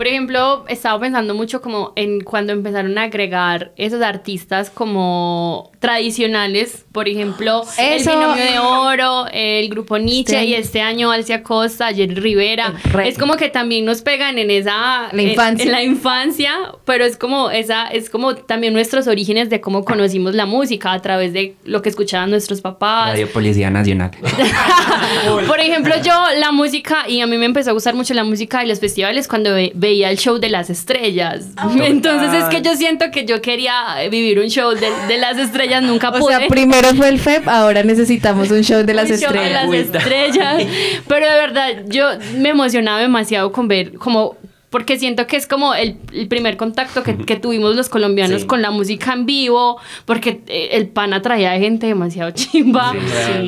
Por 0.00 0.06
ejemplo, 0.06 0.64
estaba 0.68 0.98
pensando 0.98 1.34
mucho 1.34 1.60
como 1.60 1.92
en 1.94 2.22
cuando 2.22 2.54
empezaron 2.54 2.96
a 2.96 3.02
agregar 3.02 3.72
esos 3.76 4.00
artistas 4.00 4.70
como 4.70 5.72
tradicionales, 5.78 6.86
por 6.92 7.08
ejemplo, 7.08 7.62
Eso. 7.78 8.10
el 8.10 8.16
Binomio 8.18 8.44
de 8.44 8.58
Oro, 8.58 9.26
el 9.32 9.68
grupo 9.68 9.98
Nietzsche 9.98 10.40
Sí. 10.40 10.46
y 10.48 10.54
este 10.54 10.80
año 10.80 11.10
Alcia 11.12 11.42
Costa, 11.42 11.92
Jerry 11.94 12.14
Rivera. 12.16 12.74
Es 13.04 13.16
como 13.16 13.36
que 13.36 13.48
también 13.48 13.84
nos 13.84 14.02
pegan 14.02 14.38
en 14.38 14.50
esa 14.50 15.08
La 15.12 15.22
infancia. 15.22 15.64
En, 15.66 15.72
la 15.72 15.82
infancia, 15.82 16.52
pero 16.84 17.04
es 17.04 17.16
como 17.16 17.50
esa 17.50 17.86
es 17.86 18.10
como 18.10 18.34
también 18.34 18.72
nuestros 18.72 19.06
orígenes 19.06 19.50
de 19.50 19.60
cómo 19.60 19.84
conocimos 19.84 20.34
la 20.34 20.46
música 20.46 20.92
a 20.92 21.00
través 21.00 21.32
de 21.32 21.54
lo 21.64 21.80
que 21.82 21.88
escuchaban 21.90 22.30
nuestros 22.30 22.60
papás. 22.60 23.10
Radio 23.12 23.28
Policía 23.30 23.70
Nacional. 23.70 24.10
Por 25.46 25.60
ejemplo, 25.60 25.94
yo 26.04 26.12
la 26.38 26.52
música, 26.52 27.08
y 27.08 27.20
a 27.20 27.26
mí 27.26 27.36
me 27.38 27.46
empezó 27.46 27.70
a 27.70 27.72
gustar 27.72 27.94
mucho 27.94 28.14
la 28.14 28.24
música 28.24 28.60
de 28.60 28.66
los 28.66 28.80
festivales 28.80 29.28
cuando 29.28 29.52
ve- 29.54 29.72
veía 29.74 30.10
el 30.10 30.18
show 30.18 30.38
de 30.38 30.48
las 30.48 30.70
estrellas. 30.70 31.46
Entonces 31.82 32.42
es 32.42 32.48
que 32.48 32.62
yo 32.62 32.74
siento 32.76 33.10
que 33.12 33.24
yo 33.24 33.40
quería 33.40 33.74
vivir 34.10 34.38
un 34.38 34.48
show 34.48 34.70
de, 34.72 34.88
de 35.08 35.18
las 35.18 35.38
estrellas, 35.38 35.82
nunca 35.82 36.10
O 36.10 36.18
pude. 36.18 36.36
sea, 36.36 36.48
primero 36.48 36.79
fue 36.94 37.08
el 37.08 37.18
FEP, 37.18 37.48
ahora 37.48 37.82
necesitamos 37.82 38.50
un 38.50 38.62
show 38.62 38.84
de 38.84 38.94
las 38.94 39.10
Un 39.10 39.16
show 39.18 39.32
de 39.32 39.38
estrellas. 39.46 39.66
las 39.66 39.74
estrellas. 39.74 40.62
Pero 41.06 41.26
de 41.26 41.32
verdad, 41.34 41.68
yo 41.86 42.06
me 42.38 42.50
emocionaba 42.50 43.00
demasiado 43.00 43.52
con 43.52 43.68
ver 43.68 43.94
como 43.94 44.36
porque 44.70 44.98
siento 44.98 45.26
que 45.26 45.36
es 45.36 45.46
como 45.46 45.74
el, 45.74 45.96
el 46.12 46.28
primer 46.28 46.56
contacto 46.56 47.02
que, 47.02 47.16
que 47.18 47.36
tuvimos 47.36 47.76
los 47.76 47.88
colombianos 47.88 48.42
Sí. 48.42 48.46
con 48.46 48.62
la 48.62 48.70
música 48.70 49.12
en 49.12 49.26
vivo, 49.26 49.78
porque 50.04 50.40
eh, 50.46 50.68
el 50.72 50.88
pan 50.88 51.12
atraía 51.12 51.52
a 51.52 51.58
gente 51.58 51.86
demasiado 51.88 52.30
chimba. 52.30 52.92
Sí, 52.92 52.98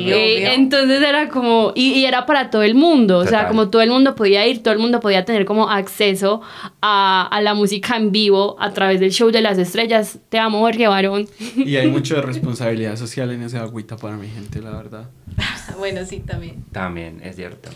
Sí, 0.03 0.11
Eh, 0.11 0.53
entonces 0.53 1.01
era 1.01 1.29
como, 1.29 1.71
y, 1.75 1.93
y 1.93 2.05
era 2.05 2.25
para 2.25 2.49
todo 2.49 2.61
el 2.63 2.75
mundo, 2.75 3.19
o 3.19 3.25
sea, 3.25 3.47
como 3.47 3.69
todo 3.69 3.81
el 3.81 3.89
mundo 3.89 4.15
podía 4.15 4.45
ir, 4.45 4.61
todo 4.61 4.73
el 4.73 4.79
mundo 4.79 4.99
podía 4.99 5.23
tener 5.25 5.45
como 5.45 5.69
acceso 5.69 6.41
a, 6.81 7.27
a 7.31 7.41
la 7.41 7.53
música 7.53 7.95
en 7.95 8.11
vivo 8.11 8.55
a 8.59 8.71
través 8.73 8.99
del 8.99 9.11
show 9.11 9.31
de 9.31 9.41
las 9.41 9.57
estrellas. 9.57 10.19
Te 10.29 10.39
amo, 10.39 10.59
Jorge 10.59 10.87
Barón. 10.87 11.27
Y 11.55 11.77
hay 11.77 11.87
mucho 11.97 12.15
de 12.15 12.21
responsabilidad 12.21 12.97
social 12.97 13.31
en 13.31 13.43
esa 13.43 13.61
agüita 13.61 13.95
para 13.97 14.17
mi 14.17 14.27
gente, 14.27 14.59
la 14.61 14.71
verdad. 14.71 15.09
Bueno, 15.77 16.01
sí, 16.05 16.19
también. 16.19 16.63
También, 16.71 17.21
es 17.23 17.35
cierto. 17.37 17.69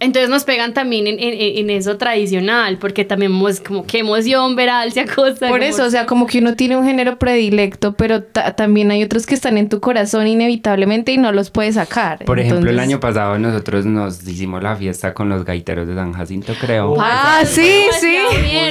Entonces 0.00 0.30
nos 0.30 0.44
pegan 0.44 0.72
también 0.74 1.06
en, 1.06 1.18
en- 1.20 1.58
en 1.58 1.70
eso 1.70 1.96
tradicional, 1.98 2.78
porque 2.78 3.04
también 3.04 3.32
es 3.48 3.60
como 3.60 3.86
qué 3.86 3.98
emoción 3.98 4.56
ver 4.56 4.70
a 4.70 4.80
Alcia 4.80 5.04
Costa. 5.06 5.48
Por 5.48 5.62
eso, 5.62 5.84
o 5.84 5.90
sea, 5.90 6.06
como 6.06 6.26
que 6.26 6.38
uno 6.38 6.54
tiene 6.56 6.76
un 6.76 6.84
género 6.86 7.18
predilecto, 7.18 7.92
pero 7.94 8.22
ta- 8.22 8.56
también 8.56 8.90
hay 8.90 9.02
otros 9.02 9.26
que 9.26 9.34
están 9.34 9.58
en 9.58 9.68
tu 9.68 9.80
corazón 9.80 10.26
inevitablemente 10.26 11.12
y 11.12 11.18
no 11.18 11.32
los 11.32 11.50
puedes 11.50 11.74
sacar. 11.74 12.24
Por 12.24 12.40
ejemplo, 12.40 12.70
el 12.70 12.78
año 12.78 12.98
pasado 12.98 13.38
nosotros 13.38 13.84
nos 13.86 14.26
hicimos 14.26 14.62
la 14.62 14.74
fiesta 14.76 15.12
con 15.12 15.28
los 15.28 15.44
gaiteros 15.44 15.86
de 15.86 15.94
San 15.94 16.12
Jacinto, 16.12 16.54
creo. 16.60 16.94
Ah, 16.98 17.42
sí, 17.44 17.82
sí. 18.00 18.16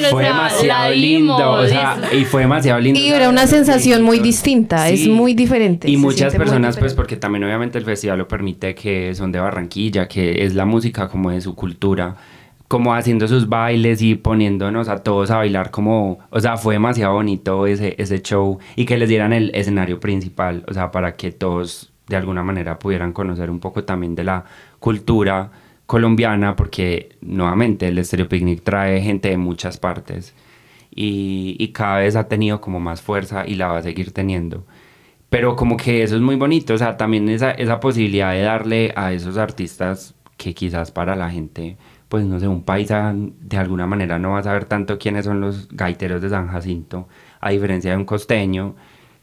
Fue 0.09 0.23
sea, 0.23 0.33
demasiado 0.33 0.93
lindo, 0.95 1.51
o 1.51 1.67
sea, 1.67 1.97
y 2.11 2.25
fue 2.25 2.41
demasiado 2.41 2.79
lindo. 2.79 2.99
Y 2.99 3.09
era 3.09 3.29
una 3.29 3.45
sensación 3.47 4.01
muy 4.01 4.19
distinta, 4.19 4.89
es 4.89 5.07
muy 5.07 5.33
diferente, 5.33 5.89
Y 5.89 5.97
muchas 5.97 6.33
personas, 6.35 6.77
pues, 6.77 6.93
porque 6.93 7.15
también 7.17 7.43
obviamente 7.43 7.77
el 7.77 7.85
festival 7.85 8.17
lo 8.17 8.27
permite 8.27 8.73
que 8.73 9.13
son 9.13 9.31
de 9.31 9.39
Barranquilla, 9.39 10.07
que 10.07 10.43
es 10.43 10.55
la 10.55 10.65
música 10.65 11.07
como 11.07 11.18
de 11.27 11.41
su 11.41 11.55
cultura, 11.55 12.15
como 12.69 12.93
haciendo 12.93 13.27
sus 13.27 13.49
bailes 13.49 14.01
y 14.01 14.15
poniéndonos 14.15 14.89
a 14.89 15.03
todos 15.03 15.32
a 15.32 15.38
bailar 15.38 15.71
como, 15.71 16.19
o 16.29 16.39
sea, 16.39 16.55
fue 16.55 16.75
demasiado 16.75 17.15
bonito 17.15 17.65
ese, 17.67 17.95
ese 17.97 18.21
show 18.21 18.60
y 18.75 18.86
que 18.86 18.97
les 18.97 19.10
dieran 19.10 19.34
el 19.34 19.51
escenario 19.55 19.99
principal, 19.99 20.63
o 20.67 20.73
sea, 20.73 20.91
para 20.91 21.15
que 21.15 21.32
todos 21.32 21.91
de 22.08 22.15
alguna 22.15 22.43
manera 22.43 22.79
pudieran 22.79 23.12
conocer 23.12 23.49
un 23.49 23.60
poco 23.60 23.84
también 23.84 24.15
de 24.15 24.23
la 24.23 24.45
cultura 24.79 25.51
colombiana, 25.88 26.55
porque 26.55 27.17
nuevamente 27.21 27.88
el 27.88 28.03
Stereo 28.05 28.29
Picnic 28.29 28.62
trae 28.63 29.01
gente 29.01 29.29
de 29.29 29.38
muchas 29.38 29.77
partes 29.77 30.36
y, 30.91 31.55
y 31.58 31.69
cada 31.69 31.99
vez 31.99 32.15
ha 32.15 32.27
tenido 32.27 32.62
como 32.62 32.79
más 32.79 33.01
fuerza 33.01 33.47
y 33.47 33.55
la 33.55 33.69
va 33.69 33.77
a 33.77 33.82
seguir 33.82 34.12
teniendo. 34.12 34.65
Pero 35.29 35.56
como 35.56 35.77
que 35.77 36.04
eso 36.04 36.15
es 36.15 36.21
muy 36.21 36.35
bonito, 36.35 36.73
o 36.73 36.77
sea, 36.77 36.98
también 36.98 37.29
esa, 37.29 37.52
esa 37.52 37.79
posibilidad 37.79 38.31
de 38.31 38.41
darle 38.41 38.93
a 38.96 39.13
esos 39.13 39.37
artistas 39.37 40.15
que 40.40 40.56
quizás 40.56 40.90
para 40.90 41.15
la 41.15 41.29
gente, 41.29 41.77
pues 42.08 42.25
no 42.25 42.40
sé, 42.40 42.48
un 42.48 42.63
paisa 42.63 43.13
de 43.15 43.58
alguna 43.58 43.85
manera 43.85 44.17
no 44.17 44.31
va 44.31 44.40
a 44.40 44.44
saber 44.44 44.65
tanto 44.65 44.98
quiénes 44.98 45.25
son 45.25 45.42
los 45.42 45.67
gaiteros 45.69 46.21
de 46.21 46.29
San 46.29 46.48
Jacinto, 46.48 47.08
a 47.42 47.52
diferencia 47.52 47.92
de 47.92 47.98
un 47.98 48.06
costeño, 48.06 48.73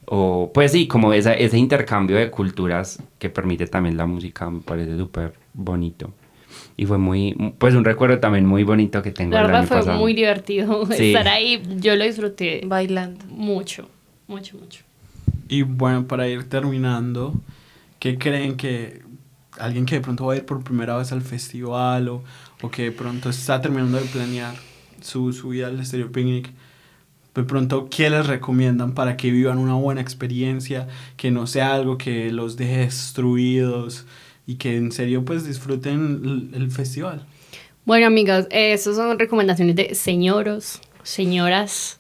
o 0.05 0.53
pues 0.55 0.73
sí, 0.73 0.87
como 0.87 1.12
esa, 1.14 1.33
ese 1.35 1.59
intercambio 1.59 2.17
de 2.17 2.31
culturas 2.31 3.03
que 3.19 3.31
permite 3.31 3.67
también 3.67 3.97
la 3.97 4.07
música, 4.07 4.49
me 4.51 4.61
parece 4.61 4.97
súper 4.97 5.33
bonito. 5.55 6.12
Y 6.77 6.85
fue 6.87 6.99
muy, 6.99 7.35
pues 7.59 7.75
un 7.75 7.85
recuerdo 7.85 8.19
también 8.21 8.47
muy 8.47 8.62
bonito 8.62 9.03
que 9.03 9.11
tengo 9.11 9.33
La 9.33 9.41
el 9.41 9.47
verdad 9.47 9.61
año 9.62 9.69
fue 9.69 9.77
pasado. 9.79 9.99
muy 9.99 10.12
divertido 10.14 10.87
Sí. 10.93 11.09
estar 11.14 11.27
ahí. 11.29 11.62
Yo 11.79 11.97
lo 11.97 12.05
disfruté 12.05 12.61
Bailando. 12.67 13.25
mucho, 13.31 13.89
mucho, 14.29 14.59
mucho. 14.59 14.85
Y 15.49 15.62
bueno, 15.62 16.07
para 16.07 16.29
ir 16.29 16.49
terminando, 16.49 17.35
¿qué 17.99 18.19
creen 18.19 18.57
que 18.57 19.03
alguien 19.59 19.87
que 19.87 19.97
de 19.97 20.01
pronto 20.01 20.27
va 20.27 20.35
a 20.35 20.37
ir 20.37 20.45
por 20.45 20.63
primera 20.63 20.97
vez 20.97 21.13
al 21.13 21.23
festival 21.23 22.09
o, 22.09 22.25
o 22.63 22.71
que 22.71 22.85
de 22.85 22.93
pronto 22.93 23.31
está 23.31 23.61
terminando 23.61 23.99
de 23.99 24.05
planear, 24.05 24.55
su, 25.01 25.33
su 25.33 25.51
vida 25.51 25.69
al 25.69 25.85
Stereo 25.85 26.11
Picnic, 26.11 26.51
de 27.37 27.45
pronto, 27.45 27.89
¿qué 27.91 28.09
les 28.09 28.27
recomiendan 28.27 28.95
para 28.95 29.19
que 29.19 29.31
vivan 29.31 29.59
una 29.59 29.75
buena 29.75 30.01
experiencia, 30.01 30.89
que 31.19 31.31
no 31.31 31.47
sea 31.47 31.75
algo 31.75 31.99
que 31.99 32.33
los 32.33 32.57
deje 32.57 32.79
destruidos 32.79 34.07
y 34.47 34.55
que 34.55 34.77
en 34.77 34.91
serio 34.91 35.23
pues 35.23 35.47
disfruten 35.47 36.51
el, 36.55 36.71
festival? 36.71 37.27
Bueno, 37.85 38.07
amigas, 38.07 38.47
esas 38.51 38.97
son 38.97 39.19
recomendaciones 39.19 39.77
de 39.77 39.95
señoros, 39.95 40.81
señoras. 41.03 41.99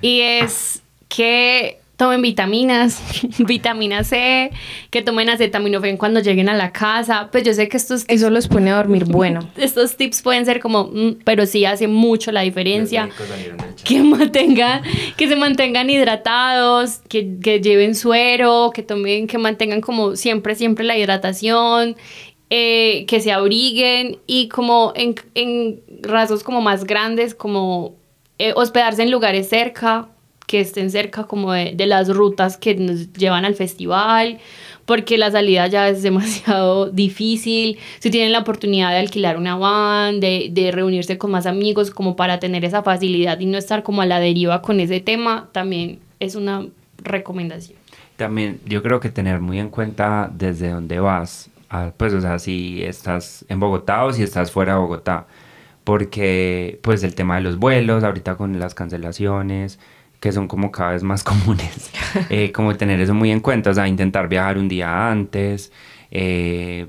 Y 0.00 0.22
es 0.22 0.82
que 1.08 1.78
tomen 1.96 2.22
vitaminas, 2.22 3.00
vitamina 3.38 4.04
C, 4.04 4.50
que 4.90 5.02
tomen 5.02 5.28
acetaminofén 5.28 5.96
cuando 5.96 6.20
lleguen 6.20 6.48
a 6.48 6.54
la 6.54 6.72
casa. 6.72 7.28
Pues 7.30 7.44
yo 7.44 7.52
sé 7.52 7.68
que 7.68 7.76
estos 7.76 8.04
Eso 8.08 8.30
los 8.30 8.48
pone 8.48 8.70
a 8.70 8.76
dormir 8.76 9.04
bueno. 9.08 9.48
estos 9.56 9.96
tips 9.96 10.22
pueden 10.22 10.44
ser 10.44 10.60
como, 10.60 10.84
mm, 10.84 11.18
pero 11.24 11.46
sí 11.46 11.64
hace 11.64 11.88
mucho 11.88 12.32
la 12.32 12.42
diferencia. 12.42 13.08
Que 13.84 14.00
mantengan, 14.00 14.82
que 15.16 15.28
se 15.28 15.36
mantengan 15.36 15.90
hidratados, 15.90 17.00
que, 17.08 17.38
que 17.42 17.60
lleven 17.60 17.94
suero, 17.94 18.70
que 18.74 18.82
tomen, 18.82 19.26
que 19.26 19.38
mantengan 19.38 19.80
como 19.80 20.16
siempre, 20.16 20.54
siempre 20.54 20.84
la 20.84 20.96
hidratación, 20.96 21.96
eh, 22.50 23.06
que 23.06 23.20
se 23.20 23.32
abriguen 23.32 24.18
y 24.26 24.48
como 24.48 24.92
en, 24.94 25.14
en 25.34 25.80
rasgos 26.02 26.42
como 26.42 26.60
más 26.60 26.84
grandes, 26.84 27.34
como 27.34 27.96
eh, 28.38 28.52
hospedarse 28.56 29.02
en 29.02 29.10
lugares 29.10 29.48
cerca, 29.48 30.08
que 30.52 30.60
estén 30.60 30.90
cerca 30.90 31.24
como 31.24 31.52
de, 31.52 31.72
de 31.74 31.86
las 31.86 32.14
rutas 32.14 32.58
que 32.58 32.74
nos 32.74 33.10
llevan 33.14 33.46
al 33.46 33.54
festival, 33.54 34.38
porque 34.84 35.16
la 35.16 35.30
salida 35.30 35.66
ya 35.66 35.88
es 35.88 36.02
demasiado 36.02 36.90
difícil. 36.90 37.78
Si 38.00 38.10
tienen 38.10 38.32
la 38.32 38.40
oportunidad 38.40 38.90
de 38.90 38.98
alquilar 38.98 39.38
una 39.38 39.56
van, 39.56 40.20
de, 40.20 40.50
de 40.52 40.70
reunirse 40.70 41.16
con 41.16 41.30
más 41.30 41.46
amigos, 41.46 41.90
como 41.90 42.16
para 42.16 42.38
tener 42.38 42.66
esa 42.66 42.82
facilidad 42.82 43.40
y 43.40 43.46
no 43.46 43.56
estar 43.56 43.82
como 43.82 44.02
a 44.02 44.06
la 44.06 44.20
deriva 44.20 44.60
con 44.60 44.78
ese 44.78 45.00
tema, 45.00 45.48
también 45.52 46.00
es 46.20 46.34
una 46.34 46.66
recomendación. 46.98 47.78
También 48.16 48.60
yo 48.66 48.82
creo 48.82 49.00
que 49.00 49.08
tener 49.08 49.40
muy 49.40 49.58
en 49.58 49.70
cuenta 49.70 50.30
desde 50.34 50.68
dónde 50.68 51.00
vas, 51.00 51.48
pues 51.96 52.12
o 52.12 52.20
sea, 52.20 52.38
si 52.38 52.82
estás 52.82 53.46
en 53.48 53.58
Bogotá 53.58 54.04
o 54.04 54.12
si 54.12 54.22
estás 54.22 54.50
fuera 54.52 54.74
de 54.74 54.80
Bogotá, 54.80 55.26
porque 55.82 56.78
pues 56.82 57.02
el 57.04 57.14
tema 57.14 57.36
de 57.36 57.40
los 57.40 57.56
vuelos, 57.58 58.04
ahorita 58.04 58.36
con 58.36 58.60
las 58.60 58.74
cancelaciones, 58.74 59.78
que 60.22 60.30
son 60.32 60.46
como 60.48 60.70
cada 60.70 60.92
vez 60.92 61.02
más 61.02 61.22
comunes, 61.30 61.90
eh, 62.30 62.52
como 62.52 62.74
tener 62.76 63.00
eso 63.00 63.12
muy 63.12 63.30
en 63.32 63.40
cuenta, 63.40 63.70
o 63.70 63.74
sea, 63.74 63.88
intentar 63.88 64.28
viajar 64.28 64.56
un 64.56 64.68
día 64.68 65.10
antes. 65.10 65.72
eh, 66.12 66.86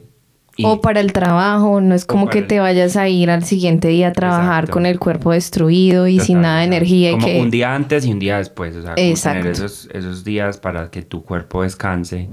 y- 0.55 0.65
O 0.65 0.81
para 0.81 0.99
el 0.99 1.11
trabajo, 1.13 1.81
no 1.81 1.95
es 1.95 2.05
como 2.05 2.27
que 2.27 2.39
el- 2.39 2.47
te 2.47 2.59
vayas 2.59 2.95
a 2.95 3.09
ir 3.09 3.31
al 3.31 3.43
siguiente 3.43 3.87
día 3.87 4.09
a 4.09 4.11
trabajar 4.11 4.65
Exacto. 4.65 4.73
con 4.73 4.85
el 4.85 4.99
cuerpo 4.99 5.31
destruido 5.31 6.07
y 6.07 6.19
sin 6.19 6.35
Total, 6.37 6.41
nada 6.43 6.59
de 6.59 6.65
energía. 6.65 7.09
y 7.09 7.13
Como 7.13 7.25
que... 7.25 7.41
un 7.41 7.49
día 7.49 7.73
antes 7.73 8.05
y 8.05 8.11
un 8.11 8.19
día 8.19 8.37
después, 8.37 8.75
o 8.75 8.83
sea, 8.83 8.93
como 8.93 9.13
tener 9.15 9.47
esos, 9.47 9.89
esos 9.91 10.23
días 10.23 10.57
para 10.59 10.91
que 10.91 11.01
tu 11.01 11.23
cuerpo 11.23 11.63
descanse 11.63 12.29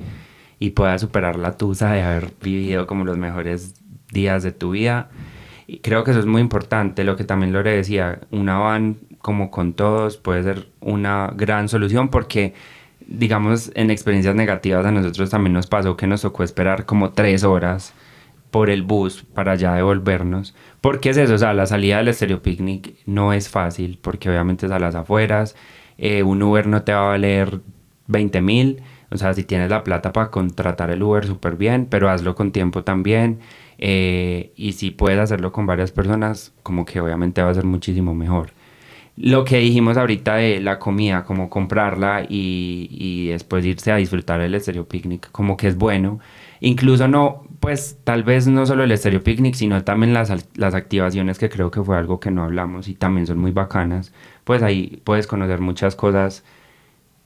y 0.58 0.70
pueda 0.70 0.98
superar 0.98 1.36
la 1.36 1.56
tusa 1.56 1.92
de 1.92 2.02
haber 2.02 2.30
vivido 2.42 2.86
como 2.86 3.06
los 3.06 3.16
mejores 3.16 3.74
días 4.12 4.42
de 4.42 4.52
tu 4.52 4.72
vida. 4.72 5.08
Y 5.66 5.78
creo 5.78 6.04
que 6.04 6.10
eso 6.10 6.20
es 6.20 6.26
muy 6.26 6.42
importante, 6.42 7.04
lo 7.04 7.16
que 7.16 7.24
también 7.24 7.52
Lore 7.54 7.74
decía, 7.74 8.18
una 8.30 8.58
van 8.58 8.96
como 9.20 9.50
con 9.50 9.74
todos 9.74 10.16
puede 10.16 10.42
ser 10.42 10.68
una 10.80 11.32
gran 11.36 11.68
solución 11.68 12.08
porque 12.08 12.54
digamos 13.06 13.70
en 13.74 13.90
experiencias 13.90 14.34
negativas 14.34 14.84
a 14.86 14.92
nosotros 14.92 15.30
también 15.30 15.52
nos 15.52 15.66
pasó 15.66 15.96
que 15.96 16.06
nos 16.06 16.22
tocó 16.22 16.42
esperar 16.42 16.86
como 16.86 17.10
tres 17.10 17.44
horas 17.44 17.94
por 18.50 18.70
el 18.70 18.82
bus 18.82 19.24
para 19.34 19.54
ya 19.54 19.74
devolvernos. 19.74 20.54
Porque 20.80 21.10
es 21.10 21.16
eso, 21.16 21.34
o 21.34 21.38
sea, 21.38 21.54
la 21.54 21.66
salida 21.66 21.98
del 21.98 22.08
Estéreo 22.08 22.42
Picnic 22.42 22.94
no 23.06 23.32
es 23.32 23.48
fácil, 23.48 23.98
porque 24.00 24.28
obviamente 24.28 24.66
es 24.66 24.72
a 24.72 24.78
las 24.78 24.94
afueras, 24.94 25.56
eh, 25.98 26.22
un 26.22 26.42
Uber 26.42 26.66
no 26.66 26.82
te 26.82 26.92
va 26.92 27.00
a 27.00 27.08
valer 27.10 27.60
20 28.06 28.40
mil, 28.40 28.82
o 29.10 29.16
sea, 29.16 29.34
si 29.34 29.44
tienes 29.44 29.70
la 29.70 29.84
plata 29.84 30.12
para 30.12 30.30
contratar 30.30 30.90
el 30.90 31.02
Uber 31.02 31.26
súper 31.26 31.56
bien, 31.56 31.86
pero 31.86 32.10
hazlo 32.10 32.34
con 32.34 32.52
tiempo 32.52 32.82
también, 32.84 33.40
eh, 33.78 34.52
y 34.56 34.72
si 34.72 34.90
puedes 34.90 35.18
hacerlo 35.18 35.52
con 35.52 35.66
varias 35.66 35.92
personas, 35.92 36.52
como 36.62 36.84
que 36.84 37.00
obviamente 37.00 37.42
va 37.42 37.50
a 37.50 37.54
ser 37.54 37.64
muchísimo 37.64 38.14
mejor. 38.14 38.52
Lo 39.22 39.44
que 39.44 39.58
dijimos 39.58 39.98
ahorita 39.98 40.36
de 40.36 40.60
la 40.60 40.78
comida, 40.78 41.24
como 41.24 41.50
comprarla 41.50 42.24
y, 42.26 42.88
y 42.90 43.28
después 43.28 43.66
irse 43.66 43.92
a 43.92 43.96
disfrutar 43.96 44.40
el 44.40 44.54
Estéreo 44.54 44.88
Picnic, 44.88 45.30
como 45.30 45.58
que 45.58 45.68
es 45.68 45.76
bueno. 45.76 46.20
Incluso 46.60 47.06
no, 47.06 47.42
pues 47.60 47.98
tal 48.02 48.22
vez 48.22 48.46
no 48.46 48.64
solo 48.64 48.82
el 48.82 48.92
Estéreo 48.92 49.22
Picnic, 49.22 49.54
sino 49.56 49.84
también 49.84 50.14
las, 50.14 50.32
las 50.56 50.74
activaciones 50.74 51.38
que 51.38 51.50
creo 51.50 51.70
que 51.70 51.82
fue 51.82 51.98
algo 51.98 52.18
que 52.18 52.30
no 52.30 52.44
hablamos 52.44 52.88
y 52.88 52.94
también 52.94 53.26
son 53.26 53.38
muy 53.38 53.50
bacanas. 53.52 54.14
Pues 54.44 54.62
ahí 54.62 55.02
puedes 55.04 55.26
conocer 55.26 55.60
muchas 55.60 55.96
cosas, 55.96 56.42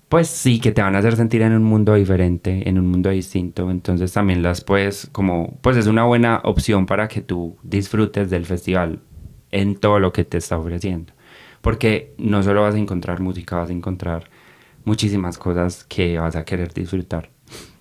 pues 0.08 0.26
sí, 0.28 0.58
que 0.60 0.72
te 0.72 0.82
van 0.82 0.96
a 0.96 0.98
hacer 0.98 1.14
sentir 1.14 1.42
en 1.42 1.52
un 1.52 1.62
mundo 1.62 1.94
diferente, 1.94 2.68
en 2.68 2.76
un 2.76 2.88
mundo 2.88 3.10
distinto. 3.10 3.70
Entonces 3.70 4.12
también 4.12 4.42
las 4.42 4.62
puedes 4.62 5.08
como, 5.12 5.58
pues 5.62 5.76
es 5.76 5.86
una 5.86 6.02
buena 6.04 6.40
opción 6.42 6.86
para 6.86 7.06
que 7.06 7.20
tú 7.22 7.56
disfrutes 7.62 8.30
del 8.30 8.46
festival 8.46 9.00
en 9.52 9.76
todo 9.76 10.00
lo 10.00 10.12
que 10.12 10.24
te 10.24 10.38
está 10.38 10.58
ofreciendo. 10.58 11.12
Porque 11.64 12.12
no 12.18 12.42
solo 12.42 12.60
vas 12.60 12.74
a 12.74 12.78
encontrar 12.78 13.20
música, 13.20 13.56
vas 13.56 13.70
a 13.70 13.72
encontrar 13.72 14.24
muchísimas 14.84 15.38
cosas 15.38 15.82
que 15.84 16.18
vas 16.18 16.36
a 16.36 16.44
querer 16.44 16.74
disfrutar. 16.74 17.30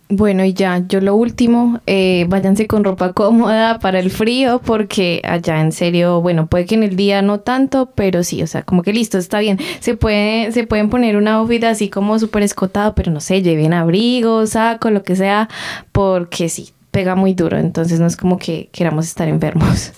Bueno, 0.08 0.46
y 0.46 0.54
ya, 0.54 0.86
yo 0.88 1.02
lo 1.02 1.16
último, 1.16 1.82
eh, 1.86 2.26
váyanse 2.30 2.66
con 2.66 2.86
ropa 2.86 3.12
cómoda 3.12 3.80
para 3.80 4.00
el 4.00 4.10
frío, 4.10 4.62
porque 4.64 5.22
allá 5.26 5.60
en 5.60 5.74
serio, 5.74 6.22
bueno, 6.22 6.48
puede 6.48 6.66
que 6.66 6.76
en 6.76 6.84
el 6.84 6.96
día 6.96 7.22
no 7.22 7.42
tanto, 7.42 7.92
pero 7.94 8.24
sí, 8.24 8.42
o 8.42 8.48
sea, 8.48 8.64
como 8.64 8.84
que 8.84 8.94
listo, 8.94 9.18
está 9.18 9.40
bien. 9.40 9.60
Se 9.82 9.98
puede, 9.98 10.54
se 10.54 10.66
pueden 10.66 10.90
poner 10.90 11.18
una 11.18 11.34
outfit 11.34 11.66
así 11.66 11.90
como 11.90 12.18
súper 12.20 12.44
escotado, 12.44 12.96
pero 12.96 13.12
no 13.12 13.20
sé, 13.20 13.42
lleven 13.42 13.74
abrigo, 13.74 14.48
saco, 14.48 14.92
lo 14.92 15.04
que 15.04 15.18
sea, 15.18 15.50
porque 15.92 16.48
sí, 16.48 16.70
pega 16.92 17.16
muy 17.16 17.34
duro, 17.34 17.58
entonces 17.58 18.00
no 18.00 18.08
es 18.08 18.16
como 18.16 18.38
que 18.38 18.70
queramos 18.72 19.08
estar 19.08 19.28
enfermos. 19.28 19.92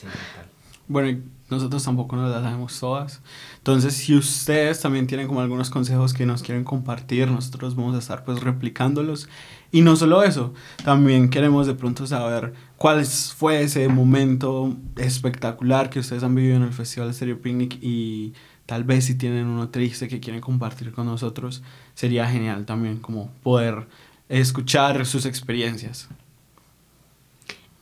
Bueno, 0.88 1.10
y 1.10 1.22
nosotros 1.50 1.84
tampoco 1.84 2.16
nos 2.16 2.32
las 2.32 2.42
sabemos 2.42 2.80
todas. 2.80 3.22
Entonces, 3.58 3.94
si 3.94 4.16
ustedes 4.16 4.80
también 4.82 5.06
tienen 5.06 5.28
como 5.28 5.42
algunos 5.42 5.70
consejos 5.70 6.14
que 6.14 6.26
nos 6.26 6.42
quieren 6.42 6.64
compartir, 6.64 7.30
nosotros 7.30 7.76
vamos 7.76 7.96
a 7.96 8.00
estar 8.00 8.24
pues 8.24 8.42
replicándolos. 8.42 9.30
Y 9.72 9.82
no 9.82 9.96
solo 9.96 10.24
eso, 10.24 10.54
también 10.84 11.30
queremos 11.30 11.68
de 11.68 11.76
pronto 11.76 12.08
saber 12.08 12.54
cuál 12.78 13.06
fue 13.06 13.62
ese 13.62 13.88
momento 13.90 14.76
espectacular 14.96 15.90
que 15.90 16.00
ustedes 16.00 16.24
han 16.24 16.34
vivido 16.34 16.56
en 16.56 16.64
el 16.64 16.74
Festival 16.74 17.14
Stereo 17.14 17.42
Picnic 17.42 17.78
y 17.82 18.34
tal 18.66 18.84
vez 18.84 19.06
si 19.06 19.16
tienen 19.16 19.46
uno 19.46 19.70
triste 19.70 20.08
que 20.08 20.20
quieren 20.20 20.42
compartir 20.42 20.92
con 20.94 21.06
nosotros, 21.06 21.62
sería 21.94 22.28
genial 22.28 22.66
también 22.66 22.98
como 22.98 23.30
poder 23.44 23.88
escuchar 24.30 25.06
sus 25.06 25.26
experiencias. 25.26 26.10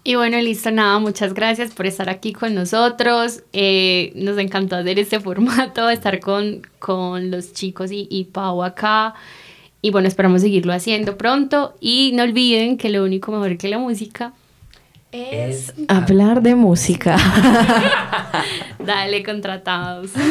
Y 0.05 0.15
bueno, 0.15 0.37
listo, 0.41 0.69
nada, 0.69 0.99
muchas 0.99 1.33
gracias 1.33 1.73
por 1.73 1.85
estar 1.85 2.09
aquí 2.09 2.33
con 2.33 2.53
nosotros. 2.53 3.43
Eh, 3.53 4.11
nos 4.15 4.37
encantó 4.37 4.75
hacer 4.75 4.99
este 4.99 5.19
formato, 5.21 5.89
estar 5.89 6.19
con, 6.19 6.61
con 6.79 7.31
los 7.31 7.53
chicos 7.53 7.91
y, 7.91 8.07
y 8.09 8.25
Pau 8.25 8.63
acá. 8.63 9.13
Y 9.81 9.91
bueno, 9.91 10.07
esperamos 10.07 10.41
seguirlo 10.41 10.73
haciendo 10.73 11.17
pronto. 11.17 11.75
Y 11.79 12.11
no 12.15 12.23
olviden 12.23 12.77
que 12.77 12.89
lo 12.89 13.03
único 13.03 13.31
mejor 13.31 13.57
que 13.57 13.67
la 13.69 13.77
música 13.77 14.33
Es 15.11 15.73
Hablar 15.87 16.41
de 16.41 16.55
música. 16.55 17.17
Dale, 18.79 19.23
contratados. 19.23 20.11